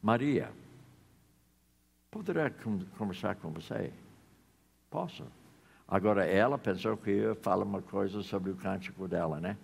Maria, 0.02 0.50
poderia 2.10 2.50
conversar 2.96 3.36
com 3.36 3.50
você? 3.50 3.92
Posso. 4.88 5.24
Agora, 5.86 6.24
ela 6.24 6.56
pensou 6.56 6.96
que 6.96 7.10
eu 7.10 7.34
falar 7.36 7.64
uma 7.64 7.82
coisa 7.82 8.22
sobre 8.22 8.50
o 8.50 8.56
cântico 8.56 9.06
dela, 9.06 9.40
né? 9.40 9.56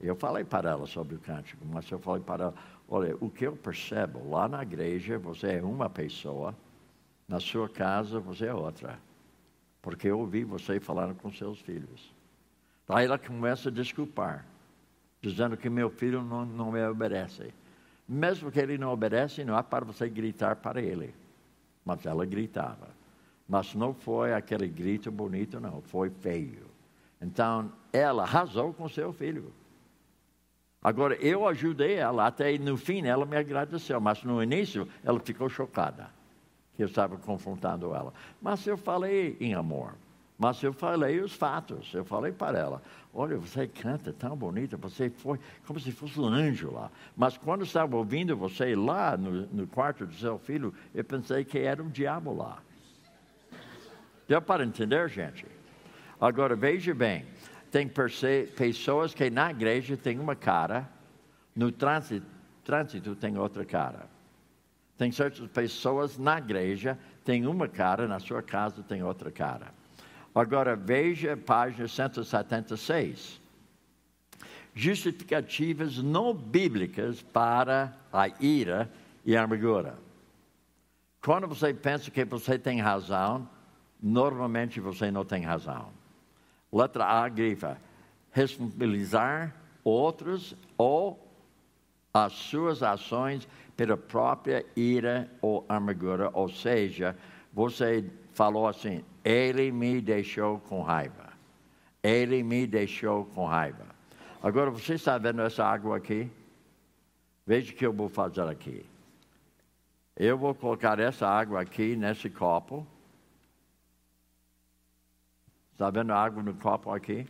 Eu 0.00 0.14
falei 0.14 0.44
para 0.44 0.70
ela 0.70 0.86
sobre 0.86 1.14
o 1.14 1.18
cântico, 1.18 1.64
mas 1.66 1.90
eu 1.90 1.98
falei 1.98 2.22
para 2.22 2.44
ela, 2.44 2.54
olha, 2.88 3.16
o 3.20 3.30
que 3.30 3.46
eu 3.46 3.56
percebo, 3.56 4.28
lá 4.28 4.48
na 4.48 4.62
igreja 4.62 5.18
você 5.18 5.54
é 5.54 5.62
uma 5.62 5.88
pessoa, 5.88 6.54
na 7.26 7.40
sua 7.40 7.68
casa 7.68 8.20
você 8.20 8.46
é 8.46 8.54
outra 8.54 9.05
porque 9.86 10.08
eu 10.08 10.18
ouvi 10.18 10.42
você 10.42 10.80
falando 10.80 11.14
com 11.14 11.30
seus 11.30 11.60
filhos. 11.60 12.12
Aí 12.88 13.06
ela 13.06 13.16
começa 13.16 13.68
a 13.68 13.72
desculpar, 13.72 14.44
dizendo 15.20 15.56
que 15.56 15.70
meu 15.70 15.88
filho 15.88 16.24
não, 16.24 16.44
não 16.44 16.72
me 16.72 16.84
obedece. 16.84 17.54
Mesmo 18.08 18.50
que 18.50 18.58
ele 18.58 18.76
não 18.76 18.90
obedece, 18.90 19.44
não 19.44 19.56
é 19.56 19.62
para 19.62 19.84
você 19.84 20.08
gritar 20.08 20.56
para 20.56 20.82
ele. 20.82 21.14
Mas 21.84 22.04
ela 22.04 22.26
gritava. 22.26 22.88
Mas 23.48 23.76
não 23.76 23.94
foi 23.94 24.34
aquele 24.34 24.66
grito 24.66 25.08
bonito, 25.12 25.60
não, 25.60 25.80
foi 25.82 26.10
feio. 26.10 26.66
Então, 27.22 27.70
ela 27.92 28.24
arrasou 28.24 28.74
com 28.74 28.88
seu 28.88 29.12
filho. 29.12 29.52
Agora, 30.82 31.14
eu 31.14 31.46
ajudei 31.46 31.94
ela, 31.94 32.26
até 32.26 32.58
no 32.58 32.76
fim 32.76 33.06
ela 33.06 33.24
me 33.24 33.36
agradeceu, 33.36 34.00
mas 34.00 34.24
no 34.24 34.42
início 34.42 34.88
ela 35.04 35.20
ficou 35.20 35.48
chocada 35.48 36.15
que 36.76 36.82
estava 36.82 37.16
confrontando 37.16 37.94
ela. 37.94 38.12
Mas 38.40 38.66
eu 38.66 38.76
falei 38.76 39.36
em 39.40 39.54
amor. 39.54 39.94
Mas 40.38 40.62
eu 40.62 40.72
falei 40.72 41.20
os 41.20 41.32
fatos. 41.32 41.92
Eu 41.94 42.04
falei 42.04 42.30
para 42.30 42.58
ela: 42.58 42.82
Olha, 43.12 43.38
você 43.38 43.66
canta 43.66 44.12
tão 44.12 44.36
bonita, 44.36 44.76
você 44.76 45.08
foi 45.08 45.40
como 45.66 45.80
se 45.80 45.90
fosse 45.90 46.20
um 46.20 46.26
anjo 46.26 46.70
lá. 46.70 46.90
Mas 47.16 47.38
quando 47.38 47.64
estava 47.64 47.96
ouvindo 47.96 48.36
você 48.36 48.76
lá 48.76 49.16
no, 49.16 49.46
no 49.46 49.66
quarto 49.66 50.06
do 50.06 50.12
seu 50.12 50.38
filho, 50.38 50.74
eu 50.94 51.02
pensei 51.02 51.44
que 51.44 51.58
era 51.58 51.82
um 51.82 51.88
diabo 51.88 52.34
lá. 52.34 52.58
Deu 54.28 54.42
para 54.42 54.64
entender, 54.64 55.08
gente? 55.08 55.46
Agora 56.20 56.54
veja 56.54 56.94
bem: 56.94 57.24
tem 57.70 57.90
pessoas 58.56 59.14
que 59.14 59.30
na 59.30 59.50
igreja 59.50 59.96
têm 59.96 60.18
uma 60.18 60.36
cara, 60.36 60.86
no 61.54 61.72
trânsito, 61.72 62.26
trânsito 62.62 63.16
tem 63.16 63.38
outra 63.38 63.64
cara. 63.64 64.15
Tem 64.96 65.12
certas 65.12 65.46
pessoas 65.48 66.16
na 66.16 66.38
igreja, 66.38 66.98
tem 67.24 67.46
uma 67.46 67.68
cara, 67.68 68.08
na 68.08 68.18
sua 68.18 68.42
casa 68.42 68.82
tem 68.82 69.02
outra 69.02 69.30
cara. 69.30 69.74
Agora 70.34 70.76
veja 70.76 71.34
a 71.34 71.36
página 71.36 71.88
176. 71.88 73.40
Justificativas 74.74 75.98
não 75.98 76.34
bíblicas 76.34 77.22
para 77.22 77.96
a 78.12 78.28
ira 78.40 78.90
e 79.24 79.36
a 79.36 79.42
amargura. 79.42 79.98
Quando 81.22 81.48
você 81.48 81.74
pensa 81.74 82.10
que 82.10 82.24
você 82.24 82.58
tem 82.58 82.80
razão, 82.80 83.48
normalmente 84.00 84.78
você 84.78 85.10
não 85.10 85.24
tem 85.24 85.42
razão. 85.42 85.90
Letra 86.72 87.04
A 87.04 87.28
grifa: 87.28 87.78
responsabilizar 88.30 89.54
outros 89.82 90.54
ou 90.76 91.26
as 92.12 92.32
suas 92.32 92.82
ações 92.82 93.48
pela 93.76 93.96
própria 93.96 94.64
ira 94.74 95.30
ou 95.42 95.64
amargura, 95.68 96.30
ou 96.32 96.48
seja, 96.48 97.16
você 97.52 98.08
falou 98.32 98.66
assim: 98.66 99.04
Ele 99.24 99.70
me 99.70 100.00
deixou 100.00 100.58
com 100.60 100.82
raiva. 100.82 101.32
Ele 102.02 102.42
me 102.42 102.66
deixou 102.66 103.24
com 103.26 103.46
raiva. 103.46 103.84
Agora, 104.42 104.70
você 104.70 104.94
está 104.94 105.18
vendo 105.18 105.42
essa 105.42 105.64
água 105.64 105.96
aqui? 105.96 106.30
Veja 107.44 107.72
o 107.72 107.76
que 107.76 107.86
eu 107.86 107.92
vou 107.92 108.08
fazer 108.08 108.42
aqui. 108.42 108.84
Eu 110.16 110.38
vou 110.38 110.54
colocar 110.54 110.98
essa 110.98 111.28
água 111.28 111.60
aqui 111.60 111.96
nesse 111.96 112.30
copo. 112.30 112.86
Está 115.72 115.90
vendo 115.90 116.12
a 116.12 116.16
água 116.16 116.42
no 116.42 116.54
copo 116.54 116.90
aqui? 116.90 117.26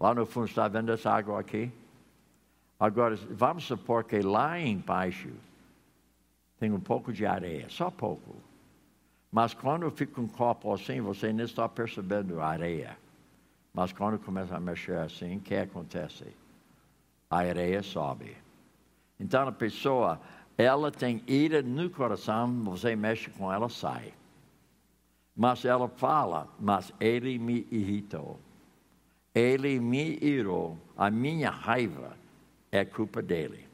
Lá 0.00 0.14
no 0.14 0.24
fundo, 0.24 0.46
está 0.46 0.66
vendo 0.68 0.90
essa 0.90 1.10
água 1.10 1.38
aqui? 1.38 1.70
Agora, 2.82 3.14
vamos 3.30 3.62
supor 3.62 4.02
que 4.02 4.18
lá 4.18 4.58
embaixo 4.58 5.28
tem 6.58 6.72
um 6.72 6.80
pouco 6.80 7.12
de 7.12 7.24
areia, 7.24 7.68
só 7.68 7.92
pouco. 7.92 8.34
Mas 9.30 9.54
quando 9.54 9.88
fica 9.88 10.20
um 10.20 10.26
copo 10.26 10.74
assim, 10.74 11.00
você 11.00 11.32
nem 11.32 11.46
está 11.46 11.68
percebendo 11.68 12.40
areia. 12.40 12.98
Mas 13.72 13.92
quando 13.92 14.18
começa 14.18 14.56
a 14.56 14.60
mexer 14.60 14.96
assim, 14.96 15.36
o 15.36 15.40
que 15.40 15.54
acontece? 15.54 16.26
A 17.30 17.36
areia 17.36 17.84
sobe. 17.84 18.36
Então 19.20 19.46
a 19.46 19.52
pessoa, 19.52 20.20
ela 20.58 20.90
tem 20.90 21.22
ira 21.28 21.62
no 21.62 21.88
coração, 21.88 22.64
você 22.64 22.96
mexe 22.96 23.30
com 23.30 23.52
ela, 23.52 23.68
sai. 23.68 24.12
Mas 25.36 25.64
ela 25.64 25.86
fala, 25.86 26.48
mas 26.58 26.92
ele 26.98 27.38
me 27.38 27.64
irritou. 27.70 28.40
Ele 29.32 29.78
me 29.78 30.18
irou. 30.20 30.76
A 30.96 31.12
minha 31.12 31.48
raiva 31.48 32.20
é 32.72 32.84
culpa 32.86 33.20
dele. 33.20 33.68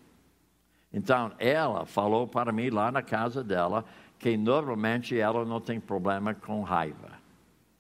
Então, 0.92 1.32
ela 1.38 1.86
falou 1.86 2.26
para 2.26 2.51
mim 2.51 2.68
lá 2.68 2.90
na 2.90 3.03
casa 3.03 3.44
dela 3.44 3.84
que 4.18 4.36
normalmente 4.36 5.16
ela 5.16 5.44
não 5.44 5.61
tem 5.61 5.78
problema 5.78 6.34
com 6.34 6.62
raiva. 6.62 7.12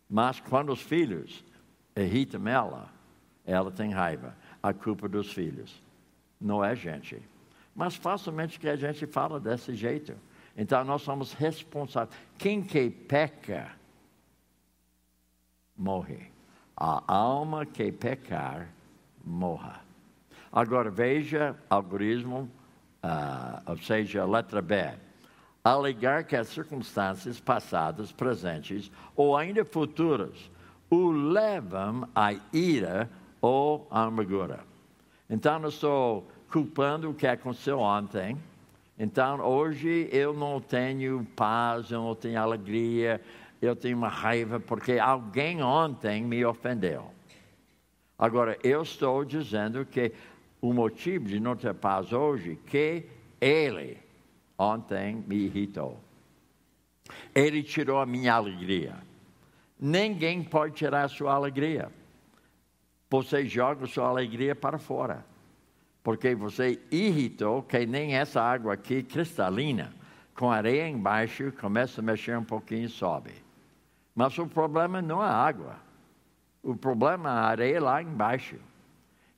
Mas 0.08 0.38
quando 0.38 0.72
os 0.72 0.80
filhos 0.80 1.44
irritam 1.96 2.46
ela, 2.46 2.88
ela 3.44 3.72
tem 3.72 3.90
raiva. 3.90 4.36
A 4.62 4.72
culpa 4.72 5.08
dos 5.08 5.32
filhos. 5.32 5.82
Não 6.40 6.64
é 6.64 6.76
gente. 6.76 7.20
Mas 7.74 7.96
facilmente 7.96 8.60
que 8.60 8.68
a 8.68 8.76
gente 8.76 9.06
fala 9.06 9.40
desse 9.40 9.74
jeito. 9.74 10.14
Então 10.56 10.84
nós 10.84 11.02
somos 11.02 11.32
responsáveis. 11.32 12.16
Quem 12.36 12.62
que 12.62 12.90
peca, 12.90 13.72
morre. 15.76 16.30
A 16.76 17.02
alma 17.12 17.66
que 17.66 17.90
pecar, 17.90 18.68
morra. 19.24 19.87
Agora 20.52 20.90
veja 20.90 21.56
algoritmo, 21.68 22.50
uh, 23.02 23.70
ou 23.70 23.76
seja, 23.78 24.24
letra 24.24 24.62
B. 24.62 24.76
Alegar 25.62 26.24
que 26.24 26.36
as 26.36 26.48
circunstâncias 26.48 27.38
passadas, 27.38 28.10
presentes 28.10 28.90
ou 29.14 29.36
ainda 29.36 29.64
futuras 29.64 30.50
o 30.90 31.10
levam 31.10 32.08
à 32.14 32.32
ira 32.52 33.10
ou 33.40 33.86
à 33.90 34.04
amargura. 34.04 34.60
Então, 35.28 35.60
eu 35.62 35.68
estou 35.68 36.28
culpando 36.50 37.10
o 37.10 37.14
que 37.14 37.26
aconteceu 37.26 37.80
ontem. 37.80 38.36
Então, 38.98 39.40
hoje 39.40 40.08
eu 40.10 40.32
não 40.32 40.60
tenho 40.60 41.26
paz, 41.36 41.90
eu 41.90 42.02
não 42.02 42.14
tenho 42.14 42.40
alegria, 42.40 43.20
eu 43.60 43.76
tenho 43.76 43.96
uma 43.96 44.08
raiva 44.08 44.58
porque 44.58 44.98
alguém 44.98 45.62
ontem 45.62 46.24
me 46.24 46.44
ofendeu. 46.44 47.10
Agora, 48.18 48.58
eu 48.64 48.82
estou 48.82 49.24
dizendo 49.24 49.84
que 49.84 50.12
o 50.60 50.72
motivo 50.72 51.26
de 51.26 51.38
não 51.38 51.56
ter 51.56 51.74
paz 51.74 52.12
hoje 52.12 52.58
que 52.66 53.04
ele 53.40 53.98
ontem 54.58 55.24
me 55.26 55.36
irritou. 55.36 55.98
Ele 57.34 57.62
tirou 57.62 58.00
a 58.00 58.06
minha 58.06 58.34
alegria. 58.34 58.96
Ninguém 59.80 60.42
pode 60.42 60.74
tirar 60.74 61.04
a 61.04 61.08
sua 61.08 61.34
alegria. 61.34 61.90
Você 63.08 63.46
joga 63.46 63.86
sua 63.86 64.08
alegria 64.08 64.54
para 64.54 64.78
fora. 64.78 65.24
Porque 66.02 66.34
você 66.34 66.80
irritou 66.90 67.62
que 67.62 67.86
nem 67.86 68.16
essa 68.16 68.42
água 68.42 68.74
aqui 68.74 69.02
cristalina, 69.02 69.92
com 70.34 70.50
areia 70.50 70.88
embaixo, 70.88 71.52
começa 71.60 72.00
a 72.00 72.04
mexer 72.04 72.36
um 72.36 72.44
pouquinho 72.44 72.84
e 72.84 72.88
sobe. 72.88 73.32
Mas 74.14 74.36
o 74.38 74.46
problema 74.46 75.00
não 75.00 75.22
é 75.22 75.26
a 75.26 75.32
água. 75.32 75.76
O 76.62 76.74
problema 76.74 77.28
é 77.28 77.32
a 77.32 77.44
areia 77.44 77.80
lá 77.80 78.02
embaixo. 78.02 78.56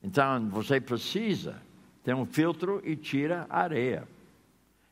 Então 0.03 0.49
você 0.49 0.79
precisa 0.79 1.61
ter 2.03 2.15
um 2.15 2.25
filtro 2.25 2.81
e 2.83 2.95
tira 2.95 3.45
a 3.49 3.61
areia. 3.61 4.07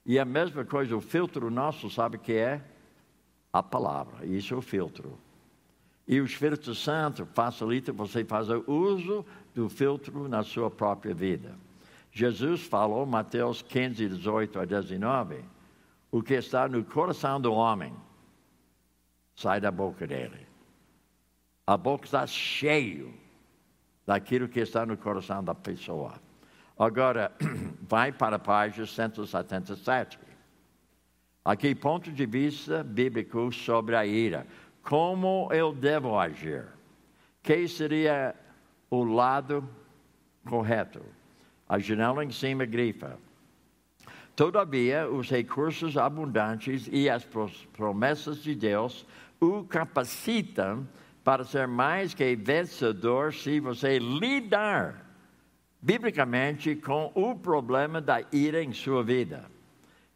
E 0.06 0.18
a 0.20 0.26
mesma 0.26 0.64
coisa, 0.64 0.96
o 0.96 1.02
filtro 1.02 1.50
nosso, 1.50 1.90
sabe 1.90 2.18
que 2.18 2.34
é? 2.34 2.62
A 3.52 3.62
palavra. 3.62 4.26
Isso 4.26 4.54
é 4.54 4.58
o 4.58 4.62
filtro. 4.62 5.18
E 6.08 6.20
o 6.20 6.26
Espírito 6.26 6.74
Santo 6.74 7.26
facilita 7.28 7.92
você 7.92 8.24
fazer 8.24 8.64
uso 8.68 9.26
do 9.54 9.70
filtro 9.70 10.28
na 10.28 10.44
sua 10.44 10.70
própria 10.70 11.14
vida. 11.14 11.56
Jesus 12.12 12.62
falou, 12.64 13.06
Mateus 13.06 13.62
15, 13.62 14.10
18 14.10 14.60
a 14.60 14.66
19, 14.66 15.44
o 16.12 16.24
que 16.24 16.34
está 16.34 16.68
no 16.68 16.84
coração 16.84 17.40
do 17.40 17.54
homem 17.54 17.94
sai 19.36 19.62
da 19.62 19.72
boca 19.72 20.08
dele. 20.08 20.48
A 21.66 21.78
boca 21.78 22.06
está 22.06 22.26
cheia 22.26 23.08
daquilo 24.10 24.48
que 24.48 24.60
está 24.60 24.88
no 24.88 24.98
coração 24.98 25.44
da 25.44 25.54
pessoa. 25.54 26.16
Agora, 26.80 27.32
vai 27.88 28.12
para 28.12 28.38
a 28.38 28.40
página 28.40 28.88
177. 28.88 30.18
Aqui, 31.46 31.76
ponto 31.76 32.12
de 32.12 32.26
vista 32.26 32.84
bíblico 32.84 33.52
sobre 33.52 33.96
a 33.96 34.04
ira. 34.08 34.48
Como 34.82 35.48
eu 35.54 35.72
devo 35.72 36.18
agir? 36.18 36.66
Que 37.44 37.68
seria 37.68 38.34
o 38.90 39.04
lado 39.04 39.70
correto? 40.44 41.06
A 41.68 41.78
janela 41.78 42.26
em 42.26 42.32
cima 42.32 42.66
grifa. 42.66 43.16
Todavia, 44.36 45.08
os 45.08 45.30
recursos 45.30 45.98
abundantes 45.98 46.90
e 46.92 47.08
as 47.08 47.24
promessas 47.74 48.42
de 48.42 48.56
Deus 48.56 49.06
o 49.40 49.64
capacitam 49.66 50.88
para 51.24 51.44
ser 51.44 51.68
mais 51.68 52.14
que 52.14 52.36
vencedor 52.36 53.34
se 53.34 53.60
você 53.60 54.00
lidar 54.00 55.06
biblicamente 55.82 56.76
com 56.76 57.12
o 57.16 57.36
problema 57.36 58.02
da 58.02 58.22
ira 58.32 58.64
em 58.64 58.74
sua 58.74 59.04
vida. 59.04 59.46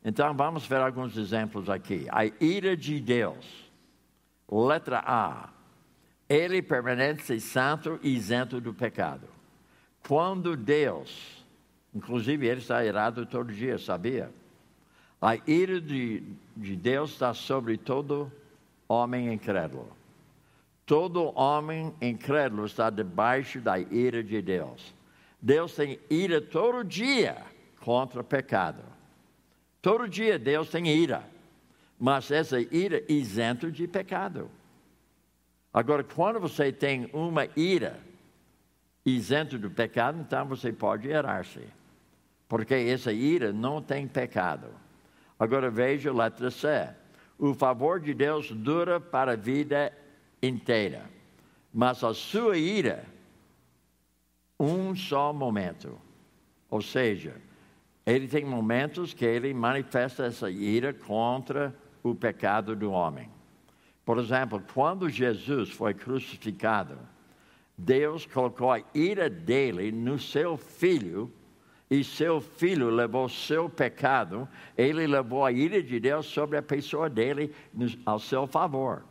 Então 0.03 0.33
vamos 0.35 0.65
ver 0.65 0.81
alguns 0.81 1.15
exemplos 1.17 1.69
aqui. 1.69 2.07
A 2.09 2.25
ira 2.43 2.75
de 2.75 2.99
Deus. 2.99 3.71
Letra 4.51 5.01
A. 5.05 5.49
Ele 6.27 6.61
permanece 6.61 7.39
santo 7.39 7.99
e 8.03 8.09
isento 8.15 8.59
do 8.59 8.73
pecado. 8.73 9.27
Quando 10.05 10.57
Deus, 10.57 11.45
inclusive 11.93 12.45
ele 12.45 12.59
está 12.59 12.83
irado 12.83 13.25
todo 13.25 13.53
dia, 13.53 13.77
sabia? 13.77 14.29
A 15.21 15.35
ira 15.47 15.79
de, 15.79 16.21
de 16.55 16.75
Deus 16.75 17.11
está 17.11 17.33
sobre 17.33 17.77
todo 17.77 18.31
homem 18.87 19.31
incrédulo. 19.31 20.02
Todo 20.85 21.31
homem 21.37 21.93
incrédulo 22.01 22.65
está 22.65 22.89
debaixo 22.89 23.61
da 23.61 23.79
ira 23.79 24.23
de 24.23 24.41
Deus. 24.41 24.93
Deus 25.41 25.75
tem 25.75 25.99
ira 26.09 26.41
todo 26.41 26.83
dia 26.83 27.37
contra 27.79 28.21
o 28.21 28.23
pecado. 28.23 28.83
Todo 29.81 30.07
dia 30.07 30.37
Deus 30.37 30.69
tem 30.69 30.87
ira. 30.87 31.23
Mas 31.99 32.31
essa 32.31 32.59
ira 32.59 33.03
isento 33.07 33.71
de 33.71 33.87
pecado. 33.87 34.49
Agora, 35.73 36.03
quando 36.03 36.39
você 36.39 36.71
tem 36.71 37.09
uma 37.13 37.47
ira 37.55 37.99
isento 39.05 39.57
do 39.57 39.69
pecado, 39.69 40.19
então 40.19 40.45
você 40.47 40.71
pode 40.71 41.09
errar-se. 41.09 41.67
Porque 42.47 42.73
essa 42.73 43.11
ira 43.11 43.51
não 43.51 43.81
tem 43.81 44.07
pecado. 44.07 44.67
Agora 45.39 45.69
veja 45.69 46.09
a 46.09 46.13
letra 46.13 46.51
C. 46.51 46.89
O 47.39 47.53
favor 47.53 47.99
de 47.99 48.13
Deus 48.13 48.51
dura 48.51 48.99
para 48.99 49.31
a 49.31 49.35
vida 49.35 49.91
inteira. 50.43 51.09
Mas 51.73 52.03
a 52.03 52.13
sua 52.13 52.57
ira, 52.57 53.05
um 54.59 54.95
só 54.95 55.33
momento. 55.33 55.97
Ou 56.69 56.81
seja, 56.81 57.35
ele 58.05 58.27
tem 58.27 58.45
momentos 58.45 59.13
que 59.13 59.25
ele 59.25 59.53
manifesta 59.53 60.25
essa 60.25 60.51
ira 60.51 60.93
contra 60.93 61.73
o 62.03 62.13
pecado 62.13 62.75
do 62.75 62.91
homem. 62.91 63.29
Por 64.05 64.19
exemplo, 64.19 64.61
quando 64.73 65.09
Jesus 65.09 65.69
foi 65.69 65.93
crucificado, 65.93 66.99
Deus 67.77 68.25
colocou 68.25 68.71
a 68.71 68.81
ira 68.93 69.29
dele 69.29 69.91
no 69.91 70.19
seu 70.19 70.57
filho, 70.57 71.31
e 71.89 72.03
seu 72.03 72.41
filho 72.41 72.89
levou 72.89 73.29
seu 73.29 73.69
pecado, 73.69 74.47
ele 74.75 75.05
levou 75.05 75.45
a 75.45 75.51
ira 75.51 75.81
de 75.81 75.99
Deus 75.99 76.25
sobre 76.25 76.57
a 76.57 76.61
pessoa 76.61 77.07
dele 77.07 77.53
ao 78.05 78.17
seu 78.19 78.47
favor. 78.47 79.03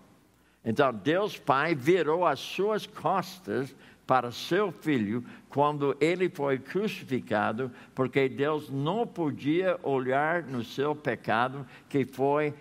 Então, 0.64 0.92
Deus 0.92 1.38
Pai 1.38 1.74
virou 1.74 2.24
as 2.24 2.38
suas 2.38 2.86
costas 2.86 3.74
para 4.06 4.30
seu 4.30 4.70
filho 4.70 5.24
quando 5.48 5.96
ele 6.00 6.28
foi 6.28 6.58
crucificado, 6.58 7.70
porque 7.94 8.28
Deus 8.28 8.70
não 8.70 9.06
podia 9.06 9.78
olhar 9.82 10.42
no 10.42 10.64
seu 10.64 10.94
pecado, 10.94 11.66
que 11.88 12.04
foi 12.04 12.54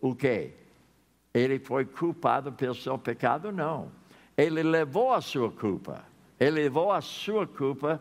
o 0.00 0.14
quê? 0.14 0.52
Ele 1.32 1.58
foi 1.58 1.84
culpado 1.84 2.52
pelo 2.52 2.74
seu 2.74 2.98
pecado? 2.98 3.52
Não. 3.52 3.90
Ele 4.36 4.62
levou 4.62 5.12
a 5.12 5.20
sua 5.20 5.50
culpa. 5.50 6.04
Ele 6.38 6.62
levou 6.62 6.92
a 6.92 7.00
sua 7.00 7.46
culpa 7.46 8.00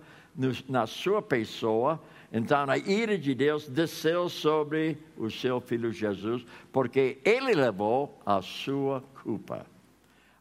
na 0.68 0.86
sua 0.86 1.22
pessoa 1.22 2.00
então 2.32 2.70
a 2.70 2.78
ira 2.78 3.18
de 3.18 3.34
Deus 3.34 3.68
desceu 3.68 4.28
sobre 4.28 4.98
o 5.16 5.30
seu 5.30 5.62
filho 5.62 5.92
Jesus, 5.92 6.46
porque 6.72 7.20
ele 7.24 7.54
levou 7.54 8.22
a 8.26 8.42
sua 8.42 9.02
culpa. 9.24 9.66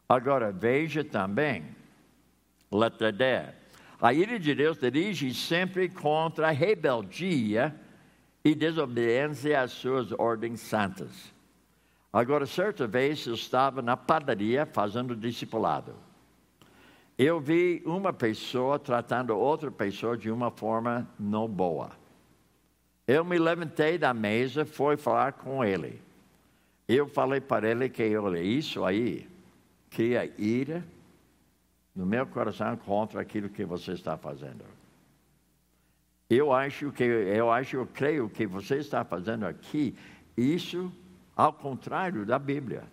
Agora 0.07 0.51
veja 0.51 1.03
também, 1.03 1.65
letra 2.71 3.11
D. 3.11 3.23
A 4.01 4.13
ira 4.13 4.37
de 4.39 4.53
Deus 4.53 4.77
dirige 4.77 5.33
sempre 5.33 5.89
contra 5.89 6.49
a 6.49 6.51
rebeldia 6.51 7.73
e 8.43 8.53
desobediência 8.53 9.61
às 9.61 9.71
suas 9.71 10.11
ordens 10.11 10.59
santas. 10.59 11.33
Agora, 12.11 12.45
certa 12.45 12.87
vez 12.87 13.25
eu 13.25 13.33
estava 13.33 13.81
na 13.81 13.97
padaria 13.97 14.65
fazendo 14.65 15.15
discipulado 15.15 16.06
eu 17.17 17.39
vi 17.39 17.81
uma 17.85 18.13
pessoa 18.13 18.77
tratando 18.77 19.35
outra 19.35 19.71
pessoa 19.71 20.15
de 20.15 20.29
uma 20.29 20.51
forma 20.51 21.07
não 21.19 21.47
boa. 21.47 21.89
Eu 23.07 23.25
me 23.25 23.39
levantei 23.39 23.97
da 23.97 24.13
mesa, 24.13 24.65
fui 24.65 24.97
falar 24.97 25.33
com 25.33 25.63
ele. 25.63 25.99
Eu 26.87 27.07
falei 27.07 27.41
para 27.41 27.69
ele 27.69 27.89
que, 27.89 28.15
olha, 28.15 28.39
isso 28.39 28.85
aí 28.85 29.27
cria 29.89 30.31
ira 30.37 30.83
no 31.95 32.05
meu 32.05 32.27
coração 32.27 32.77
contra 32.77 33.21
aquilo 33.21 33.49
que 33.49 33.65
você 33.65 33.93
está 33.93 34.15
fazendo. 34.15 34.63
Eu 36.29 36.53
acho 36.53 36.91
que, 36.91 37.03
eu 37.03 37.51
acho, 37.51 37.77
eu 37.77 37.87
creio 37.87 38.29
que 38.29 38.45
você 38.45 38.75
está 38.75 39.03
fazendo 39.03 39.45
aqui 39.45 39.95
isso 40.35 40.91
ao 41.35 41.51
contrário 41.51 42.25
da 42.25 42.37
Bíblia. 42.37 42.83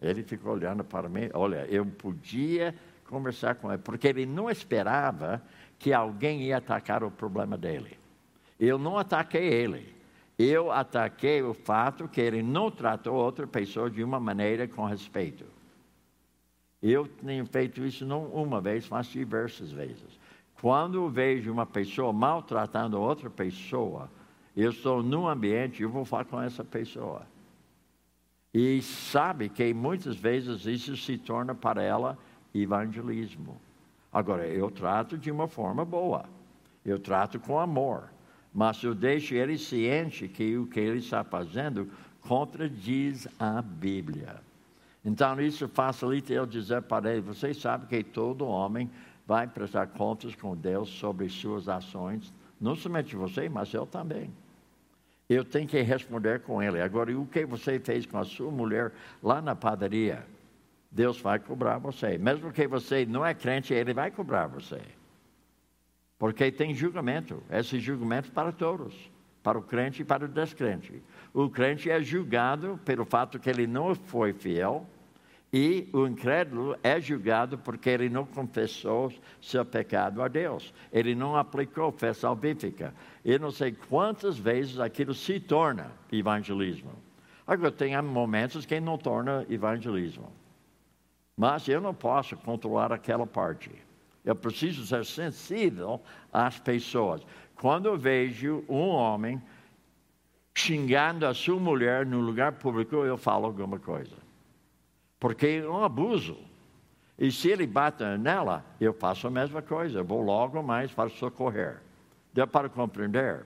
Ele 0.00 0.22
ficou 0.22 0.52
olhando 0.52 0.84
para 0.84 1.08
mim, 1.08 1.30
olha, 1.32 1.66
eu 1.68 1.84
podia 1.84 2.74
conversar 3.08 3.54
com 3.56 3.70
ele, 3.70 3.82
porque 3.82 4.08
ele 4.08 4.26
não 4.26 4.50
esperava 4.50 5.42
que 5.78 5.92
alguém 5.92 6.42
ia 6.42 6.58
atacar 6.58 7.02
o 7.04 7.10
problema 7.10 7.56
dele. 7.56 7.98
Eu 8.58 8.78
não 8.78 8.98
ataquei 8.98 9.46
ele. 9.46 9.94
Eu 10.38 10.70
ataquei 10.70 11.42
o 11.42 11.54
fato 11.54 12.08
que 12.08 12.20
ele 12.20 12.42
não 12.42 12.70
tratou 12.70 13.14
outra 13.14 13.46
pessoa 13.46 13.90
de 13.90 14.04
uma 14.04 14.20
maneira 14.20 14.68
com 14.68 14.84
respeito. 14.84 15.44
Eu 16.82 17.08
tenho 17.08 17.46
feito 17.46 17.84
isso 17.84 18.04
não 18.04 18.26
uma 18.26 18.60
vez, 18.60 18.88
mas 18.88 19.06
diversas 19.06 19.72
vezes. 19.72 20.20
Quando 20.60 21.08
vejo 21.08 21.52
uma 21.52 21.66
pessoa 21.66 22.12
maltratando 22.12 23.00
outra 23.00 23.30
pessoa, 23.30 24.10
eu 24.54 24.70
estou 24.70 25.02
num 25.02 25.26
ambiente, 25.26 25.82
eu 25.82 25.90
vou 25.90 26.04
falar 26.04 26.24
com 26.24 26.40
essa 26.40 26.64
pessoa. 26.64 27.26
E 28.52 28.80
sabe 28.80 29.48
que 29.48 29.74
muitas 29.74 30.16
vezes 30.16 30.64
isso 30.64 30.96
se 30.96 31.18
torna 31.18 31.54
para 31.54 31.82
ela 31.82 32.18
evangelismo. 32.62 33.60
Agora, 34.12 34.46
eu 34.46 34.70
trato 34.70 35.18
de 35.18 35.30
uma 35.30 35.46
forma 35.46 35.84
boa, 35.84 36.24
eu 36.84 36.98
trato 36.98 37.38
com 37.38 37.58
amor, 37.58 38.10
mas 38.52 38.82
eu 38.82 38.94
deixo 38.94 39.34
ele 39.34 39.58
ciente 39.58 40.28
que 40.28 40.56
o 40.56 40.66
que 40.66 40.80
ele 40.80 40.98
está 40.98 41.22
fazendo 41.22 41.90
contradiz 42.22 43.28
a 43.38 43.60
Bíblia. 43.60 44.40
Então, 45.04 45.40
isso 45.40 45.68
facilita 45.68 46.32
eu 46.32 46.46
dizer 46.46 46.82
para 46.82 47.12
ele: 47.12 47.20
você 47.20 47.54
sabe 47.54 47.86
que 47.86 48.02
todo 48.02 48.46
homem 48.46 48.90
vai 49.26 49.46
prestar 49.46 49.86
contas 49.88 50.34
com 50.34 50.56
Deus 50.56 50.88
sobre 50.88 51.28
suas 51.28 51.68
ações, 51.68 52.32
não 52.60 52.74
somente 52.74 53.14
você, 53.14 53.48
mas 53.48 53.72
eu 53.74 53.86
também. 53.86 54.30
Eu 55.28 55.44
tenho 55.44 55.66
que 55.66 55.80
responder 55.82 56.40
com 56.40 56.62
ele. 56.62 56.80
Agora, 56.80 57.16
o 57.18 57.26
que 57.26 57.44
você 57.44 57.80
fez 57.80 58.06
com 58.06 58.18
a 58.18 58.24
sua 58.24 58.50
mulher 58.50 58.92
lá 59.22 59.42
na 59.42 59.56
padaria? 59.56 60.24
Deus 60.90 61.20
vai 61.20 61.38
cobrar 61.38 61.78
você. 61.78 62.16
Mesmo 62.18 62.52
que 62.52 62.66
você 62.66 63.04
não 63.04 63.24
é 63.24 63.34
crente, 63.34 63.74
Ele 63.74 63.92
vai 63.92 64.10
cobrar 64.10 64.46
você. 64.46 64.80
Porque 66.18 66.50
tem 66.50 66.74
julgamento. 66.74 67.42
Esse 67.50 67.78
julgamento 67.78 68.30
para 68.32 68.52
todos. 68.52 68.94
Para 69.42 69.58
o 69.58 69.62
crente 69.62 70.02
e 70.02 70.04
para 70.04 70.24
o 70.24 70.28
descrente. 70.28 71.02
O 71.32 71.48
crente 71.48 71.90
é 71.90 72.00
julgado 72.02 72.80
pelo 72.84 73.04
fato 73.04 73.38
que 73.38 73.48
ele 73.48 73.66
não 73.66 73.94
foi 73.94 74.32
fiel. 74.32 74.86
E 75.52 75.88
o 75.92 76.06
incrédulo 76.06 76.76
é 76.82 77.00
julgado 77.00 77.56
porque 77.56 77.88
ele 77.88 78.08
não 78.08 78.26
confessou 78.26 79.12
seu 79.40 79.64
pecado 79.64 80.20
a 80.20 80.28
Deus. 80.28 80.74
Ele 80.92 81.14
não 81.14 81.36
aplicou 81.36 81.92
fé 81.92 82.12
salvífica. 82.12 82.92
Eu 83.24 83.38
não 83.38 83.50
sei 83.50 83.72
quantas 83.72 84.36
vezes 84.36 84.80
aquilo 84.80 85.14
se 85.14 85.38
torna 85.38 85.92
evangelismo. 86.10 86.90
Agora, 87.46 87.70
tem 87.70 88.00
momentos 88.02 88.66
que 88.66 88.80
não 88.80 88.98
torna 88.98 89.46
evangelismo. 89.48 90.32
Mas 91.36 91.68
eu 91.68 91.80
não 91.80 91.92
posso 91.92 92.36
controlar 92.36 92.92
aquela 92.92 93.26
parte. 93.26 93.70
Eu 94.24 94.34
preciso 94.34 94.86
ser 94.86 95.04
sensível 95.04 96.00
às 96.32 96.58
pessoas. 96.58 97.20
Quando 97.54 97.86
eu 97.86 97.96
vejo 97.96 98.64
um 98.68 98.88
homem 98.88 99.40
xingando 100.54 101.26
a 101.26 101.34
sua 101.34 101.60
mulher 101.60 102.06
no 102.06 102.20
lugar 102.20 102.52
público, 102.52 102.96
eu 102.96 103.18
falo 103.18 103.46
alguma 103.46 103.78
coisa. 103.78 104.16
Porque 105.20 105.62
é 105.62 105.68
um 105.68 105.84
abuso. 105.84 106.38
E 107.18 107.30
se 107.30 107.48
ele 107.48 107.66
bate 107.66 108.04
nela, 108.18 108.64
eu 108.80 108.92
faço 108.92 109.26
a 109.26 109.30
mesma 109.30 109.60
coisa. 109.60 110.00
Eu 110.00 110.04
vou 110.04 110.22
logo 110.22 110.62
mais 110.62 110.90
para 110.90 111.10
socorrer. 111.10 111.80
Deu 112.32 112.46
para 112.46 112.68
compreender? 112.68 113.44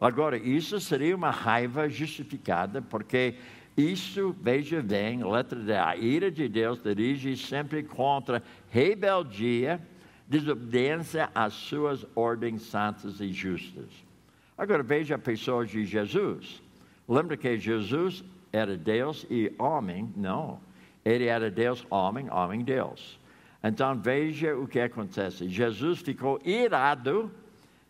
Agora, 0.00 0.36
isso 0.36 0.80
seria 0.80 1.14
uma 1.14 1.30
raiva 1.30 1.88
justificada, 1.88 2.80
porque 2.80 3.34
isso, 3.76 4.34
veja 4.40 4.82
bem, 4.82 5.24
letra 5.24 5.58
D, 5.58 5.72
a 5.72 5.96
ira 5.96 6.30
de 6.30 6.48
Deus 6.48 6.82
dirige 6.82 7.36
sempre 7.36 7.82
contra 7.82 8.42
rebeldia, 8.70 9.80
desobediência 10.28 11.30
às 11.34 11.52
suas 11.54 12.06
ordens 12.14 12.62
santas 12.62 13.20
e 13.20 13.32
justas. 13.32 13.88
Agora 14.56 14.82
veja 14.82 15.14
a 15.14 15.18
pessoa 15.18 15.64
de 15.64 15.84
Jesus. 15.84 16.62
Lembra 17.08 17.36
que 17.36 17.58
Jesus 17.58 18.22
era 18.52 18.76
Deus 18.76 19.26
e 19.30 19.52
homem? 19.58 20.12
Não. 20.16 20.60
Ele 21.04 21.26
era 21.26 21.50
Deus, 21.50 21.86
homem, 21.90 22.30
homem, 22.30 22.62
Deus. 22.62 23.18
Então 23.62 23.98
veja 23.98 24.56
o 24.56 24.66
que 24.66 24.80
acontece. 24.80 25.48
Jesus 25.48 26.00
ficou 26.00 26.40
irado 26.44 27.30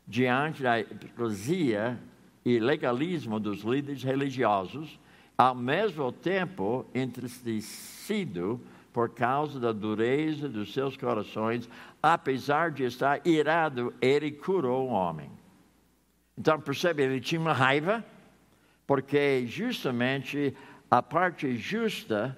diante 0.07 0.62
da 0.62 0.81
hipocrisia 0.81 1.99
e 2.45 2.59
legalismo 2.59 3.39
dos 3.39 3.62
líderes 3.62 4.03
religiosos 4.03 4.99
ao 5.41 5.55
mesmo 5.55 6.12
tempo 6.12 6.84
entristecido 6.95 8.61
por 8.93 9.09
causa 9.09 9.59
da 9.59 9.72
dureza 9.72 10.47
dos 10.47 10.74
seus 10.74 10.99
corações, 10.99 11.66
apesar 12.03 12.70
de 12.70 12.84
estar 12.84 13.26
irado, 13.26 13.95
ele 14.03 14.30
curou 14.30 14.86
o 14.86 14.93
homem. 14.93 15.30
Então, 16.36 16.61
percebe, 16.61 17.05
ele 17.05 17.22
tinha 17.22 17.41
uma 17.41 17.55
raiva, 17.55 18.05
porque 18.86 19.47
justamente 19.47 20.55
a 20.91 21.03
parte 21.03 21.57
justa, 21.57 22.36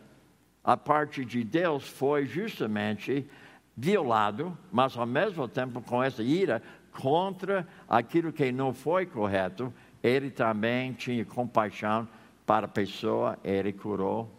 a 0.62 0.76
parte 0.76 1.24
de 1.24 1.42
Deus 1.42 1.88
foi 1.88 2.24
justamente 2.24 3.28
violado, 3.76 4.56
mas 4.70 4.96
ao 4.96 5.06
mesmo 5.06 5.48
tempo 5.48 5.82
com 5.82 6.00
essa 6.00 6.22
ira 6.22 6.62
contra 6.92 7.66
aquilo 7.88 8.32
que 8.32 8.52
não 8.52 8.72
foi 8.72 9.06
correto, 9.06 9.74
ele 10.04 10.30
também 10.30 10.92
tinha 10.92 11.24
compaixão 11.24 12.06
para 12.46 12.66
a 12.66 12.68
pessoa, 12.68 13.38
ele 13.44 13.72
curou 13.72 14.30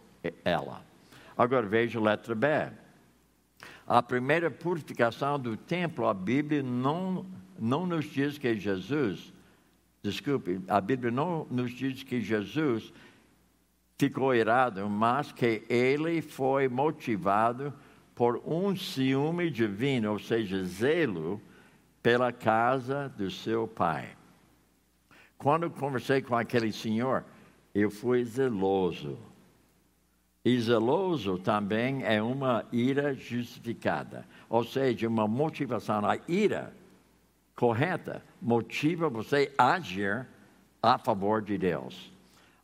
ela. 0.44 0.82
Agora 1.38 1.66
veja 1.66 2.00
a 2.00 2.02
letra 2.02 2.36
B. 2.36 2.48
A 3.88 4.02
primeira 4.02 4.50
purificação 4.50 5.40
do 5.40 5.58
templo, 5.58 6.08
a 6.08 6.14
Bíblia 6.14 6.64
não, 6.64 7.26
não 7.60 7.86
nos 7.86 8.06
diz 8.06 8.38
que 8.38 8.58
Jesus, 8.58 9.34
desculpe, 10.02 10.62
a 10.68 10.80
Bíblia 10.80 11.12
não 11.12 11.46
nos 11.50 11.72
diz 11.72 12.04
que 12.04 12.22
Jesus 12.22 12.94
ficou 13.98 14.34
irado, 14.34 14.90
mas 14.90 15.32
que 15.32 15.64
ele 15.70 16.22
foi 16.22 16.68
motivado 16.68 17.74
por 18.16 18.42
um 18.46 18.76
ciúme 18.76 19.50
divino, 19.50 20.12
ou 20.12 20.20
seja, 20.20 20.64
zelo 20.64 21.42
pela 22.02 22.32
casa 22.32 23.10
do 23.18 23.32
seu 23.32 23.68
pai. 23.68 24.10
Quando 25.38 25.70
conversei 25.70 26.22
com 26.22 26.36
aquele 26.36 26.72
senhor, 26.72 27.26
eu 27.74 27.90
fui 27.90 28.24
zeloso. 28.24 29.18
E 30.46 30.60
zeloso 30.60 31.38
também 31.40 32.04
é 32.04 32.22
uma 32.22 32.66
ira 32.72 33.14
justificada, 33.14 34.26
ou 34.50 34.64
seja, 34.64 35.08
uma 35.08 35.28
motivação. 35.28 36.06
A 36.06 36.18
ira 36.28 36.74
correta 37.56 38.22
motiva 38.42 39.10
você 39.10 39.54
a 39.58 39.74
agir 39.74 40.28
a 40.82 40.98
favor 40.98 41.42
de 41.42 41.58
Deus. 41.58 42.12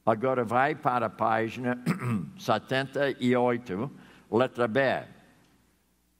Agora 0.06 0.44
vai 0.44 0.76
para 0.76 1.06
a 1.06 1.10
página 1.10 1.82
78, 2.38 3.90
letra 4.30 4.68
B. 4.68 4.82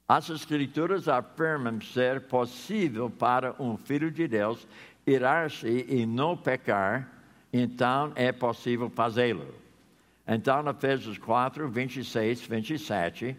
As 0.08 0.30
Escrituras 0.30 1.08
afirmam 1.08 1.80
ser 1.80 2.22
possível 2.22 3.10
para 3.10 3.54
um 3.60 3.76
filho 3.76 4.10
de 4.10 4.26
Deus 4.26 4.66
irar-se 5.06 5.86
e 5.88 6.06
não 6.06 6.36
pecar 6.36 7.19
então 7.52 8.12
é 8.14 8.32
possível 8.32 8.88
fazê-lo. 8.90 9.54
Então, 10.26 10.68
Efésios 10.68 11.18
4, 11.18 11.68
26, 11.68 12.46
27, 12.46 13.36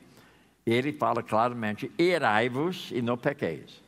ele 0.66 0.92
fala 0.92 1.24
claramente: 1.24 1.92
irai-vos 1.98 2.92
e 2.92 3.02
não 3.02 3.18
pequeis. 3.18 3.82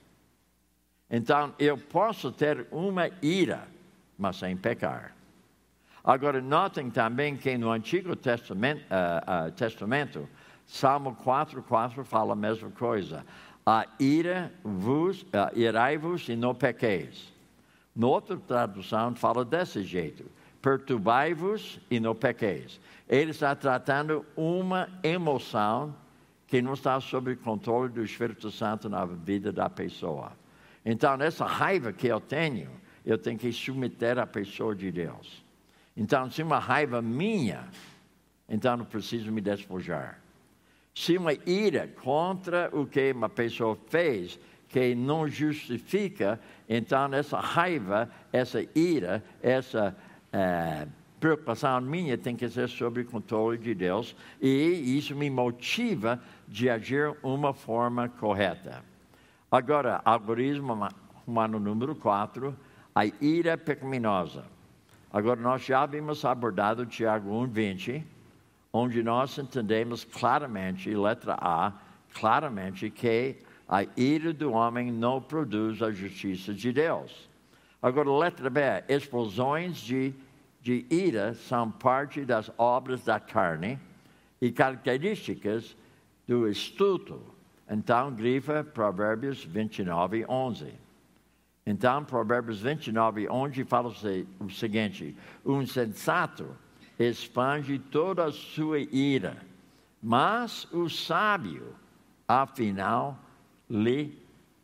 Então, 1.10 1.54
eu 1.60 1.78
posso 1.78 2.32
ter 2.32 2.66
uma 2.72 3.10
ira, 3.22 3.68
mas 4.18 4.38
sem 4.38 4.56
pecar. 4.56 5.14
Agora, 6.04 6.42
notem 6.42 6.90
também 6.90 7.36
que 7.36 7.58
no 7.58 7.72
Antigo 7.72 8.16
Testamento, 8.16 8.82
uh, 8.82 9.48
uh, 9.48 9.52
Testamento 9.52 10.28
Salmo 10.66 11.16
4, 11.16 11.62
4 11.64 12.04
fala 12.04 12.34
a 12.34 12.36
mesma 12.36 12.70
coisa. 12.72 13.26
A 13.66 13.86
ira 14.00 14.52
vos, 14.64 15.22
uh, 15.24 15.56
irai-vos 15.56 16.28
e 16.30 16.36
não 16.36 16.54
pequeis. 16.54 17.33
Noutra 17.96 18.38
tradução 18.38 19.16
fala 19.16 19.46
desse 19.46 19.84
jeito: 19.84 20.26
perturbai-vos 20.62 21.80
e 21.90 22.00
não 22.00 22.16
pequeis. 22.16 22.80
Ele 23.08 23.32
está 23.32 23.56
tratando 23.56 24.26
uma 24.36 24.90
emoção 25.04 25.96
que 26.48 26.62
não 26.62 26.74
está 26.74 27.00
sob 27.00 27.36
controle 27.38 27.92
do 27.92 28.04
Espírito 28.04 28.50
Santo 28.52 28.90
na 28.90 29.06
vida 29.06 29.52
da 29.52 29.70
pessoa. 29.70 30.34
Então, 30.86 31.16
essa 31.22 31.46
raiva 31.46 31.94
que 31.94 32.08
eu 32.08 32.20
tenho, 32.20 32.70
eu 33.06 33.18
tenho 33.18 33.38
que 33.38 33.52
submeter 33.52 34.20
a 34.20 34.28
pessoa 34.28 34.76
de 34.76 34.92
Deus. 34.92 35.44
Então, 35.96 36.30
se 36.30 36.42
uma 36.42 36.60
raiva 36.60 37.02
minha, 37.02 37.68
então 38.48 38.78
eu 38.78 38.86
preciso 38.86 39.32
me 39.32 39.42
despojar. 39.42 40.20
Se 40.94 41.18
uma 41.18 41.34
ira 41.34 41.88
contra 41.88 42.70
o 42.72 42.86
que 42.86 43.12
uma 43.12 43.30
pessoa 43.30 43.78
fez, 43.88 44.40
que 44.74 44.96
não 44.96 45.30
justifica, 45.30 46.40
então 46.68 47.14
essa 47.14 47.40
raiva, 47.40 48.10
essa 48.32 48.66
ira, 48.76 49.24
essa 49.40 49.96
é, 50.32 50.88
preocupação 51.20 51.80
minha 51.80 52.18
tem 52.18 52.36
que 52.36 52.50
ser 52.50 52.68
sobre 52.68 53.04
o 53.04 53.06
controle 53.06 53.60
de 53.60 53.76
Deus 53.76 54.16
e 54.42 54.98
isso 54.98 55.16
me 55.16 55.30
motiva 55.30 56.20
de 56.48 56.72
agir 56.72 57.16
uma 57.22 57.54
forma 57.54 58.10
correta. 58.10 58.84
Agora, 59.52 60.02
algoritmo 60.04 60.90
humano 61.28 61.60
número 61.60 61.96
4, 61.96 62.58
a 62.96 63.06
ira 63.22 63.56
pecaminosa. 63.56 64.44
Agora, 65.12 65.40
nós 65.40 65.64
já 65.64 65.86
vimos 65.86 66.26
abordado 66.26 66.84
Tiago 66.88 67.30
1,20, 67.30 68.04
onde 68.74 69.04
nós 69.04 69.38
entendemos 69.38 70.04
claramente, 70.04 70.90
letra 70.96 71.38
A, 71.40 71.74
claramente, 72.12 72.90
que 72.90 73.38
a 73.68 73.86
ira 73.98 74.34
do 74.34 74.52
homem 74.52 74.92
não 74.92 75.22
produz 75.22 75.82
a 75.82 75.92
justiça 75.92 76.54
de 76.54 76.72
Deus. 76.72 77.30
Agora, 77.82 78.12
letra 78.12 78.50
B, 78.50 78.62
explosões 78.88 79.78
de, 79.78 80.14
de 80.62 80.86
ira 80.90 81.34
são 81.34 81.70
parte 81.70 82.24
das 82.24 82.52
obras 82.58 83.04
da 83.04 83.20
carne 83.20 83.80
e 84.42 84.52
características 84.52 85.76
do 86.28 86.48
estudo. 86.48 87.22
Então, 87.70 88.14
grifa 88.14 88.64
Provérbios 88.64 89.44
29, 89.44 90.26
11. 90.28 90.74
Então, 91.66 92.04
Provérbios 92.04 92.62
29, 92.62 93.30
11 93.30 93.64
fala 93.64 93.94
o 94.40 94.50
seguinte: 94.50 95.16
um 95.46 95.66
sensato 95.66 96.56
expande 97.00 97.80
toda 97.80 98.26
a 98.26 98.32
sua 98.32 98.80
ira, 98.80 99.38
mas 100.02 100.68
o 100.72 100.90
sábio, 100.90 101.74
afinal, 102.28 103.18
lhe 103.74 104.16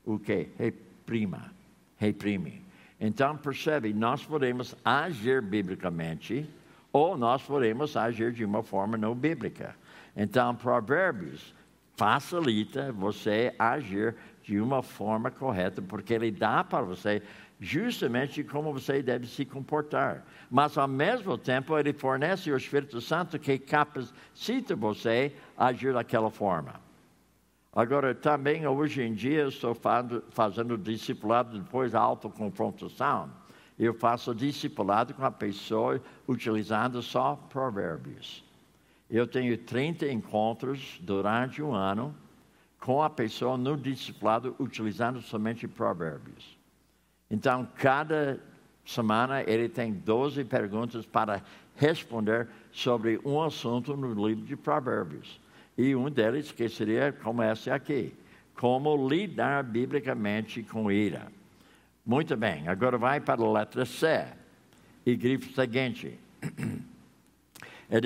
o 0.06 0.20
que? 0.20 0.48
Reprima, 0.58 1.52
reprime. 1.98 2.62
Então, 3.00 3.36
percebe, 3.36 3.92
nós 3.94 4.24
podemos 4.24 4.76
agir 4.86 5.42
biblicamente 5.42 6.48
ou 6.94 7.18
nós 7.18 7.42
podemos 7.42 7.98
agir 7.98 8.32
de 8.32 8.46
uma 8.46 8.62
forma 8.62 8.98
não 8.98 9.16
bíblica. 9.16 9.76
Então, 10.16 10.56
Provérbios 10.56 11.54
facilita 11.96 12.92
você 12.92 13.54
agir 13.58 14.16
de 14.44 14.60
uma 14.60 14.82
forma 14.82 15.32
correta, 15.32 15.82
porque 15.82 16.14
ele 16.14 16.32
dá 16.32 16.64
para 16.64 16.84
você 16.84 17.22
justamente 17.60 18.44
como 18.44 18.74
você 18.74 19.02
deve 19.02 19.28
se 19.28 19.44
comportar. 19.46 20.26
Mas, 20.50 20.78
ao 20.78 20.88
mesmo 20.88 21.38
tempo, 21.38 21.78
ele 21.78 21.94
fornece 21.94 22.52
o 22.52 22.58
Espírito 22.58 23.02
Santo 23.02 23.38
que 23.40 23.58
capacita 23.58 24.76
você 24.76 25.34
a 25.58 25.68
agir 25.68 25.94
daquela 25.94 26.30
forma. 26.30 26.89
Agora, 27.72 28.16
também, 28.16 28.66
hoje 28.66 29.04
em 29.04 29.14
dia, 29.14 29.48
estou 29.48 29.76
fazendo, 29.76 30.24
fazendo 30.32 30.78
discipulado 30.78 31.60
depois 31.60 31.92
da 31.92 32.00
autoconfrontação. 32.00 33.30
Eu 33.78 33.94
faço 33.94 34.34
discipulado 34.34 35.14
com 35.14 35.24
a 35.24 35.32
pessoa 35.32 36.02
utilizando 36.28 37.02
só 37.02 37.36
provérbios. 37.50 38.44
Eu 39.10 39.26
tenho 39.28 39.58
30 39.58 40.12
encontros 40.12 41.00
durante 41.02 41.62
um 41.62 41.74
ano 41.74 42.14
com 42.80 43.04
a 43.04 43.10
pessoa 43.10 43.58
no 43.58 43.78
discipulado 43.78 44.56
utilizando 44.60 45.22
somente 45.22 45.68
provérbios. 45.68 46.58
Então, 47.30 47.68
cada 47.76 48.40
semana 48.84 49.44
ele 49.44 49.70
tem 49.70 49.94
12 49.94 50.44
perguntas 50.46 51.06
para 51.06 51.42
responder 51.76 52.48
sobre 52.72 53.20
um 53.24 53.42
assunto 53.42 53.96
no 53.96 54.28
livro 54.28 54.46
de 54.46 54.56
provérbios. 54.56 55.40
E 55.80 55.96
um 55.96 56.10
deles 56.10 56.52
que 56.52 56.68
seria 56.68 57.14
como 57.14 57.42
esse 57.42 57.72
aqui. 57.72 58.14
Como 58.54 59.08
lidar 59.08 59.64
biblicamente 59.64 60.62
com 60.62 60.92
ira. 60.92 61.32
Muito 62.06 62.36
bem, 62.36 62.68
agora 62.68 62.98
vai 62.98 63.22
para 63.22 63.42
a 63.42 63.50
letra 63.50 63.86
C. 63.86 64.26
E 65.06 65.16
grifo 65.16 65.54
seguinte. 65.54 66.20
É 67.92 68.00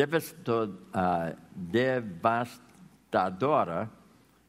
devastadora 1.54 3.92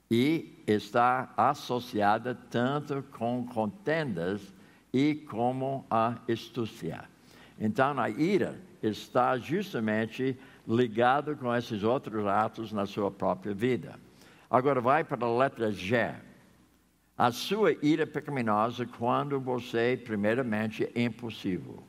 e 0.09 0.63
está 0.65 1.35
associada 1.37 2.39
tanto 2.49 3.03
com 3.11 3.45
contendas 3.45 4.55
e 4.93 5.17
como 5.17 5.85
a 5.91 6.21
astúcia. 6.31 7.03
Então, 7.59 7.99
a 7.99 8.09
ira 8.09 8.61
está 8.81 9.37
justamente 9.37 10.39
ligado 10.67 11.37
com 11.37 11.55
esses 11.55 11.83
outros 11.83 12.27
atos 12.27 12.73
na 12.73 12.87
sua 12.87 13.11
própria 13.11 13.55
vida. 13.55 13.99
Agora 14.51 14.81
vai 14.81 15.05
para 15.05 15.27
a 15.27 15.39
letra 15.39 15.71
G. 15.71 16.13
A 17.17 17.31
sua 17.31 17.77
ira 17.83 18.07
pecaminosa 18.07 18.87
quando 18.87 19.41
você, 19.41 20.01
primeiramente, 20.05 20.91
é 20.95 21.03
impulsivo. 21.03 21.83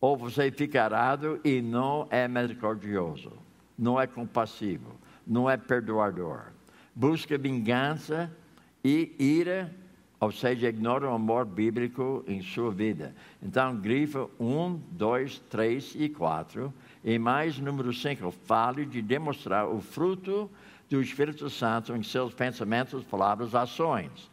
Ou 0.00 0.16
você 0.16 0.50
fica 0.50 0.84
arado 0.84 1.40
e 1.44 1.60
não 1.60 2.06
é 2.10 2.28
misericordioso, 2.28 3.32
não 3.78 4.00
é 4.00 4.06
compassivo, 4.06 4.92
não 5.26 5.50
é 5.50 5.56
perdoador 5.56 6.56
busca 6.96 7.36
vingança 7.36 8.34
e 8.82 9.14
ira, 9.18 9.70
ou 10.18 10.32
seja, 10.32 10.70
ignora 10.70 11.06
o 11.06 11.12
amor 11.12 11.44
bíblico 11.44 12.24
em 12.26 12.40
sua 12.40 12.70
vida. 12.70 13.14
Então, 13.42 13.76
grifa 13.76 14.26
1, 14.40 14.80
2, 14.92 15.38
3 15.50 15.94
e 15.98 16.08
4. 16.08 16.72
E 17.06 17.20
mais 17.20 17.56
número 17.56 17.92
5, 17.92 18.32
fale 18.32 18.84
de 18.84 19.00
demonstrar 19.00 19.68
o 19.68 19.80
fruto 19.80 20.50
do 20.90 21.00
Espírito 21.00 21.48
Santo 21.48 21.94
em 21.94 22.02
seus 22.02 22.34
pensamentos, 22.34 23.04
palavras, 23.04 23.54
ações. 23.54 24.28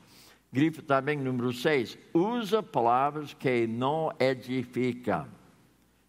Grifa 0.51 0.81
também 0.81 1.15
número 1.15 1.53
6, 1.53 1.95
usa 2.11 2.63
palavras 2.63 3.31
que 3.31 3.67
não 3.67 4.11
edificam. 4.19 5.27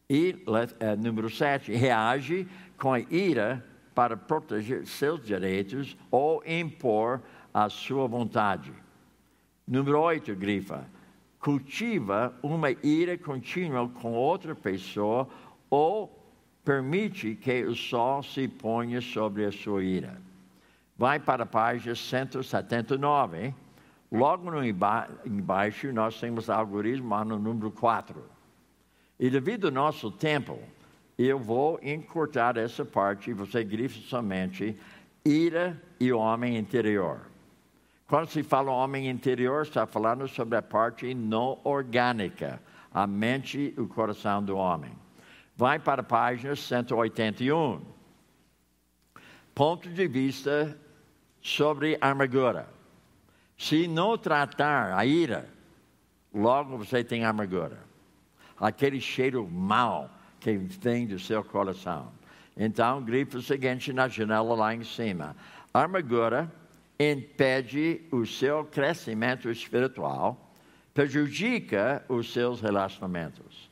E 0.09 0.43
uh, 0.47 0.97
número 1.03 1.29
7, 1.29 1.71
reage 1.71 2.49
com 2.79 2.97
ira 2.97 3.63
para 3.95 4.17
proteger 4.17 4.87
seus 4.87 5.23
direitos 5.23 5.95
ou 6.11 6.43
impor 6.47 7.21
a 7.53 7.69
sua 7.69 8.09
vontade. 8.09 8.73
Número 9.69 10.01
8, 10.01 10.35
grifa. 10.35 10.87
Cultiva 11.39 12.35
uma 12.43 12.71
ira 12.71 13.19
contínua 13.19 13.87
com 13.87 14.15
outra 14.15 14.55
pessoa 14.55 15.29
ou 15.69 16.24
permite 16.65 17.35
que 17.35 17.63
o 17.65 17.75
sol 17.75 18.23
se 18.23 18.49
ponha 18.49 19.01
sobre 19.01 19.45
a 19.45 19.53
sua 19.53 19.85
ira. 19.85 20.21
Vai 20.97 21.21
para 21.21 21.43
a 21.43 21.47
página 21.47 21.95
179. 21.95 23.39
Hein? 23.39 23.55
Logo 24.11 24.51
no 24.51 24.65
embaixo, 24.65 25.93
nós 25.93 26.19
temos 26.19 26.49
algoritmo 26.49 27.25
no 27.25 27.39
número 27.39 27.71
4. 27.71 28.25
E 29.19 29.29
devido 29.29 29.67
ao 29.67 29.73
nosso 29.73 30.11
tempo, 30.11 30.59
eu 31.19 31.39
vou 31.39 31.79
encurtar 31.83 32.57
essa 32.57 32.85
parte 32.85 33.31
e 33.31 33.35
você 33.35 33.63
grife 33.63 34.01
somente 34.09 34.77
ira 35.25 35.81
e 36.01 36.13
homem 36.13 36.57
interior. 36.57 37.21
Quando 38.07 38.29
se 38.29 38.43
fala 38.43 38.71
homem 38.71 39.09
interior, 39.09 39.63
está 39.63 39.87
falando 39.87 40.29
sobre 40.29 40.59
a 40.59 40.63
parte 40.63 41.15
não 41.15 41.59
orgânica, 41.65 42.61
a 42.93 43.07
mente 43.07 43.75
e 43.77 43.81
o 43.81 43.89
coração 43.89 44.43
do 44.43 44.57
homem. 44.57 44.93
Vai 45.57 45.79
para 45.79 46.01
a 46.01 46.05
página 46.05 46.57
181. 46.57 47.81
Ponto 49.55 49.89
de 49.89 50.09
vista 50.09 50.77
sobre 51.41 51.97
a 52.01 52.11
amargura. 52.11 52.69
Se 53.57 53.87
não 53.87 54.19
tratar 54.19 54.97
a 54.99 55.07
ira, 55.07 55.49
logo 56.35 56.77
você 56.77 57.05
tem 57.05 57.25
amargura. 57.25 57.79
Aquele 58.59 59.01
cheiro 59.01 59.49
mau 59.49 60.11
que 60.41 60.57
vem 60.57 61.07
do 61.07 61.19
seu 61.19 61.45
coração. 61.45 62.13
Então, 62.57 63.03
grifa 63.03 63.39
o 63.39 63.43
seguinte 63.43 63.93
na 63.93 64.09
janela 64.09 64.55
lá 64.55 64.75
em 64.75 64.83
cima: 64.83 65.37
amargura 65.73 66.51
impede 66.99 68.03
o 68.11 68.25
seu 68.27 68.65
crescimento 68.65 69.51
espiritual, 69.51 70.53
prejudica 70.93 72.05
os 72.09 72.33
seus 72.33 72.61
relacionamentos. 72.61 73.64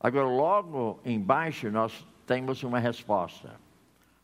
Agora, 0.00 0.26
logo 0.26 0.98
embaixo, 1.04 1.70
nós 1.70 2.06
temos 2.26 2.62
uma 2.62 2.78
resposta. 2.78 3.60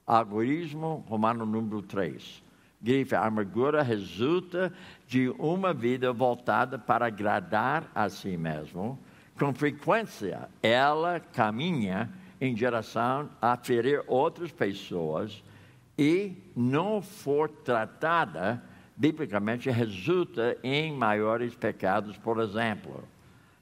Algoritmo 0.06 1.04
romano 1.06 1.44
número 1.44 1.82
3. 1.82 2.42
Grifa, 2.80 3.18
a 3.18 3.26
amargura 3.26 3.82
resulta 3.82 4.72
de 5.06 5.28
uma 5.38 5.74
vida 5.74 6.12
voltada 6.12 6.78
para 6.78 7.06
agradar 7.06 7.90
a 7.94 8.08
si 8.08 8.36
mesmo, 8.36 8.98
com 9.38 9.52
frequência, 9.52 10.48
ela 10.62 11.20
caminha 11.20 12.10
em 12.40 12.54
direção 12.54 13.28
a 13.40 13.54
ferir 13.56 14.02
outras 14.06 14.50
pessoas 14.50 15.42
e, 15.98 16.36
não 16.54 17.02
for 17.02 17.50
tratada 17.50 18.62
biblicamente, 18.96 19.68
resulta 19.68 20.56
em 20.62 20.90
maiores 20.92 21.54
pecados, 21.54 22.16
por 22.16 22.40
exemplo. 22.40 23.04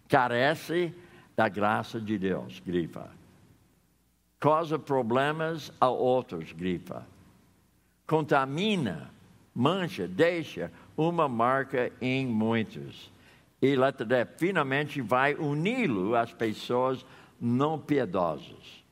Carece 0.09 0.95
da 1.37 1.49
graça 1.49 2.01
de 2.01 2.19
Deus, 2.19 2.61
grifa. 2.61 3.11
Causa 4.39 4.79
problemas 4.79 5.73
a 5.81 5.89
outros, 5.89 6.53
grifa. 6.53 7.07
Contamina, 8.07 9.11
mancha, 9.55 10.07
deixa 10.07 10.71
uma 10.97 11.29
marca 11.29 11.91
em 12.01 12.27
muitos. 12.27 13.11
E 13.63 13.75
letra 13.75 14.05
D, 14.05 14.27
finalmente 14.37 15.01
vai 15.01 15.35
uni-lo 15.35 16.15
às 16.15 16.33
pessoas 16.33 17.07
não 17.41 17.79
piedosas. 17.79 18.85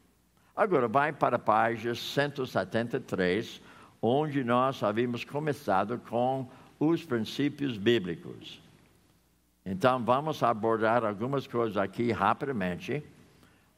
Agora 0.57 0.89
vai 0.89 1.13
para 1.13 1.37
a 1.37 1.39
página 1.39 1.95
173, 1.95 3.61
onde 4.01 4.43
nós 4.43 4.83
havíamos 4.83 5.25
começado 5.25 5.99
com 6.09 6.49
os 6.81 7.05
princípios 7.05 7.77
bíblicos. 7.77 8.62
Então 9.65 10.05
vamos 10.05 10.43
abordar 10.43 11.05
algumas 11.05 11.47
coisas 11.47 11.77
aqui 11.77 12.11
rapidamente, 12.11 13.01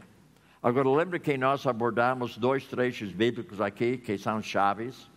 Agora, 0.63 0.89
lembra 0.89 1.19
que 1.19 1.38
nós 1.38 1.67
abordamos 1.67 2.39
dois 2.39 2.65
trechos 2.65 3.11
bíblicos 3.11 3.61
aqui 3.61 3.99
que 3.99 4.17
são 4.17 4.41
chaves? 4.41 5.11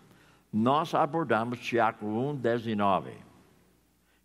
Nós 0.53 0.95
abordamos 0.95 1.59
Tiago 1.59 2.07
1, 2.07 2.37
19. 2.37 3.13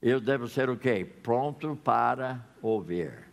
Eu 0.01 0.19
devo 0.19 0.49
ser 0.49 0.69
o 0.69 0.75
quê? 0.75 1.09
Pronto 1.23 1.77
para 1.81 2.45
ouvir, 2.61 3.25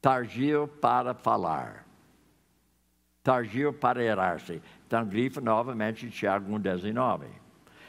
tardio 0.00 0.66
para 0.66 1.14
falar, 1.14 1.86
tardio 3.22 3.72
para 3.72 4.02
errar-se. 4.02 4.60
Então, 4.84 5.06
grifa 5.06 5.40
novamente 5.40 6.10
Tiago 6.10 6.52
1, 6.52 6.58
19. 6.58 7.41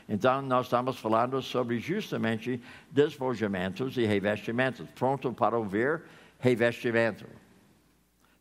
Então, 0.08 0.42
nós 0.42 0.66
estamos 0.66 0.98
falando 0.98 1.42
sobre 1.42 1.80
justamente 1.80 2.62
despojamentos 2.92 3.98
e 3.98 4.06
revestimentos. 4.06 4.88
Pronto 4.92 5.32
para 5.32 5.58
ouvir, 5.58 6.02
revestimento. 6.40 7.26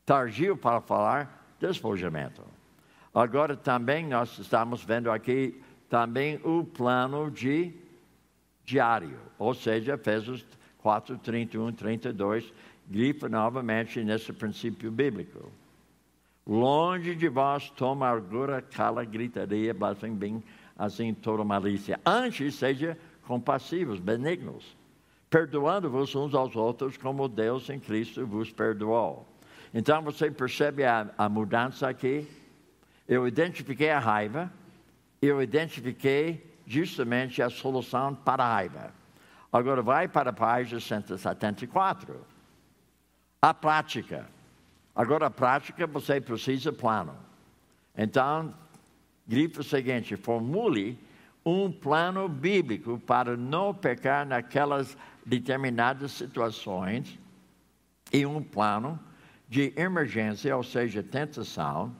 Tardio 0.05 0.57
para 0.57 0.81
falar, 0.81 1.57
despojamento. 1.61 2.43
Agora 3.15 3.57
também 3.57 4.07
nós 4.07 4.39
estamos 4.39 4.83
vendo 4.83 5.11
aqui 5.11 5.63
também 5.89 6.41
o 6.43 6.65
plano 6.65 7.31
de 7.31 7.73
diário, 8.65 9.19
ou 9.39 9.55
seja, 9.55 9.95
Efésios 9.95 10.45
4, 10.79 11.19
31, 11.19 11.73
32, 11.73 12.53
grifa 12.89 13.29
novamente 13.29 14.03
nesse 14.03 14.33
princípio 14.33 14.91
bíblico. 14.91 15.51
Longe 16.47 17.15
de 17.15 17.29
vós 17.29 17.71
toma 17.71 18.09
amargura, 18.09 18.61
cala, 18.61 19.05
gritaria, 19.05 19.73
blasfêmia, 19.73 20.17
bem 20.17 20.43
assim 20.79 21.15
toda 21.15 21.45
malícia. 21.45 22.01
Antes, 22.05 22.55
seja 22.55 22.99
compassivos, 23.27 23.99
benignos, 23.99 24.77
perdoando-vos 25.31 26.15
uns 26.15 26.35
aos 26.35 26.57
outros, 26.57 26.97
como 26.97 27.29
Deus 27.29 27.71
em 27.71 27.81
Cristo 27.81 28.27
vos 28.27 28.53
perdoou. 28.53 29.27
Então 29.73 30.03
você 30.03 30.31
percebe 30.31 30.85
a, 30.85 31.11
a 31.17 31.29
mudança 31.29 31.89
aqui? 31.89 32.29
Eu 33.09 33.27
identifiquei 33.27 33.91
a 33.91 33.99
raiva, 33.99 34.53
eu 35.21 35.43
identifiquei 35.43 36.53
justamente 36.67 37.43
a 37.43 37.49
solução 37.49 38.15
para 38.15 38.45
a 38.45 38.55
raiva. 38.55 38.93
Agora 39.53 39.83
vai 39.83 40.09
para 40.09 40.31
a 40.31 40.33
página 40.33 40.81
174. 40.81 42.25
A 43.41 43.53
prática. 43.53 44.29
Agora 44.95 45.27
a 45.27 45.31
prática 45.31 45.87
você 45.87 46.21
precisa 46.21 46.73
plano. 46.73 47.17
Então, 47.97 48.55
Grife 49.27 49.61
o 49.61 49.65
seguinte: 49.65 50.17
formule 50.17 50.99
um 51.45 51.71
plano 51.71 52.29
bíblico 52.29 52.99
para 52.99 53.37
não 53.37 53.75
pecar 53.75 54.27
naquelas 54.27 54.97
determinadas 55.25 56.13
situações 56.13 57.19
e 58.13 58.25
um 58.27 58.43
plano 58.43 58.99
de 59.49 59.73
emergência, 59.77 60.57
ou 60.57 60.63
seja, 60.63 61.03
tentação, 61.03 61.95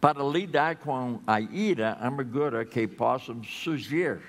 para 0.00 0.22
lidar 0.22 0.76
com 0.76 1.20
a 1.26 1.40
ira, 1.40 1.96
amargura 2.00 2.64
que 2.64 2.88
possam 2.88 3.42
surgir 3.44 4.20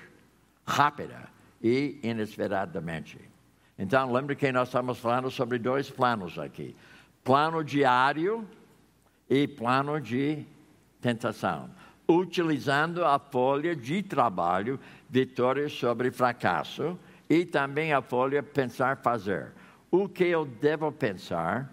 rápida 0.66 1.28
e 1.62 1.98
inesperadamente. 2.02 3.18
Então, 3.78 4.12
lembre 4.12 4.36
que 4.36 4.52
nós 4.52 4.68
estamos 4.68 4.98
falando 4.98 5.30
sobre 5.30 5.58
dois 5.58 5.90
planos 5.90 6.38
aqui: 6.38 6.76
plano 7.24 7.64
diário 7.64 8.46
e 9.28 9.48
plano 9.48 10.00
de 10.00 10.46
tentação, 11.04 11.68
utilizando 12.08 13.04
a 13.04 13.18
folha 13.18 13.76
de 13.76 14.02
trabalho 14.02 14.80
vitória 15.10 15.68
sobre 15.68 16.10
fracasso 16.10 16.98
e 17.28 17.44
também 17.44 17.92
a 17.92 18.00
folha 18.00 18.42
pensar 18.42 18.96
fazer. 19.02 19.52
O 19.90 20.08
que 20.08 20.24
eu 20.24 20.46
devo 20.46 20.90
pensar, 20.90 21.70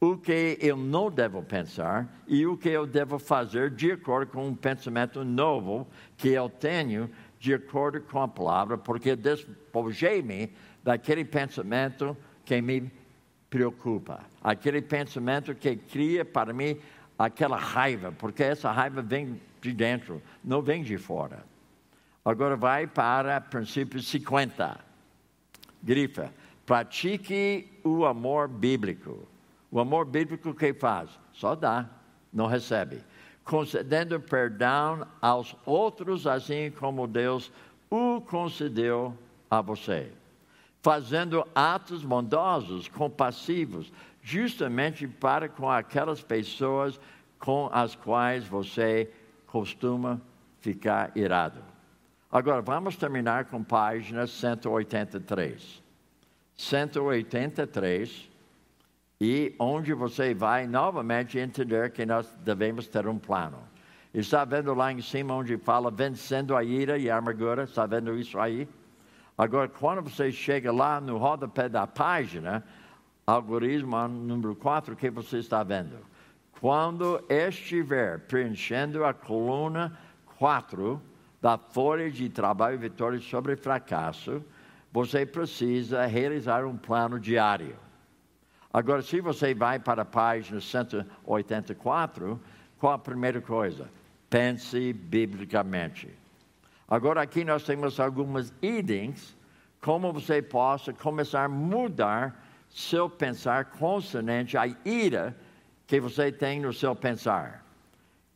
o 0.00 0.16
que 0.16 0.56
eu 0.60 0.76
não 0.76 1.10
devo 1.10 1.42
pensar 1.42 2.08
e 2.28 2.46
o 2.46 2.56
que 2.56 2.68
eu 2.68 2.86
devo 2.86 3.18
fazer 3.18 3.70
de 3.70 3.90
acordo 3.90 4.30
com 4.30 4.46
um 4.46 4.54
pensamento 4.54 5.24
novo 5.24 5.84
que 6.16 6.28
eu 6.28 6.48
tenho 6.48 7.10
de 7.40 7.52
acordo 7.52 8.00
com 8.02 8.22
a 8.22 8.28
palavra, 8.28 8.78
porque 8.78 9.16
despojei-me 9.16 10.52
daquele 10.80 11.24
pensamento 11.24 12.16
que 12.44 12.62
me 12.62 12.88
preocupa, 13.50 14.20
aquele 14.40 14.80
pensamento 14.80 15.56
que 15.56 15.74
cria 15.74 16.24
para 16.24 16.52
mim 16.52 16.78
aquela 17.20 17.58
raiva, 17.58 18.10
porque 18.12 18.42
essa 18.42 18.72
raiva 18.72 19.02
vem 19.02 19.38
de 19.60 19.74
dentro, 19.74 20.22
não 20.42 20.62
vem 20.62 20.82
de 20.82 20.96
fora. 20.96 21.44
Agora 22.24 22.56
vai 22.56 22.86
para 22.86 23.38
princípio 23.42 24.00
50. 24.00 24.80
Grifa. 25.82 26.32
Pratique 26.64 27.70
o 27.84 28.06
amor 28.06 28.48
bíblico. 28.48 29.28
O 29.70 29.78
amor 29.78 30.06
bíblico 30.06 30.54
que 30.54 30.72
faz? 30.72 31.10
Só 31.34 31.54
dá, 31.54 31.90
não 32.32 32.46
recebe. 32.46 33.02
Concedendo 33.44 34.18
perdão 34.18 35.06
aos 35.20 35.54
outros, 35.66 36.26
assim 36.26 36.70
como 36.70 37.06
Deus 37.06 37.52
o 37.90 38.22
concedeu 38.22 39.14
a 39.50 39.60
você. 39.60 40.10
Fazendo 40.82 41.46
atos 41.54 42.04
bondosos, 42.04 42.88
compassivos, 42.88 43.92
justamente 44.22 45.06
para 45.06 45.48
com 45.48 45.70
aquelas 45.70 46.22
pessoas 46.22 46.98
com 47.38 47.68
as 47.72 47.94
quais 47.94 48.46
você 48.46 49.10
costuma 49.46 50.20
ficar 50.60 51.10
irado. 51.16 51.62
Agora, 52.30 52.62
vamos 52.62 52.96
terminar 52.96 53.46
com 53.46 53.64
página 53.64 54.26
183. 54.26 55.82
183, 56.56 58.30
e 59.20 59.54
onde 59.58 59.92
você 59.92 60.32
vai 60.32 60.66
novamente 60.66 61.38
entender 61.38 61.90
que 61.90 62.06
nós 62.06 62.30
devemos 62.44 62.86
ter 62.86 63.06
um 63.08 63.18
plano. 63.18 63.58
Está 64.12 64.44
vendo 64.44 64.74
lá 64.74 64.92
em 64.92 65.00
cima 65.00 65.34
onde 65.34 65.56
fala 65.56 65.90
vencendo 65.90 66.56
a 66.56 66.62
ira 66.62 66.98
e 66.98 67.10
a 67.10 67.16
amargura? 67.16 67.64
Está 67.64 67.86
vendo 67.86 68.16
isso 68.16 68.38
aí? 68.38 68.68
Agora, 69.40 69.68
quando 69.68 70.02
você 70.02 70.30
chega 70.30 70.70
lá 70.70 71.00
no 71.00 71.16
rodapé 71.16 71.66
da 71.66 71.86
página, 71.86 72.62
algoritmo 73.26 74.06
número 74.06 74.54
4, 74.54 74.92
o 74.92 74.96
que 74.98 75.08
você 75.08 75.38
está 75.38 75.62
vendo? 75.62 75.96
Quando 76.60 77.24
estiver 77.26 78.18
preenchendo 78.26 79.02
a 79.02 79.14
coluna 79.14 79.98
4 80.36 81.00
da 81.40 81.56
folha 81.56 82.10
de 82.10 82.28
trabalho 82.28 82.78
vitória 82.78 83.18
sobre 83.18 83.56
fracasso, 83.56 84.44
você 84.92 85.24
precisa 85.24 86.04
realizar 86.04 86.66
um 86.66 86.76
plano 86.76 87.18
diário. 87.18 87.76
Agora, 88.70 89.00
se 89.00 89.22
você 89.22 89.54
vai 89.54 89.78
para 89.78 90.02
a 90.02 90.04
página 90.04 90.60
184, 90.60 92.38
qual 92.78 92.92
a 92.92 92.98
primeira 92.98 93.40
coisa? 93.40 93.88
Pense 94.28 94.92
biblicamente. 94.92 96.19
Agora, 96.90 97.22
aqui 97.22 97.44
nós 97.44 97.62
temos 97.62 98.00
algumas 98.00 98.52
itens 98.60 99.38
como 99.80 100.12
você 100.12 100.42
possa 100.42 100.92
começar 100.92 101.44
a 101.44 101.48
mudar 101.48 102.44
seu 102.68 103.08
pensar 103.08 103.66
consonante 103.66 104.58
à 104.58 104.66
ira 104.84 105.36
que 105.86 106.00
você 106.00 106.32
tem 106.32 106.58
no 106.58 106.72
seu 106.72 106.96
pensar. 106.96 107.64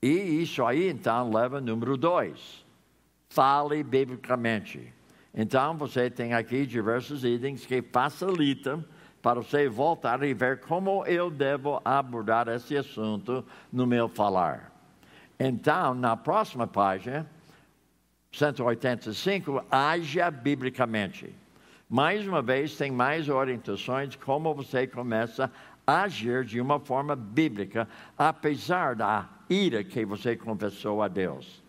E 0.01 0.43
isso 0.43 0.65
aí, 0.65 0.89
então, 0.89 1.33
leva 1.33 1.61
número 1.61 1.97
dois. 1.97 2.65
Fale 3.29 3.83
biblicamente. 3.83 4.93
Então, 5.35 5.77
você 5.77 6.09
tem 6.09 6.33
aqui 6.33 6.65
diversos 6.65 7.25
itens 7.25 7.67
que 7.67 7.83
facilitam 7.83 8.85
para 9.21 9.41
você 9.41 9.69
voltar 9.69 10.23
e 10.23 10.33
ver 10.33 10.61
como 10.61 11.05
eu 11.07 11.29
devo 11.31 11.81
abordar 11.85 12.47
esse 12.49 12.77
assunto 12.77 13.45
no 13.73 13.87
meu 13.87 14.09
falar. 14.09 14.71
Então, 15.41 15.95
na 15.95 16.17
próxima 16.17 16.67
página, 16.67 17.29
185, 18.35 19.65
haja 19.71 20.31
biblicamente. 20.31 21.33
Mais 21.89 22.27
uma 22.27 22.43
vez, 22.43 22.77
tem 22.77 22.91
mais 22.91 23.29
orientações 23.29 24.17
como 24.17 24.53
você 24.53 24.87
começa 24.87 25.51
a 25.87 26.03
agir 26.03 26.45
de 26.45 26.61
uma 26.61 26.81
forma 26.81 27.15
bíblica, 27.15 27.89
apesar 28.19 28.97
da 28.97 29.29
ira 29.49 29.85
que 29.85 30.05
você 30.05 30.35
confessou 30.35 31.01
a 31.01 31.07
Deus. 31.07 31.63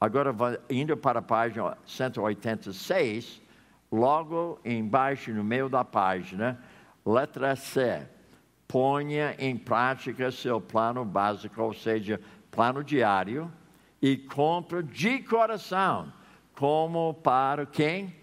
Agora, 0.00 0.34
indo 0.70 0.96
para 0.96 1.18
a 1.18 1.22
página 1.22 1.76
186, 1.84 3.42
logo 3.92 4.58
embaixo, 4.64 5.32
no 5.32 5.44
meio 5.44 5.68
da 5.68 5.84
página, 5.84 6.58
letra 7.04 7.54
C. 7.54 8.06
Ponha 8.66 9.34
em 9.38 9.56
prática 9.56 10.30
seu 10.30 10.60
plano 10.60 11.04
básico, 11.04 11.60
ou 11.60 11.74
seja, 11.74 12.20
plano 12.50 12.84
diário, 12.84 13.50
e 14.00 14.16
compra 14.16 14.82
de 14.82 15.20
coração, 15.20 16.12
como 16.54 17.14
para 17.14 17.66
quem? 17.66 18.14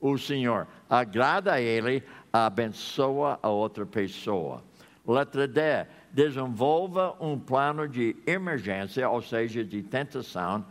O 0.00 0.18
Senhor. 0.18 0.66
Agrada 0.90 1.52
a 1.52 1.60
Ele, 1.60 2.02
abençoa 2.32 3.38
a 3.42 3.48
outra 3.48 3.86
pessoa. 3.86 4.62
Letra 5.06 5.46
D. 5.46 5.86
Desenvolva 6.12 7.16
um 7.20 7.38
plano 7.38 7.88
de 7.88 8.16
emergência, 8.26 9.08
ou 9.08 9.22
seja, 9.22 9.64
de 9.64 9.82
tentação, 9.82 10.64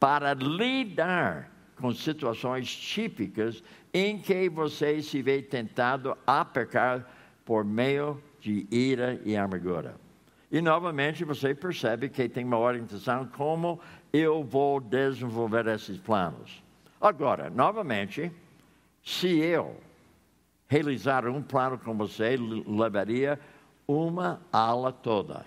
para 0.00 0.34
lidar 0.34 1.50
com 1.76 1.92
situações 1.92 2.74
típicas 2.74 3.62
em 3.92 4.18
que 4.18 4.48
você 4.48 5.00
se 5.00 5.22
vê 5.22 5.40
tentado 5.40 6.16
a 6.26 6.44
pecar 6.44 7.08
por 7.44 7.64
meio 7.64 8.20
de 8.40 8.66
ira 8.70 9.20
e 9.24 9.36
amargura. 9.36 9.94
E 10.50 10.60
novamente 10.60 11.24
você 11.24 11.54
percebe 11.54 12.08
que 12.08 12.28
tem 12.28 12.44
uma 12.44 12.58
orientação 12.58 13.26
como 13.26 13.80
eu 14.12 14.42
vou 14.42 14.80
desenvolver 14.80 15.66
esses 15.66 15.98
planos. 15.98 16.62
Agora, 17.00 17.50
novamente, 17.50 18.32
se 19.04 19.38
eu 19.38 19.76
realizar 20.68 21.26
um 21.26 21.42
plano 21.42 21.78
com 21.78 21.96
você, 21.96 22.36
levaria 22.36 23.38
uma 23.86 24.40
aula 24.52 24.92
toda. 24.92 25.44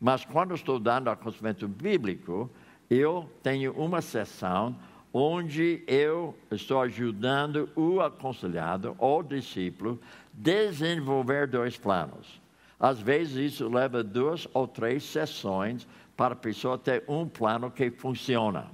Mas 0.00 0.24
quando 0.24 0.54
estou 0.54 0.78
dando 0.78 1.08
aconselhamento 1.08 1.68
bíblico, 1.68 2.50
eu 2.90 3.30
tenho 3.42 3.72
uma 3.72 4.02
sessão 4.02 4.76
onde 5.12 5.84
eu 5.86 6.36
estou 6.50 6.80
ajudando 6.82 7.70
o 7.76 8.00
aconselhado 8.00 8.96
ou 8.98 9.22
discípulo 9.22 10.00
desenvolver 10.32 11.46
dois 11.46 11.76
planos. 11.78 12.40
Às 12.78 13.00
vezes 13.00 13.52
isso 13.52 13.68
leva 13.68 14.02
duas 14.02 14.46
ou 14.52 14.66
três 14.66 15.04
sessões 15.04 15.86
para 16.16 16.34
a 16.34 16.36
pessoa 16.36 16.78
ter 16.78 17.04
um 17.08 17.26
plano 17.26 17.70
que 17.70 17.90
funciona. 17.90 18.70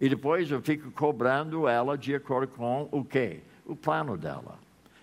E 0.00 0.08
depois 0.08 0.50
eu 0.50 0.60
fico 0.60 0.90
cobrando 0.90 1.66
ela 1.68 1.96
de 1.96 2.14
acordo 2.14 2.48
com 2.48 2.88
o 2.90 3.04
quê? 3.04 3.40
O 3.64 3.74
plano 3.74 4.16
dela. 4.16 4.58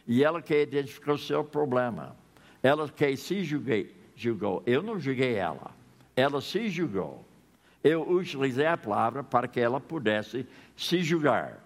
E 0.08 0.24
ela 0.24 0.42
quer 0.42 0.62
identificar 0.62 1.14
o 1.14 1.18
seu 1.18 1.44
problema. 1.44 2.16
Ela 2.62 2.88
que 2.90 3.16
se 3.16 3.44
julguei, 3.44 3.96
julgou. 4.16 4.62
Eu 4.66 4.84
não 4.84 5.00
julguei 5.00 5.36
ela. 5.36 5.72
Ela 6.16 6.42
se 6.42 6.70
julgou 6.70 7.26
eu 7.84 8.08
utilizei 8.10 8.66
a 8.66 8.78
palavra 8.78 9.24
para 9.24 9.48
que 9.48 9.60
ela 9.60 9.80
pudesse 9.80 10.48
se 10.76 11.02
julgar. 11.02 11.60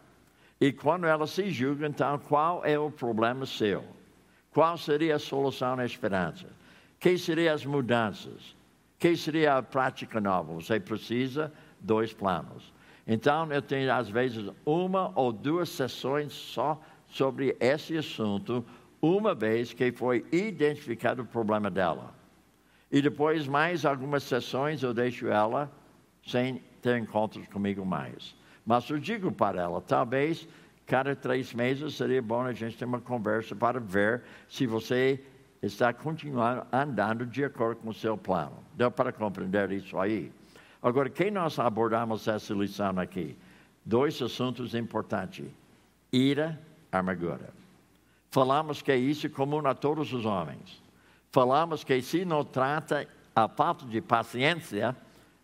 E 0.60 0.72
quando 0.72 1.06
ela 1.06 1.28
se 1.28 1.50
julga, 1.52 1.88
então, 1.88 2.18
qual 2.18 2.64
é 2.64 2.80
o 2.80 2.90
problema 2.90 3.46
seu? 3.46 3.84
Qual 4.56 4.78
seria 4.78 5.18
a 5.18 5.20
solução 5.20 5.76
na 5.76 5.86
esperança? 5.86 6.48
Que 6.98 7.18
seriam 7.18 7.54
as 7.54 7.66
mudanças? 7.66 8.56
Que 8.98 9.14
seria 9.18 9.58
a 9.58 9.62
prática 9.62 10.22
nova? 10.22 10.54
Você 10.54 10.80
precisa 10.80 11.52
dois 11.78 12.14
planos. 12.14 12.74
Então, 13.06 13.52
eu 13.52 13.62
tenho, 13.62 13.92
às 13.94 14.08
vezes, 14.08 14.50
uma 14.66 15.12
ou 15.14 15.34
duas 15.34 15.68
sessões 15.68 16.32
só 16.32 16.82
sobre 17.06 17.58
esse 17.60 17.98
assunto, 17.98 18.64
uma 19.02 19.36
vez 19.36 19.74
que 19.74 19.92
foi 19.92 20.26
identificado 20.32 21.24
o 21.24 21.26
problema 21.26 21.70
dela. 21.70 22.16
E 22.90 23.02
depois, 23.02 23.46
mais 23.50 23.86
algumas 23.86 24.24
sessões, 24.24 24.82
eu 24.82 24.94
deixo 24.94 25.28
ela 25.28 25.70
sem 26.26 26.64
ter 26.82 26.98
encontros 26.98 27.46
comigo 27.48 27.86
mais. 27.86 28.34
Mas 28.66 28.90
eu 28.90 28.98
digo 29.00 29.34
para 29.34 29.64
ela, 29.64 29.82
talvez 29.82 30.48
cada 30.86 31.16
três 31.16 31.54
meses 31.54 31.96
seria 31.96 32.22
bom 32.22 32.42
a 32.42 32.54
gente 32.54 32.78
ter 32.78 32.86
uma 32.86 33.02
conversa 33.02 33.56
para 33.56 33.80
ver 33.80 34.24
se 34.48 34.68
você 34.68 35.24
está 35.62 35.92
continuando 35.92 36.66
andando 36.72 37.26
de 37.26 37.44
acordo 37.44 37.82
com 37.82 37.90
o 37.90 37.94
seu 37.94 38.18
plano. 38.18 38.58
Deu 38.76 38.92
para 38.92 39.12
compreender 39.12 39.72
isso 39.72 39.98
aí? 39.98 40.32
Agora, 40.82 41.10
quem 41.10 41.32
nós 41.32 41.58
abordamos 41.58 42.28
essa 42.28 42.54
lição 42.54 43.00
aqui? 43.00 43.36
Dois 43.84 44.22
assuntos 44.22 44.76
importantes: 44.76 45.46
ira, 46.12 46.60
amargura. 46.92 47.50
Falamos 48.30 48.82
que 48.82 48.92
é 48.92 48.98
isso 48.98 49.30
comum 49.30 49.66
a 49.66 49.74
todos 49.74 50.14
os 50.14 50.26
homens. 50.26 50.82
Falamos 51.32 51.84
que 51.84 52.02
se 52.02 52.24
não 52.24 52.44
trata 52.44 53.08
a 53.36 53.48
falta 53.48 53.86
de 53.86 54.00
paciência, 54.02 54.96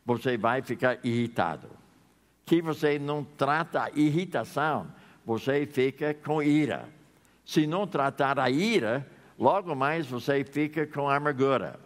você 0.06 0.38
vai 0.38 0.62
ficar 0.62 1.00
irritado. 1.04 1.68
Que 2.46 2.62
você 2.62 3.00
não 3.00 3.24
trata 3.24 3.84
a 3.84 3.92
irritação, 3.92 4.88
você 5.26 5.66
fica 5.66 6.14
com 6.14 6.42
ira. 6.42 6.88
Se 7.46 7.68
não 7.68 7.88
tratar 7.88 8.40
a 8.40 8.50
ira, 8.50 9.06
logo 9.38 9.76
mais 9.76 10.08
você 10.08 10.44
fica 10.44 10.86
com 10.86 11.10
amargura. 11.10 11.80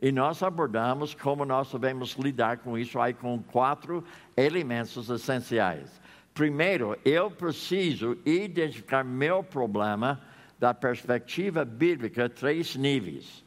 E 0.00 0.10
nós 0.10 0.42
abordamos 0.42 1.14
como 1.14 1.44
nós 1.44 1.70
devemos 1.70 2.14
lidar 2.14 2.58
com 2.58 2.76
isso 2.76 3.00
aí 3.00 3.14
com 3.14 3.40
quatro 3.40 4.04
elementos 4.36 5.08
essenciais. 5.08 6.00
Primeiro, 6.34 6.98
eu 7.04 7.30
preciso 7.30 8.18
identificar 8.24 9.04
meu 9.04 9.44
problema 9.44 10.20
da 10.58 10.72
perspectiva 10.72 11.64
bíblica, 11.64 12.28
três 12.28 12.74
níveis: 12.74 13.44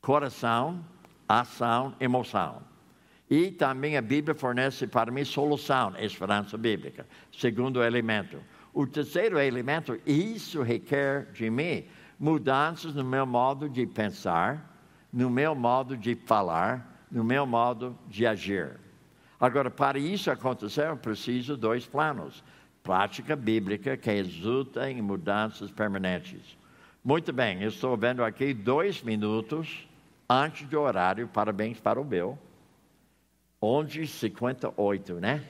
coração, 0.00 0.84
ação, 1.28 1.94
emoção. 2.00 2.60
E 3.28 3.50
também 3.50 3.96
a 3.96 4.02
Bíblia 4.02 4.34
fornece 4.34 4.86
para 4.86 5.10
mim 5.10 5.24
solução, 5.24 5.94
esperança 5.98 6.56
bíblica. 6.56 7.06
Segundo 7.32 7.82
elemento. 7.82 8.38
O 8.72 8.86
terceiro 8.86 9.38
elemento, 9.38 9.98
isso 10.06 10.62
requer 10.62 11.32
de 11.32 11.50
mim 11.50 11.84
mudanças 12.18 12.94
no 12.94 13.04
meu 13.04 13.26
modo 13.26 13.68
de 13.68 13.86
pensar, 13.86 14.78
no 15.12 15.28
meu 15.28 15.54
modo 15.54 15.96
de 15.96 16.14
falar, 16.14 17.06
no 17.10 17.24
meu 17.24 17.46
modo 17.46 17.98
de 18.06 18.26
agir. 18.26 18.78
Agora, 19.40 19.70
para 19.70 19.98
isso 19.98 20.30
acontecer, 20.30 20.88
eu 20.88 20.96
preciso 20.96 21.56
dois 21.56 21.86
planos. 21.86 22.44
Prática 22.82 23.34
bíblica 23.34 23.96
que 23.96 24.10
resulta 24.10 24.90
em 24.90 25.02
mudanças 25.02 25.70
permanentes. 25.70 26.56
Muito 27.04 27.32
bem, 27.32 27.62
estou 27.62 27.96
vendo 27.96 28.22
aqui 28.22 28.54
dois 28.54 29.02
minutos 29.02 29.88
antes 30.28 30.68
do 30.68 30.80
horário. 30.80 31.28
Parabéns 31.28 31.80
para 31.80 32.00
o 32.00 32.04
Bill. 32.04 32.38
11:58, 33.62 35.14
né? 35.14 35.44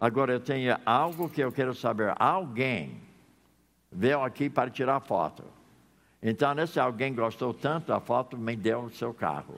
Agora 0.00 0.32
eu 0.32 0.40
tenho 0.40 0.76
algo 0.84 1.28
que 1.28 1.40
eu 1.40 1.52
quero 1.52 1.74
saber. 1.74 2.12
Alguém 2.18 3.00
veio 3.90 4.22
aqui 4.22 4.50
para 4.50 4.70
tirar 4.70 5.00
foto. 5.00 5.44
Então, 6.22 6.56
esse 6.58 6.78
alguém 6.78 7.14
gostou 7.14 7.52
tanto 7.52 7.88
da 7.88 8.00
foto, 8.00 8.38
me 8.38 8.54
deu 8.56 8.82
o 8.82 8.90
seu 8.90 9.12
carro. 9.12 9.54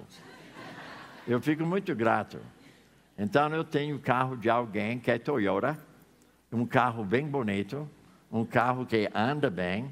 Eu 1.27 1.41
fico 1.41 1.65
muito 1.65 1.95
grato. 1.95 2.39
Então, 3.19 3.49
eu 3.55 3.63
tenho 3.65 3.97
o 3.97 4.01
carro 4.01 4.37
de 4.37 4.49
alguém 4.51 4.99
que 4.99 5.11
é 5.11 5.19
Toyota, 5.19 5.79
um 6.51 6.67
carro 6.67 7.05
bem 7.05 7.27
bonito, 7.27 7.89
um 8.31 8.45
carro 8.45 8.87
que 8.87 9.11
anda 9.15 9.51
bem. 9.51 9.91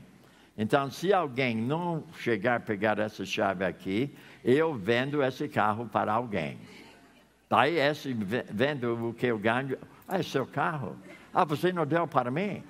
Então, 0.56 0.90
se 0.90 1.12
alguém 1.12 1.56
não 1.56 2.04
chegar 2.18 2.56
a 2.56 2.60
pegar 2.60 2.98
essa 2.98 3.24
chave 3.24 3.64
aqui, 3.64 4.14
eu 4.44 4.74
vendo 4.74 5.22
esse 5.22 5.48
carro 5.48 5.86
para 5.86 6.12
alguém. 6.12 6.58
Daí 7.52 7.78
esse 7.78 8.14
vendo 8.14 9.10
o 9.10 9.12
que 9.12 9.26
eu 9.26 9.38
ganho. 9.38 9.76
Ah, 10.08 10.18
é 10.18 10.22
seu 10.22 10.46
carro? 10.46 10.96
Ah, 11.34 11.44
você 11.44 11.70
não 11.70 11.84
deu 11.84 12.06
para 12.06 12.30
mim? 12.30 12.64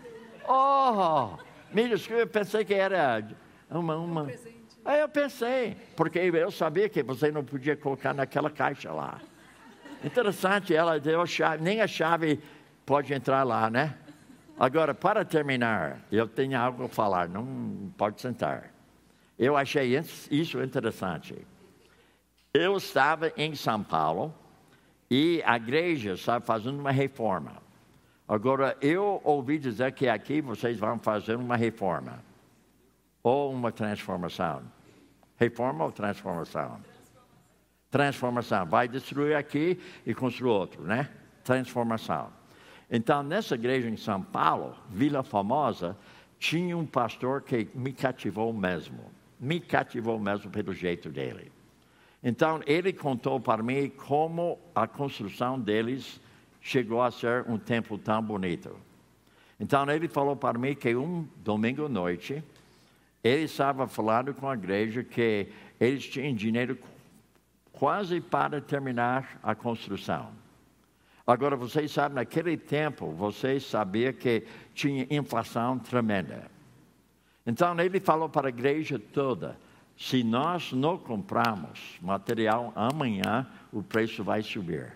Oh, 0.45 1.37
me 1.73 1.89
desculpe, 1.89 2.23
eu 2.23 2.27
pensei 2.27 2.65
que 2.65 2.75
era 2.75 3.25
uma. 3.71 3.97
uma... 3.97 4.27
Aí 4.85 4.99
eu 4.99 5.09
pensei, 5.09 5.77
porque 5.97 6.19
eu 6.19 6.51
sabia 6.51 6.89
que 6.89 7.01
você 7.01 7.31
não 7.31 7.45
podia 7.45 7.77
colocar 7.77 8.13
naquela 8.13 8.51
caixa 8.51 8.93
lá. 8.93 9.21
Interessante, 10.03 10.75
ela 10.75 10.99
deu 10.99 11.21
a 11.21 11.27
chave, 11.27 11.63
nem 11.63 11.81
a 11.81 11.87
chave 11.87 12.41
pode 12.85 13.15
entrar 13.15 13.45
lá, 13.45 13.71
né? 13.71 13.95
Agora, 14.59 14.93
para 14.93 15.25
terminar, 15.25 16.01
eu 16.11 16.27
tenho 16.27 16.59
algo 16.59 16.87
a 16.87 16.89
falar, 16.89 17.29
não 17.29 17.93
pode 17.97 18.21
sentar. 18.21 18.75
Eu 19.39 19.57
achei 19.57 19.97
isso 20.29 20.61
interessante. 20.61 21.37
Eu 22.53 22.77
estava 22.77 23.33
em 23.37 23.55
São 23.55 23.81
Paulo 23.81 24.42
e 25.15 25.43
a 25.45 25.57
igreja 25.57 26.15
está 26.15 26.41
fazendo 26.41 26.81
uma 26.81 26.91
reforma. 26.91 27.61
Agora, 28.27 28.79
eu 28.81 29.21
ouvi 29.23 29.59
dizer 29.59 29.93
que 29.93 30.09
aqui 30.09 30.41
vocês 30.41 30.79
vão 30.79 30.99
fazer 30.99 31.37
uma 31.37 31.55
reforma. 31.55 32.25
Ou 33.23 33.53
uma 33.53 33.71
transformação. 33.71 34.63
Reforma 35.37 35.85
ou 35.85 35.93
transformação? 35.93 36.81
Transformação. 37.91 38.65
Vai 38.65 38.89
destruir 38.89 39.37
aqui 39.37 39.79
e 40.07 40.15
construir 40.15 40.49
outro, 40.49 40.83
né? 40.83 41.11
Transformação. 41.45 42.31
Então, 42.91 43.23
nessa 43.23 43.55
igreja 43.55 43.91
em 43.91 43.99
São 43.99 44.23
Paulo, 44.23 44.75
Vila 44.89 45.23
Famosa, 45.23 45.95
tinha 46.39 46.75
um 46.75 46.87
pastor 46.87 47.43
que 47.43 47.69
me 47.75 47.93
cativou 47.93 48.51
mesmo. 48.51 49.13
Me 49.39 49.61
cativou 49.61 50.19
mesmo 50.19 50.51
pelo 50.51 50.73
jeito 50.73 51.11
dele. 51.11 51.53
Então, 52.23 52.61
ele 52.67 52.93
contou 52.93 53.41
para 53.41 53.63
mim 53.63 53.89
como 53.89 54.59
a 54.75 54.87
construção 54.87 55.59
deles 55.59 56.21
chegou 56.61 57.03
a 57.03 57.11
ser 57.11 57.45
um 57.49 57.59
templo 57.59 57.99
tão 57.99 58.23
bonito. 58.23 58.77
Então, 59.59 59.89
ele 59.91 60.07
falou 60.07 60.37
para 60.37 60.59
mim 60.59 60.75
que 60.75 60.95
um 60.95 61.27
domingo 61.37 61.87
à 61.87 61.89
noite, 61.89 62.43
ele 63.25 63.45
estava 63.45 63.89
falando 63.89 64.33
com 64.33 64.49
a 64.49 64.55
igreja 64.55 65.03
que 65.03 65.49
eles 65.81 66.05
tinham 66.05 66.35
dinheiro 66.35 66.79
quase 67.73 68.21
para 68.21 68.61
terminar 68.61 69.41
a 69.43 69.55
construção. 69.55 70.31
Agora, 71.27 71.57
vocês 71.57 71.91
sabem, 71.91 72.17
naquele 72.17 72.57
tempo, 72.57 73.11
vocês 73.11 73.65
sabiam 73.65 74.13
que 74.13 74.45
tinha 74.75 75.07
inflação 75.11 75.79
tremenda. 75.79 76.51
Então, 77.47 77.79
ele 77.81 77.99
falou 77.99 78.29
para 78.29 78.49
a 78.49 78.51
igreja 78.51 78.99
toda: 78.99 79.57
se 79.97 80.23
nós 80.25 80.73
não 80.73 80.99
comprarmos 80.99 81.99
material 82.01 82.73
amanhã, 82.75 83.47
o 83.73 83.83
preço 83.83 84.25
vai 84.25 84.43
subir. 84.43 84.93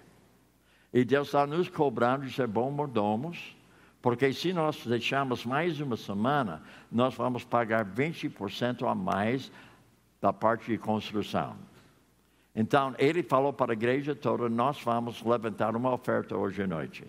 E 0.93 1.05
Deus 1.05 1.29
está 1.29 1.47
nos 1.47 1.69
cobrando 1.69 2.27
de 2.27 2.33
ser 2.33 2.47
bons 2.47 2.73
mordomos, 2.73 3.57
porque 4.01 4.33
se 4.33 4.53
nós 4.53 4.85
deixarmos 4.87 5.45
mais 5.45 5.81
uma 5.81 5.97
semana, 5.97 6.63
nós 6.91 7.15
vamos 7.15 7.45
pagar 7.45 7.85
20% 7.85 8.91
a 8.91 8.95
mais 8.95 9.51
da 10.21 10.33
parte 10.33 10.71
de 10.71 10.79
construção. 10.79 11.57
Então, 12.55 12.95
ele 12.99 13.23
falou 13.23 13.53
para 13.53 13.73
a 13.73 13.75
igreja 13.75 14.15
toda: 14.15 14.49
nós 14.49 14.81
vamos 14.83 15.23
levantar 15.23 15.77
uma 15.77 15.93
oferta 15.93 16.37
hoje 16.37 16.63
à 16.63 16.67
noite. 16.67 17.05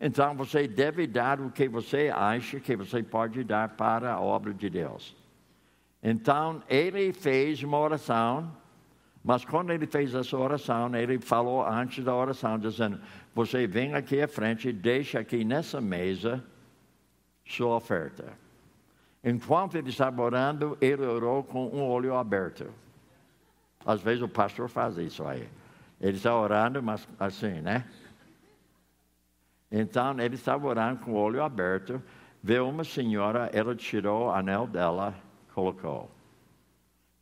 Então, 0.00 0.34
você 0.34 0.66
deve 0.66 1.06
dar 1.06 1.40
o 1.40 1.50
que 1.50 1.68
você 1.68 2.10
acha 2.12 2.58
que 2.58 2.74
você 2.74 3.02
pode 3.02 3.44
dar 3.44 3.68
para 3.70 4.14
a 4.14 4.20
obra 4.20 4.52
de 4.52 4.68
Deus. 4.68 5.14
Então, 6.02 6.62
ele 6.68 7.12
fez 7.12 7.62
uma 7.62 7.78
oração, 7.78 8.50
mas 9.22 9.44
quando 9.44 9.70
ele 9.70 9.86
fez 9.86 10.14
essa 10.14 10.36
oração, 10.36 10.94
ele 10.94 11.18
falou 11.18 11.66
antes 11.66 12.02
da 12.02 12.14
oração, 12.14 12.58
dizendo: 12.58 12.98
Você 13.34 13.66
vem 13.66 13.94
aqui 13.94 14.22
à 14.22 14.28
frente 14.28 14.68
e 14.68 14.72
deixa 14.72 15.20
aqui 15.20 15.44
nessa 15.44 15.80
mesa 15.80 16.42
sua 17.44 17.76
oferta. 17.76 18.32
Enquanto 19.22 19.76
ele 19.76 19.90
estava 19.90 20.22
orando, 20.22 20.78
ele 20.80 21.04
orou 21.04 21.44
com 21.44 21.66
um 21.66 21.86
olho 21.86 22.16
aberto. 22.16 22.72
Às 23.84 24.00
vezes 24.00 24.22
o 24.22 24.28
pastor 24.28 24.68
faz 24.68 24.96
isso 24.96 25.24
aí. 25.26 25.46
Ele 26.00 26.16
está 26.16 26.34
orando, 26.34 26.82
mas 26.82 27.06
assim, 27.18 27.60
né? 27.60 27.84
Então, 29.70 30.18
ele 30.18 30.34
estava 30.34 30.66
orando 30.66 31.04
com 31.04 31.12
o 31.12 31.16
olho 31.16 31.42
aberto, 31.42 32.02
viu 32.42 32.68
uma 32.68 32.82
senhora, 32.82 33.50
ela 33.52 33.76
tirou 33.76 34.26
o 34.26 34.30
anel 34.32 34.66
dela, 34.66 35.14
colocou. 35.60 36.10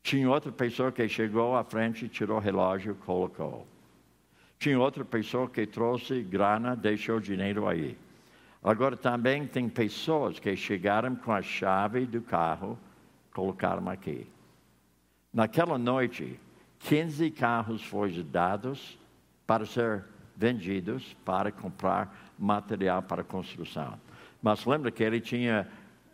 Tinha 0.02 0.31
outra 0.31 0.52
pessoa 0.52 0.93
que 0.93 1.09
chegou 1.09 1.56
à 1.56 1.65
frente, 1.65 2.09
tirou 2.09 2.36
o 2.36 2.40
relógio, 2.40 2.94
colocou. 3.05 3.66
Tinha 4.59 4.78
outra 4.78 5.05
pessoa 5.05 5.48
que 5.48 5.66
trouxe 5.66 6.23
grana, 6.23 6.77
deixou 6.77 7.19
dinheiro 7.19 7.66
aí. 7.66 7.98
Agora 8.62 8.97
também 8.97 9.47
tem 9.47 9.69
pessoas 9.69 10.39
que 10.39 10.55
chegaram 10.56 11.15
com 11.16 11.32
a 11.32 11.43
chave 11.43 12.06
do 12.06 12.20
carro, 12.20 12.78
colocaram 13.35 13.89
aqui. 13.89 14.27
Naquela 15.32 15.77
noite, 15.77 16.39
15 16.81 17.31
carros 17.32 17.82
foram 17.82 18.23
dados 18.23 18.97
para 19.47 19.66
ser 19.66 20.05
vendidos 20.36 21.16
para 21.24 21.51
comprar 21.51 22.32
material 22.39 23.02
para 23.02 23.24
construção. 23.24 23.98
Mas 24.40 24.65
lembra 24.65 24.90
que 24.90 25.02
ele 25.02 25.20
tinha, 25.20 25.69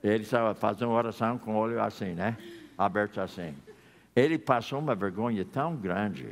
ele 0.08 0.22
estava 0.22 0.54
fazendo 0.54 0.90
oração 0.90 1.38
com 1.38 1.54
o 1.54 1.58
olho 1.58 1.82
assim, 1.82 2.12
né? 2.12 2.36
Aberto 2.76 3.20
assim. 3.20 3.54
Ele 4.14 4.38
passou 4.38 4.78
uma 4.78 4.94
vergonha 4.94 5.44
tão 5.44 5.74
grande. 5.74 6.28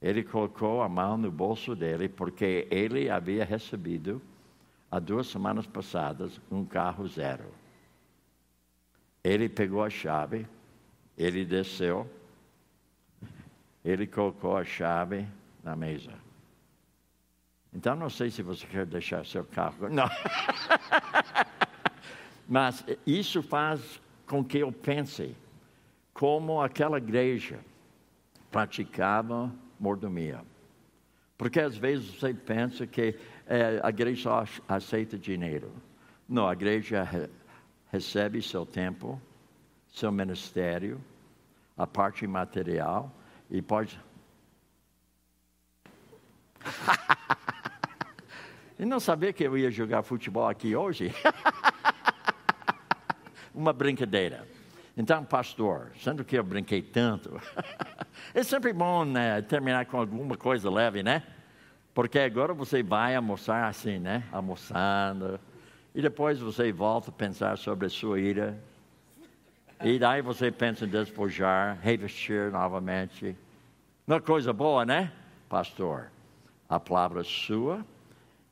Ele 0.00 0.22
colocou 0.22 0.82
a 0.82 0.88
mão 0.88 1.16
no 1.16 1.30
bolso 1.30 1.76
dele 1.76 2.08
porque 2.08 2.66
ele 2.70 3.08
havia 3.08 3.44
recebido 3.44 4.20
há 4.90 4.98
duas 4.98 5.26
semanas 5.26 5.66
passadas 5.66 6.40
um 6.50 6.64
carro 6.64 7.06
zero. 7.06 7.44
Ele 9.22 9.48
pegou 9.48 9.82
a 9.82 9.88
chave, 9.90 10.46
ele 11.16 11.44
desceu 11.44 12.08
ele 13.84 14.06
colocou 14.06 14.56
a 14.56 14.64
chave 14.64 15.26
na 15.62 15.76
mesa. 15.76 16.12
Então, 17.72 17.94
não 17.94 18.08
sei 18.08 18.30
se 18.30 18.42
você 18.42 18.66
quer 18.66 18.86
deixar 18.86 19.26
seu 19.26 19.44
carro. 19.44 19.88
Não. 19.90 20.08
Mas 22.48 22.84
isso 23.06 23.42
faz 23.42 24.00
com 24.26 24.44
que 24.44 24.58
eu 24.58 24.70
pense 24.70 25.34
como 26.12 26.60
aquela 26.60 26.98
igreja 26.98 27.58
praticava 28.50 29.52
mordomia. 29.80 30.42
Porque 31.36 31.60
às 31.60 31.76
vezes 31.76 32.14
você 32.14 32.32
pensa 32.32 32.86
que 32.86 33.18
é, 33.46 33.80
a 33.82 33.88
igreja 33.88 34.22
só 34.22 34.44
aceita 34.68 35.18
dinheiro. 35.18 35.72
Não, 36.28 36.48
a 36.48 36.52
igreja 36.52 37.02
re 37.02 37.28
recebe 37.90 38.42
seu 38.42 38.66
tempo, 38.66 39.20
seu 39.88 40.10
ministério, 40.10 41.00
a 41.76 41.86
parte 41.86 42.26
material 42.26 43.12
e 43.48 43.62
pode. 43.62 44.00
e 48.78 48.84
não 48.84 48.98
sabia 48.98 49.32
que 49.32 49.44
eu 49.44 49.56
ia 49.56 49.70
jogar 49.70 50.02
futebol 50.02 50.48
aqui 50.48 50.74
hoje? 50.74 51.12
Uma 53.54 53.72
brincadeira. 53.72 54.46
Então, 54.96 55.24
pastor, 55.24 55.90
sendo 56.00 56.24
que 56.24 56.36
eu 56.36 56.44
brinquei 56.44 56.82
tanto, 56.82 57.40
é 58.34 58.42
sempre 58.42 58.72
bom 58.72 59.04
né, 59.04 59.40
terminar 59.42 59.86
com 59.86 59.98
alguma 59.98 60.36
coisa 60.36 60.70
leve, 60.70 61.02
né? 61.02 61.22
Porque 61.92 62.18
agora 62.18 62.52
você 62.52 62.82
vai 62.82 63.14
almoçar 63.14 63.68
assim, 63.68 63.98
né? 63.98 64.24
Almoçando. 64.32 65.38
E 65.94 66.02
depois 66.02 66.40
você 66.40 66.72
volta 66.72 67.10
a 67.10 67.12
pensar 67.12 67.56
sobre 67.56 67.86
a 67.86 67.90
sua 67.90 68.18
ira, 68.18 68.58
e 69.82 69.98
daí 69.98 70.22
você 70.22 70.50
pensa 70.50 70.84
em 70.84 70.88
despojar, 70.88 71.78
revestir 71.82 72.50
novamente. 72.50 73.36
Uma 74.06 74.20
coisa 74.20 74.52
boa, 74.52 74.84
né, 74.84 75.12
pastor? 75.48 76.10
A 76.68 76.80
palavra 76.80 77.22
sua. 77.22 77.84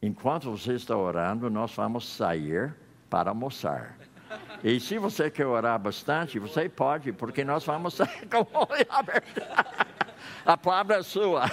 Enquanto 0.03 0.51
você 0.51 0.75
está 0.75 0.97
orando, 0.97 1.49
nós 1.49 1.75
vamos 1.75 2.07
sair 2.09 2.75
para 3.09 3.31
almoçar. 3.31 3.97
E 4.65 4.79
se 4.79 4.99
você 4.99 5.31
quer 5.31 5.47
orar 5.47 5.79
bastante, 5.79 6.39
você 6.39 6.69
pode, 6.69 7.13
porque 7.13 7.45
nós 7.45 7.65
vamos 7.65 7.99
com 8.31 8.59
o 8.59 8.67
olho 8.71 8.87
aberto. 8.89 9.43
A 10.45 10.57
palavra 10.57 10.97
é 10.97 11.03
sua. 11.03 11.45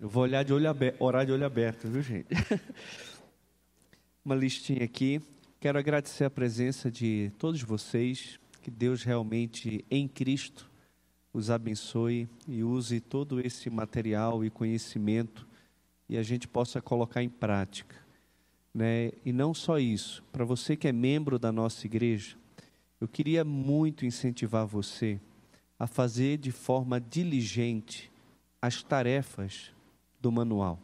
Eu 0.00 0.08
vou 0.08 0.24
olhar 0.24 0.42
de 0.42 0.52
olho 0.52 0.68
aberto, 0.68 1.00
orar 1.00 1.24
de 1.24 1.30
olho 1.30 1.46
aberto, 1.46 1.86
viu, 1.86 2.02
gente? 2.02 2.26
Uma 4.24 4.34
listinha 4.34 4.84
aqui. 4.84 5.22
Quero 5.60 5.78
agradecer 5.78 6.24
a 6.24 6.30
presença 6.30 6.90
de 6.90 7.30
todos 7.38 7.62
vocês. 7.62 8.40
Que 8.60 8.70
Deus 8.70 9.04
realmente, 9.04 9.84
em 9.88 10.08
Cristo, 10.08 10.71
os 11.32 11.50
abençoe 11.50 12.28
e 12.46 12.62
use 12.62 13.00
todo 13.00 13.40
esse 13.40 13.70
material 13.70 14.44
e 14.44 14.50
conhecimento 14.50 15.46
e 16.08 16.18
a 16.18 16.22
gente 16.22 16.46
possa 16.46 16.80
colocar 16.82 17.22
em 17.22 17.28
prática. 17.28 17.96
Né? 18.74 19.12
E 19.24 19.32
não 19.32 19.54
só 19.54 19.78
isso, 19.78 20.22
para 20.30 20.44
você 20.44 20.76
que 20.76 20.88
é 20.88 20.92
membro 20.92 21.38
da 21.38 21.50
nossa 21.50 21.86
igreja, 21.86 22.36
eu 23.00 23.08
queria 23.08 23.44
muito 23.44 24.06
incentivar 24.06 24.66
você 24.66 25.20
a 25.78 25.86
fazer 25.86 26.38
de 26.38 26.52
forma 26.52 27.00
diligente 27.00 28.10
as 28.60 28.82
tarefas 28.82 29.72
do 30.20 30.30
manual. 30.30 30.78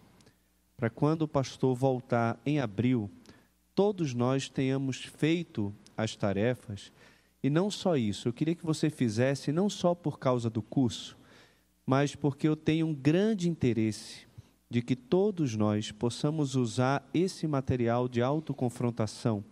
Para 0.77 0.91
quando 0.91 1.23
o 1.23 1.29
pastor 1.29 1.77
voltar 1.77 2.41
em 2.45 2.59
abril, 2.59 3.11
todos 3.75 4.15
nós 4.15 4.49
tenhamos 4.49 5.05
feito 5.05 5.73
as 5.97 6.17
tarefas. 6.17 6.93
E 7.43 7.49
não 7.49 7.71
só 7.71 7.97
isso, 7.97 8.29
eu 8.29 8.33
queria 8.33 8.55
que 8.55 8.67
você 8.67 8.91
fizesse 8.91 9.53
não 9.53 9.71
só 9.71 9.95
por 9.95 10.19
causa 10.19 10.51
do 10.51 10.61
curso, 10.61 11.17
mas 11.87 12.15
porque 12.15 12.49
eu 12.49 12.57
tenho 12.57 12.87
um 12.87 12.95
grande 12.95 13.49
interesse 13.49 14.27
de 14.69 14.83
que 14.83 14.95
todos 14.95 15.55
nós 15.55 15.91
possamos 15.91 16.55
usar 16.55 17.09
esse 17.15 17.47
material 17.47 18.09
de 18.09 18.21
autoconfrontação 18.21 19.45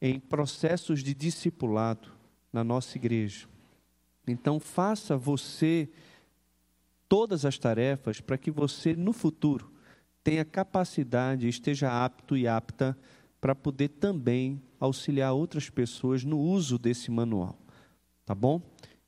em 0.00 0.20
processos 0.20 1.02
de 1.02 1.14
discipulado 1.14 2.12
na 2.52 2.62
nossa 2.62 2.96
igreja. 2.96 3.48
Então, 4.26 4.60
faça 4.60 5.16
você 5.16 5.88
todas 7.08 7.44
as 7.44 7.58
tarefas 7.58 8.20
para 8.20 8.38
que 8.38 8.50
você, 8.50 8.94
no 8.94 9.12
futuro, 9.12 9.72
tenha 10.22 10.44
capacidade, 10.44 11.48
esteja 11.48 12.04
apto 12.04 12.36
e 12.36 12.46
apta 12.46 12.96
para 13.40 13.54
poder 13.54 13.88
também 13.88 14.60
auxiliar 14.78 15.32
outras 15.32 15.70
pessoas 15.70 16.24
no 16.24 16.38
uso 16.38 16.78
desse 16.78 17.10
manual. 17.10 17.58
Tá 18.24 18.34
bom? 18.34 18.60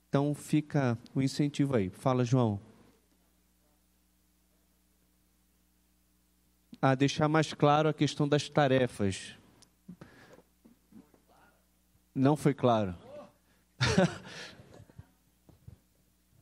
Então 0.08 0.34
fica 0.34 0.98
o 1.14 1.20
incentivo 1.20 1.76
aí. 1.76 1.90
Fala, 1.90 2.24
João. 2.24 2.60
A 6.80 6.94
deixar 6.94 7.28
mais 7.28 7.52
claro 7.52 7.88
a 7.88 7.94
questão 7.94 8.28
das 8.28 8.48
tarefas. 8.48 9.34
Não 12.14 12.36
foi 12.36 12.54
claro. 12.54 12.96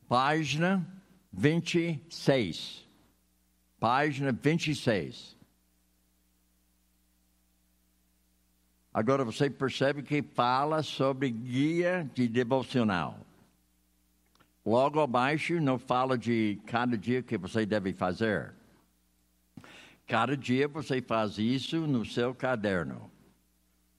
Página 0.07 0.87
26. 1.31 2.87
Página 3.79 4.31
26. 4.31 5.36
Agora 8.97 9.23
você 9.23 9.47
percebe 9.47 10.01
que 10.01 10.23
fala 10.23 10.81
sobre 10.81 11.29
guia 11.29 12.09
de 12.15 12.27
devocional. 12.27 13.19
Logo 14.65 14.99
abaixo 14.99 15.61
não 15.61 15.77
fala 15.77 16.17
de 16.17 16.59
cada 16.65 16.97
dia 16.97 17.21
que 17.21 17.37
você 17.37 17.63
deve 17.63 17.93
fazer. 17.93 18.55
Cada 20.07 20.35
dia 20.35 20.67
você 20.67 20.99
faz 20.99 21.37
isso 21.37 21.81
no 21.81 22.03
seu 22.03 22.33
caderno. 22.33 23.11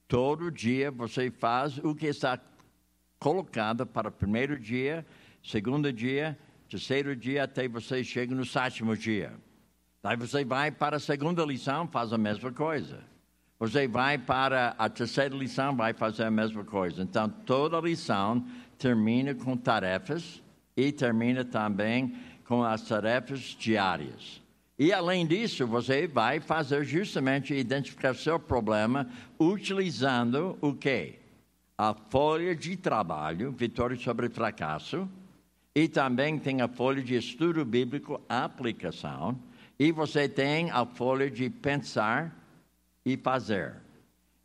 Todo 0.05 0.51
dia 0.51 0.91
você 0.91 1.31
faz 1.31 1.77
o 1.77 1.95
que 1.95 2.07
está 2.07 2.37
colocado 3.17 3.87
para 3.87 4.09
o 4.09 4.11
primeiro 4.11 4.59
dia, 4.59 5.05
segundo 5.41 5.93
dia, 5.93 6.37
terceiro 6.69 7.15
dia, 7.15 7.45
até 7.45 7.69
você 7.69 8.03
chega 8.03 8.35
no 8.35 8.43
sétimo 8.43 8.97
dia. 8.97 9.31
Daí 10.03 10.17
você 10.17 10.43
vai 10.43 10.71
para 10.71 10.97
a 10.97 10.99
segunda 10.99 11.45
lição, 11.45 11.87
faz 11.87 12.11
a 12.11 12.17
mesma 12.17 12.51
coisa. 12.51 13.01
Você 13.59 13.89
vai 13.89 14.17
para 14.17 14.73
a 14.77 14.87
terceira 14.87 15.35
lição, 15.35 15.75
vai 15.75 15.91
fazer 15.93 16.23
a 16.23 16.31
mesma 16.31 16.63
coisa. 16.63 17.01
Então, 17.03 17.27
toda 17.27 17.81
lição 17.81 18.45
termina 18.77 19.35
com 19.35 19.57
tarefas 19.57 20.41
e 20.77 20.93
termina 20.93 21.43
também 21.43 22.15
com 22.45 22.63
as 22.63 22.81
tarefas 22.83 23.41
diárias. 23.59 24.41
E 24.77 24.93
além 24.93 25.27
disso, 25.27 25.67
você 25.67 26.07
vai 26.07 26.39
fazer 26.39 26.85
justamente 26.85 27.53
identificar 27.53 28.15
seu 28.15 28.39
problema 28.39 29.09
utilizando 29.37 30.57
o 30.61 30.73
quê? 30.73 31.15
A 31.77 31.93
folha 31.93 32.55
de 32.55 32.77
trabalho, 32.77 33.51
Vitória 33.51 33.97
sobre 33.97 34.29
Fracasso, 34.29 35.05
e 35.75 35.89
também 35.89 36.39
tem 36.39 36.61
a 36.61 36.67
folha 36.69 37.03
de 37.03 37.15
estudo 37.15 37.65
bíblico, 37.65 38.21
aplicação, 38.29 39.37
e 39.77 39.91
você 39.91 40.29
tem 40.29 40.71
a 40.71 40.85
folha 40.85 41.29
de 41.29 41.49
pensar 41.49 42.38
e 43.05 43.17
fazer. 43.17 43.75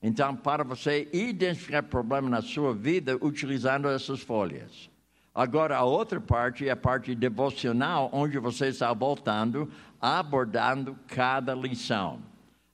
Então, 0.02 0.36
para 0.36 0.62
você 0.62 1.08
identificar 1.12 1.82
problema 1.82 2.28
na 2.28 2.42
sua 2.42 2.74
vida 2.74 3.16
utilizando 3.22 3.88
essas 3.88 4.20
folhas. 4.20 4.90
Agora, 5.34 5.76
a 5.76 5.82
outra 5.82 6.20
parte 6.20 6.68
é 6.68 6.70
a 6.70 6.76
parte 6.76 7.14
devocional, 7.14 8.08
onde 8.12 8.38
você 8.38 8.68
está 8.68 8.92
voltando, 8.92 9.68
abordando 10.00 10.96
cada 11.08 11.54
lição. 11.54 12.20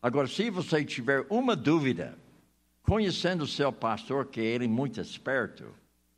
Agora, 0.02 0.26
se 0.26 0.50
você 0.50 0.84
tiver 0.84 1.24
uma 1.30 1.56
dúvida, 1.56 2.18
conhecendo 2.82 3.44
o 3.44 3.46
seu 3.46 3.72
pastor, 3.72 4.26
que 4.26 4.40
ele 4.40 4.66
é 4.66 4.68
muito 4.68 5.00
esperto, 5.00 5.64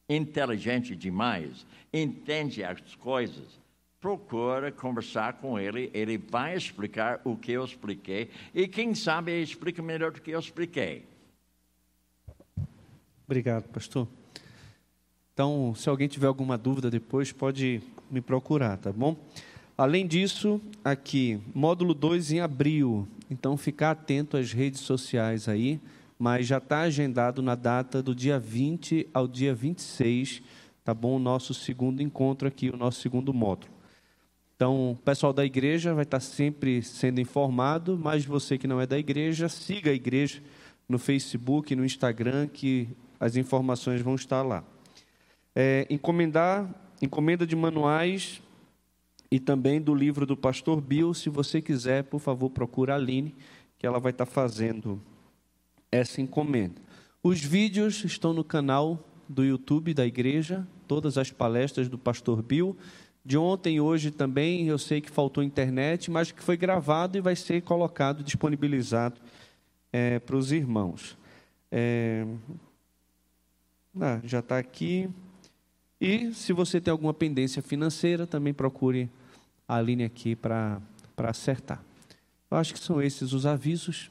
inteligente 0.09 0.97
demais, 0.97 1.67
entende 1.93 2.65
as 2.65 2.81
coisas, 2.97 3.61
procura 4.03 4.73
conversar 4.73 5.35
com 5.35 5.57
ele, 5.57 5.89
ele 5.95 6.19
vai 6.19 6.57
explicar 6.57 7.21
o 7.25 7.37
que 7.37 7.53
eu 7.53 7.65
expliquei, 7.65 8.29
e 8.53 8.67
quem 8.67 8.97
sabe 8.97 9.41
explica 9.41 9.81
melhor 9.81 10.11
do 10.11 10.21
que 10.21 10.33
eu 10.33 10.41
expliquei. 10.41 11.05
Obrigado, 13.25 13.69
pastor. 13.69 14.09
Então, 15.33 15.73
se 15.77 15.89
alguém 15.89 16.09
tiver 16.09 16.27
alguma 16.27 16.59
dúvida 16.59 16.91
depois, 16.91 17.31
pode 17.31 17.81
me 18.11 18.21
procurar, 18.21 18.77
tá 18.77 18.93
bom? 18.93 19.17
Além 19.79 20.05
disso, 20.05 20.61
aqui, 20.85 21.41
módulo 21.55 21.95
2 21.95 22.33
em 22.33 22.41
abril. 22.41 23.07
Então, 23.31 23.57
ficar 23.57 23.93
atento 23.93 24.37
às 24.37 24.53
redes 24.53 24.81
sociais 24.81 25.49
aí, 25.49 25.81
mas 26.19 26.47
já 26.47 26.59
está 26.59 26.81
agendado 26.81 27.41
na 27.41 27.55
data 27.55 28.03
do 28.03 28.15
dia 28.17 28.39
20 28.39 29.09
ao 29.15 29.29
dia 29.29 29.55
26, 29.55 30.43
tá 30.85 30.93
bom? 30.93 31.17
O 31.17 31.21
nosso 31.21 31.55
segundo 31.55 32.03
encontro 32.03 32.49
aqui, 32.49 32.69
o 32.69 32.77
nosso 32.77 33.01
segundo 33.01 33.33
módulo. 33.33 33.82
Então, 34.63 34.93
o 34.93 34.95
pessoal 34.95 35.33
da 35.33 35.45
igreja 35.45 35.93
vai 35.93 36.05
estar 36.05 36.21
sempre 36.21 36.85
sendo 36.85 37.21
informado, 37.21 37.99
mas 38.01 38.25
você 38.25 38.57
que 38.57 38.69
não 38.69 38.81
é 38.81 38.87
da 38.87 38.97
igreja, 38.97 39.49
siga 39.49 39.91
a 39.91 39.93
igreja 39.93 40.41
no 40.89 41.01
Facebook, 41.01 41.75
no 41.75 41.85
Instagram, 41.85 42.47
que 42.47 42.89
as 43.19 43.35
informações 43.35 44.01
vão 44.03 44.15
estar 44.15 44.41
lá 44.43 44.63
é, 45.53 45.85
encomendar, 45.91 46.73
encomenda 47.03 47.45
de 47.45 47.57
manuais 47.57 48.41
e 49.33 49.41
também 49.41 49.81
do 49.81 49.97
livro 49.97 50.25
do 50.25 50.37
pastor 50.37 50.81
Bill. 50.81 51.13
Se 51.13 51.29
você 51.29 51.61
quiser, 51.61 52.05
por 52.05 52.21
favor, 52.21 52.49
procura 52.49 52.93
a 52.93 52.97
Aline, 52.97 53.35
que 53.77 53.85
ela 53.85 53.99
vai 53.99 54.13
estar 54.13 54.27
fazendo 54.27 55.03
essa 55.91 56.21
encomenda. 56.21 56.81
Os 57.21 57.41
vídeos 57.41 58.05
estão 58.05 58.33
no 58.33 58.45
canal 58.45 59.05
do 59.29 59.45
YouTube 59.45 59.93
da 59.93 60.07
igreja, 60.07 60.65
todas 60.87 61.19
as 61.19 61.33
palestras 61.33 61.89
do 61.89 61.99
pastor 61.99 62.43
Bill. 62.43 62.77
De 63.25 63.39
ontem 63.39 63.77
e 63.77 63.81
hoje 63.81 64.11
também, 64.11 64.67
eu 64.67 64.79
sei 64.79 65.01
que 65.01 65.11
faltou 65.11 65.45
internet, 65.45 66.11
mas 66.11 66.33
que 66.33 66.43
foi 66.43 66.57
gravado 66.57 67.17
e 67.17 67.21
vai 67.21 67.37
ser 67.37 67.63
colocado, 67.63 68.25
disponibilizado 68.25 69.21
é, 69.93 70.19
para 70.19 70.37
os 70.37 70.51
irmãos. 70.51 71.17
É... 71.71 72.27
Ah, 74.01 74.21
já 74.25 74.41
está 74.41 74.59
aqui. 74.59 75.09
E 76.01 76.35
se 76.35 76.53
você 76.53 76.81
tem 76.81 76.91
alguma 76.91 77.15
pendência 77.15 77.63
financeira, 77.63 78.27
também 78.27 78.53
procure 78.53 79.09
a 79.69 79.81
linha 79.81 80.07
aqui 80.07 80.35
para 80.35 80.81
acertar. 81.19 81.81
Eu 82.51 82.57
acho 82.57 82.73
que 82.75 82.81
são 82.81 83.01
esses 83.01 83.33
os 83.33 83.47
avisos. 83.47 84.11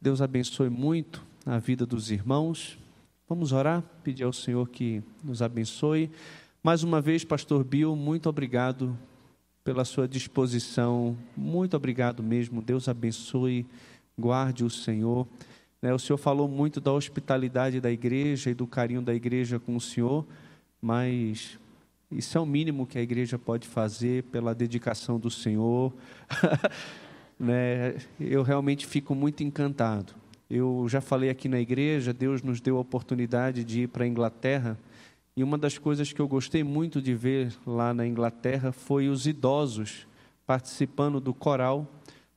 Deus 0.00 0.20
abençoe 0.20 0.68
muito 0.68 1.24
a 1.46 1.58
vida 1.58 1.86
dos 1.86 2.10
irmãos. 2.10 2.78
Vamos 3.26 3.52
orar, 3.52 3.82
pedir 4.04 4.24
ao 4.24 4.32
Senhor 4.32 4.68
que 4.68 5.02
nos 5.24 5.40
abençoe. 5.40 6.10
Mais 6.68 6.82
uma 6.82 7.00
vez, 7.00 7.24
Pastor 7.24 7.64
Bill, 7.64 7.96
muito 7.96 8.28
obrigado 8.28 8.94
pela 9.64 9.86
sua 9.86 10.06
disposição. 10.06 11.16
Muito 11.34 11.74
obrigado 11.74 12.22
mesmo. 12.22 12.60
Deus 12.60 12.90
abençoe, 12.90 13.64
guarde 14.18 14.64
o 14.64 14.68
Senhor. 14.68 15.26
Né, 15.80 15.94
o 15.94 15.98
Senhor 15.98 16.18
falou 16.18 16.46
muito 16.46 16.78
da 16.78 16.92
hospitalidade 16.92 17.80
da 17.80 17.90
igreja 17.90 18.50
e 18.50 18.54
do 18.54 18.66
carinho 18.66 19.00
da 19.00 19.14
igreja 19.14 19.58
com 19.58 19.76
o 19.76 19.80
Senhor 19.80 20.26
mas 20.78 21.58
isso 22.12 22.36
é 22.36 22.40
o 22.42 22.44
mínimo 22.44 22.86
que 22.86 22.98
a 22.98 23.02
igreja 23.02 23.38
pode 23.38 23.66
fazer 23.66 24.24
pela 24.24 24.54
dedicação 24.54 25.18
do 25.18 25.30
Senhor. 25.30 25.90
né? 27.40 27.96
Eu 28.20 28.42
realmente 28.42 28.86
fico 28.86 29.14
muito 29.14 29.42
encantado. 29.42 30.12
Eu 30.50 30.84
já 30.86 31.00
falei 31.00 31.30
aqui 31.30 31.48
na 31.48 31.60
igreja, 31.60 32.12
Deus 32.12 32.42
nos 32.42 32.60
deu 32.60 32.76
a 32.76 32.80
oportunidade 32.80 33.64
de 33.64 33.84
ir 33.84 33.86
para 33.86 34.04
a 34.04 34.06
Inglaterra, 34.06 34.78
e 35.38 35.44
uma 35.44 35.56
das 35.56 35.78
coisas 35.78 36.12
que 36.12 36.18
eu 36.18 36.26
gostei 36.26 36.64
muito 36.64 37.00
de 37.00 37.14
ver 37.14 37.54
lá 37.64 37.94
na 37.94 38.04
Inglaterra 38.04 38.72
foi 38.72 39.08
os 39.08 39.24
idosos 39.24 40.04
participando 40.44 41.20
do 41.20 41.32
coral, 41.32 41.86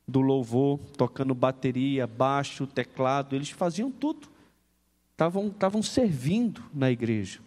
do 0.06 0.20
louvor, 0.20 0.78
tocando 0.96 1.34
bateria, 1.34 2.06
baixo, 2.06 2.64
teclado, 2.64 3.34
eles 3.34 3.50
faziam 3.50 3.90
tudo. 3.90 4.28
Estavam 5.10 5.82
servindo 5.82 6.62
na 6.72 6.92
igreja. 6.92 7.40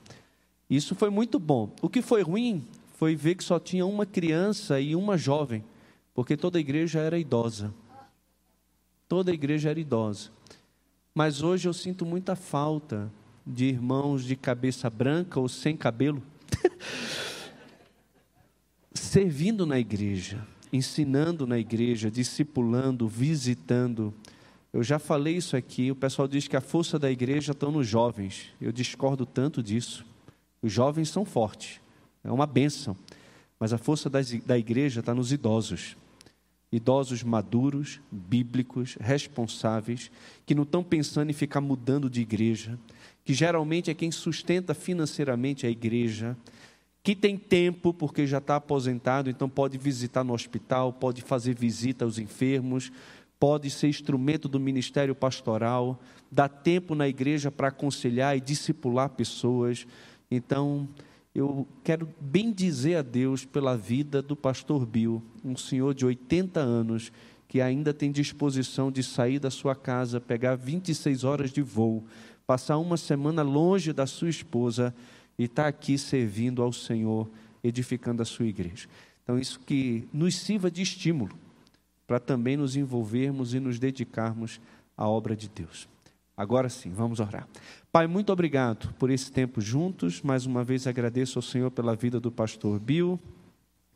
Isso 0.70 0.94
foi 0.94 1.10
muito 1.10 1.40
bom. 1.40 1.72
O 1.82 1.88
que 1.88 2.02
foi 2.02 2.22
ruim 2.22 2.68
foi 2.98 3.16
ver 3.16 3.36
que 3.36 3.44
só 3.46 3.58
tinha 3.58 3.86
uma 3.86 4.06
criança 4.06 4.78
e 4.82 4.94
uma 4.94 5.18
jovem, 5.18 5.64
porque 6.14 6.36
toda 6.36 6.58
a 6.58 6.60
igreja 6.60 7.00
era 7.00 7.18
idosa. 7.18 7.74
Toda 9.08 9.32
a 9.32 9.34
igreja 9.34 9.70
era 9.70 9.80
idosa. 9.80 10.32
Mas 11.14 11.42
hoje 11.42 11.66
eu 11.66 11.74
sinto 11.74 12.06
muita 12.06 12.36
falta 12.36 13.10
de 13.46 13.66
irmãos 13.66 14.24
de 14.24 14.36
cabeça 14.36 14.90
branca 14.90 15.40
ou 15.40 15.48
sem 15.48 15.78
cabelo 15.78 16.22
servindo 18.94 19.66
na 19.66 19.80
igreja, 19.80 20.46
ensinando 20.74 21.46
na 21.46 21.60
igreja, 21.60 22.10
discipulando, 22.10 23.08
visitando. 23.08 24.14
Eu 24.74 24.84
já 24.84 25.00
falei 25.00 25.38
isso 25.38 25.56
aqui, 25.56 25.92
o 25.92 25.96
pessoal 25.96 26.28
diz 26.28 26.48
que 26.48 26.58
a 26.58 26.62
força 26.62 27.00
da 27.00 27.12
igreja 27.12 27.52
está 27.52 27.70
nos 27.70 27.88
jovens. 27.88 28.52
Eu 28.60 28.72
discordo 28.72 29.26
tanto 29.26 29.64
disso. 29.64 30.06
Os 30.62 30.72
jovens 30.72 31.10
são 31.10 31.24
fortes, 31.24 31.80
é 32.24 32.32
uma 32.32 32.48
benção, 32.48 32.98
mas 33.60 33.72
a 33.72 33.78
força 33.78 34.10
da 34.10 34.58
igreja 34.58 35.00
está 35.00 35.14
nos 35.14 35.32
idosos. 35.32 35.96
Idosos 36.72 37.24
maduros, 37.24 38.02
bíblicos, 38.12 38.98
responsáveis, 39.00 40.12
que 40.46 40.56
não 40.56 40.64
estão 40.64 40.84
pensando 40.84 41.30
em 41.30 41.34
ficar 41.34 41.62
mudando 41.62 42.10
de 42.10 42.20
igreja, 42.20 42.78
que 43.26 43.34
geralmente 43.34 43.90
é 43.90 43.94
quem 43.96 44.12
sustenta 44.12 44.76
financeiramente 44.76 45.66
a 45.66 45.70
igreja, 45.70 46.38
que 47.04 47.16
tem 47.16 47.38
tempo 47.38 47.94
porque 47.94 48.26
já 48.26 48.38
está 48.38 48.56
aposentado, 48.56 49.30
então 49.30 49.50
pode 49.50 49.78
visitar 49.78 50.24
no 50.24 50.34
hospital, 50.34 50.94
pode 50.94 51.22
fazer 51.24 51.56
visita 51.56 52.06
aos 52.06 52.20
enfermos, 52.20 52.92
pode 53.40 53.70
ser 53.70 53.88
instrumento 53.88 54.48
do 54.48 54.60
ministério 54.60 55.16
pastoral, 55.16 56.00
dá 56.32 56.48
tempo 56.48 56.94
na 56.94 57.08
igreja 57.08 57.52
para 57.52 57.70
aconselhar 57.70 58.38
e 58.38 58.42
discipular 58.42 59.10
pessoas. 59.10 59.88
Então, 60.30 60.88
eu 61.34 61.68
quero 61.84 62.08
bem 62.20 62.52
dizer 62.52 62.96
a 62.96 63.02
Deus 63.02 63.44
pela 63.44 63.76
vida 63.76 64.22
do 64.22 64.36
pastor 64.36 64.86
Bill, 64.86 65.22
um 65.44 65.58
senhor 65.58 65.94
de 65.94 66.06
80 66.06 66.60
anos, 66.60 67.12
que 67.48 67.62
ainda 67.62 67.94
tem 67.94 68.12
disposição 68.12 68.92
de 68.92 69.04
sair 69.04 69.40
da 69.40 69.52
sua 69.52 69.76
casa, 69.76 70.20
pegar 70.20 70.56
26 70.56 71.24
horas 71.24 71.52
de 71.52 71.62
voo, 71.62 72.06
passar 72.46 72.78
uma 72.78 72.98
semana 72.98 73.42
longe 73.42 73.92
da 73.92 74.06
sua 74.06 74.30
esposa 74.30 74.94
e 75.38 75.46
estar 75.46 75.64
tá 75.64 75.70
aqui 75.70 75.98
servindo 75.98 76.62
ao 76.62 76.72
Senhor, 76.72 77.30
edificando 77.64 78.22
a 78.22 78.26
sua 78.26 78.46
igreja. 78.46 78.88
Então, 79.24 79.40
isso 79.40 79.60
que 79.60 80.08
nos 80.14 80.36
sirva 80.36 80.70
de 80.70 80.82
estímulo 80.82 81.36
para 82.06 82.20
também 82.20 82.56
nos 82.56 82.76
envolvermos 82.76 83.54
e 83.54 83.60
nos 83.60 83.80
dedicarmos 83.80 84.62
à 84.96 85.08
obra 85.08 85.36
de 85.36 85.50
Deus. 85.50 85.88
Agora 86.38 86.70
sim, 86.70 86.92
vamos 86.92 87.20
orar. 87.20 87.48
Pai, 87.92 88.08
muito 88.08 88.32
obrigado 88.32 88.94
por 89.00 89.10
esse 89.10 89.32
tempo 89.32 89.62
juntos. 89.62 90.22
Mais 90.22 90.46
uma 90.46 90.64
vez 90.64 90.86
agradeço 90.86 91.40
ao 91.40 91.44
Senhor 91.44 91.72
pela 91.72 91.96
vida 91.96 92.20
do 92.20 92.32
pastor 92.32 92.80
Bill, 92.80 93.20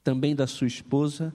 também 0.04 0.36
da 0.36 0.48
sua 0.48 0.68
esposa. 0.68 1.34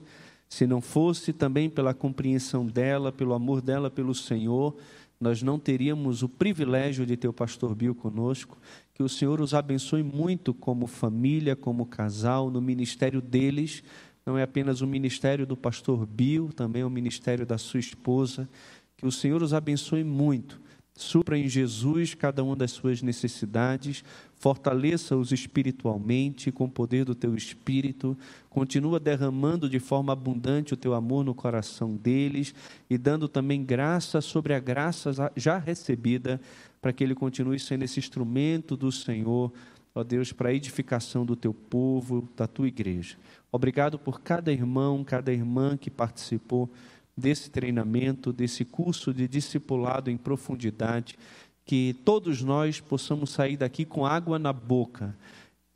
Se 0.49 0.65
não 0.65 0.81
fosse 0.81 1.31
também 1.31 1.69
pela 1.69 1.93
compreensão 1.93 2.65
dela, 2.65 3.11
pelo 3.11 3.33
amor 3.33 3.61
dela 3.61 3.89
pelo 3.89 4.13
Senhor, 4.13 4.75
nós 5.19 5.41
não 5.41 5.57
teríamos 5.57 6.23
o 6.23 6.29
privilégio 6.29 7.05
de 7.05 7.15
ter 7.15 7.27
o 7.27 7.33
pastor 7.33 7.73
Bill 7.73 7.95
conosco. 7.95 8.57
Que 8.93 9.03
o 9.03 9.09
Senhor 9.09 9.41
os 9.41 9.53
abençoe 9.53 10.03
muito 10.03 10.53
como 10.53 10.87
família, 10.87 11.55
como 11.55 11.85
casal, 11.85 12.49
no 12.49 12.61
ministério 12.61 13.21
deles. 13.21 13.83
Não 14.25 14.37
é 14.37 14.43
apenas 14.43 14.81
o 14.81 14.87
ministério 14.87 15.45
do 15.45 15.55
pastor 15.55 16.05
Bill, 16.05 16.49
também 16.53 16.81
é 16.81 16.85
o 16.85 16.89
ministério 16.89 17.45
da 17.45 17.57
sua 17.57 17.79
esposa. 17.79 18.49
Que 18.97 19.05
o 19.05 19.11
Senhor 19.11 19.41
os 19.41 19.53
abençoe 19.53 20.03
muito 20.03 20.64
supra 20.95 21.37
em 21.37 21.47
Jesus 21.47 22.13
cada 22.13 22.41
uma 22.41 22.55
das 22.55 22.71
suas 22.71 23.01
necessidades, 23.01 24.03
fortaleça-os 24.37 25.33
espiritualmente 25.33 26.51
com 26.51 26.65
o 26.65 26.69
poder 26.69 27.03
do 27.03 27.13
teu 27.13 27.35
espírito, 27.35 28.17
continua 28.49 28.99
derramando 28.99 29.69
de 29.69 29.79
forma 29.79 30.13
abundante 30.13 30.73
o 30.73 30.77
teu 30.77 30.93
amor 30.93 31.25
no 31.25 31.35
coração 31.35 31.95
deles 31.95 32.55
e 32.89 32.97
dando 32.97 33.27
também 33.27 33.63
graça 33.63 34.21
sobre 34.21 34.53
a 34.53 34.59
graça 34.59 35.11
já 35.35 35.57
recebida, 35.57 36.39
para 36.81 36.93
que 36.93 37.03
ele 37.03 37.15
continue 37.15 37.59
sendo 37.59 37.83
esse 37.83 37.99
instrumento 37.99 38.77
do 38.77 38.91
Senhor, 38.91 39.51
ó 39.93 40.03
Deus, 40.03 40.31
para 40.31 40.49
a 40.49 40.53
edificação 40.53 41.25
do 41.25 41.35
teu 41.35 41.53
povo, 41.53 42.29
da 42.37 42.47
tua 42.47 42.67
igreja. 42.67 43.17
Obrigado 43.51 43.97
por 43.97 44.21
cada 44.21 44.51
irmão, 44.51 45.03
cada 45.03 45.33
irmã 45.33 45.75
que 45.75 45.89
participou 45.89 46.69
desse 47.17 47.49
treinamento, 47.49 48.33
desse 48.33 48.65
curso 48.65 49.13
de 49.13 49.27
discipulado 49.27 50.09
em 50.11 50.17
profundidade, 50.17 51.17
que 51.65 51.95
todos 52.05 52.41
nós 52.41 52.79
possamos 52.79 53.31
sair 53.31 53.57
daqui 53.57 53.85
com 53.85 54.05
água 54.05 54.37
na 54.37 54.53
boca, 54.53 55.15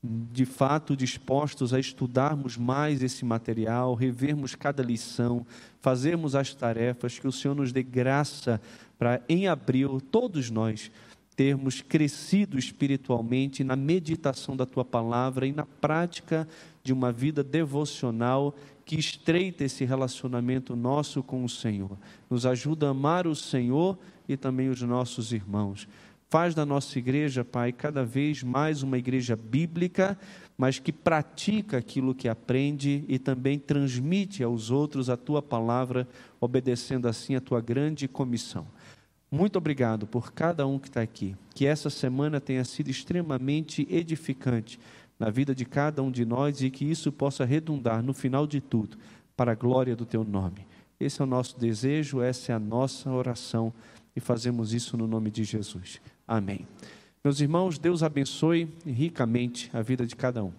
de 0.01 0.45
fato 0.45 0.95
dispostos 0.95 1.73
a 1.73 1.79
estudarmos 1.79 2.55
mais 2.55 3.01
esse 3.01 3.25
material, 3.25 3.95
revermos 3.95 4.55
cada 4.55 4.81
lição, 4.83 5.45
fazermos 5.81 6.35
as 6.35 6.53
tarefas, 6.53 7.19
que 7.19 7.27
o 7.27 7.31
Senhor 7.31 7.55
nos 7.55 7.71
dê 7.71 7.83
graça 7.83 8.61
para, 8.97 9.21
em 9.27 9.47
abril, 9.47 9.99
todos 9.99 10.49
nós 10.49 10.91
termos 11.35 11.81
crescido 11.81 12.59
espiritualmente 12.59 13.63
na 13.63 13.75
meditação 13.75 14.57
da 14.57 14.65
tua 14.65 14.83
palavra 14.83 15.47
e 15.47 15.53
na 15.53 15.65
prática 15.65 16.45
de 16.83 16.91
uma 16.91 17.13
vida 17.13 17.41
devocional 17.43 18.53
que 18.89 18.99
estreita 18.99 19.63
esse 19.63 19.85
relacionamento 19.85 20.75
nosso 20.75 21.21
com 21.21 21.43
o 21.43 21.47
Senhor. 21.47 21.95
Nos 22.27 22.43
ajuda 22.43 22.87
a 22.87 22.89
amar 22.89 23.27
o 23.27 23.35
Senhor 23.35 23.95
e 24.27 24.35
também 24.35 24.67
os 24.67 24.81
nossos 24.81 25.31
irmãos. 25.31 25.87
Faz 26.27 26.55
da 26.55 26.65
nossa 26.65 26.97
igreja, 26.97 27.45
Pai, 27.45 27.71
cada 27.71 28.03
vez 28.03 28.41
mais 28.41 28.81
uma 28.81 28.97
igreja 28.97 29.35
bíblica, 29.35 30.17
mas 30.57 30.79
que 30.79 30.91
pratica 30.91 31.77
aquilo 31.77 32.15
que 32.15 32.27
aprende 32.27 33.05
e 33.07 33.19
também 33.19 33.59
transmite 33.59 34.43
aos 34.43 34.71
outros 34.71 35.07
a 35.07 35.15
tua 35.15 35.39
palavra, 35.39 36.07
obedecendo 36.41 37.07
assim 37.07 37.35
a 37.35 37.41
tua 37.41 37.61
grande 37.61 38.07
comissão. 38.07 38.65
Muito 39.31 39.57
obrigado 39.57 40.07
por 40.07 40.33
cada 40.33 40.65
um 40.65 40.79
que 40.79 40.87
está 40.87 41.03
aqui. 41.03 41.35
Que 41.53 41.67
essa 41.67 41.91
semana 41.91 42.41
tenha 42.41 42.65
sido 42.65 42.89
extremamente 42.89 43.87
edificante 43.87 44.79
na 45.19 45.29
vida 45.29 45.53
de 45.53 45.65
cada 45.65 46.01
um 46.01 46.09
de 46.09 46.25
nós 46.25 46.61
e 46.61 46.71
que 46.71 46.85
isso 46.85 47.11
possa 47.11 47.43
redundar 47.43 48.01
no 48.01 48.13
final 48.13 48.47
de 48.47 48.61
tudo 48.61 48.97
para 49.35 49.51
a 49.51 49.55
glória 49.55 49.95
do 49.95 50.05
teu 50.05 50.23
nome. 50.23 50.65
Esse 50.99 51.21
é 51.21 51.23
o 51.23 51.27
nosso 51.27 51.59
desejo, 51.59 52.21
essa 52.21 52.51
é 52.51 52.55
a 52.55 52.59
nossa 52.59 53.11
oração 53.11 53.73
e 54.15 54.19
fazemos 54.19 54.73
isso 54.73 54.97
no 54.97 55.07
nome 55.07 55.29
de 55.29 55.43
Jesus. 55.43 56.01
Amém. 56.27 56.65
Meus 57.23 57.41
irmãos, 57.41 57.77
Deus 57.77 58.01
abençoe 58.01 58.69
ricamente 58.85 59.69
a 59.73 59.81
vida 59.81 60.05
de 60.05 60.15
cada 60.15 60.43
um. 60.43 60.51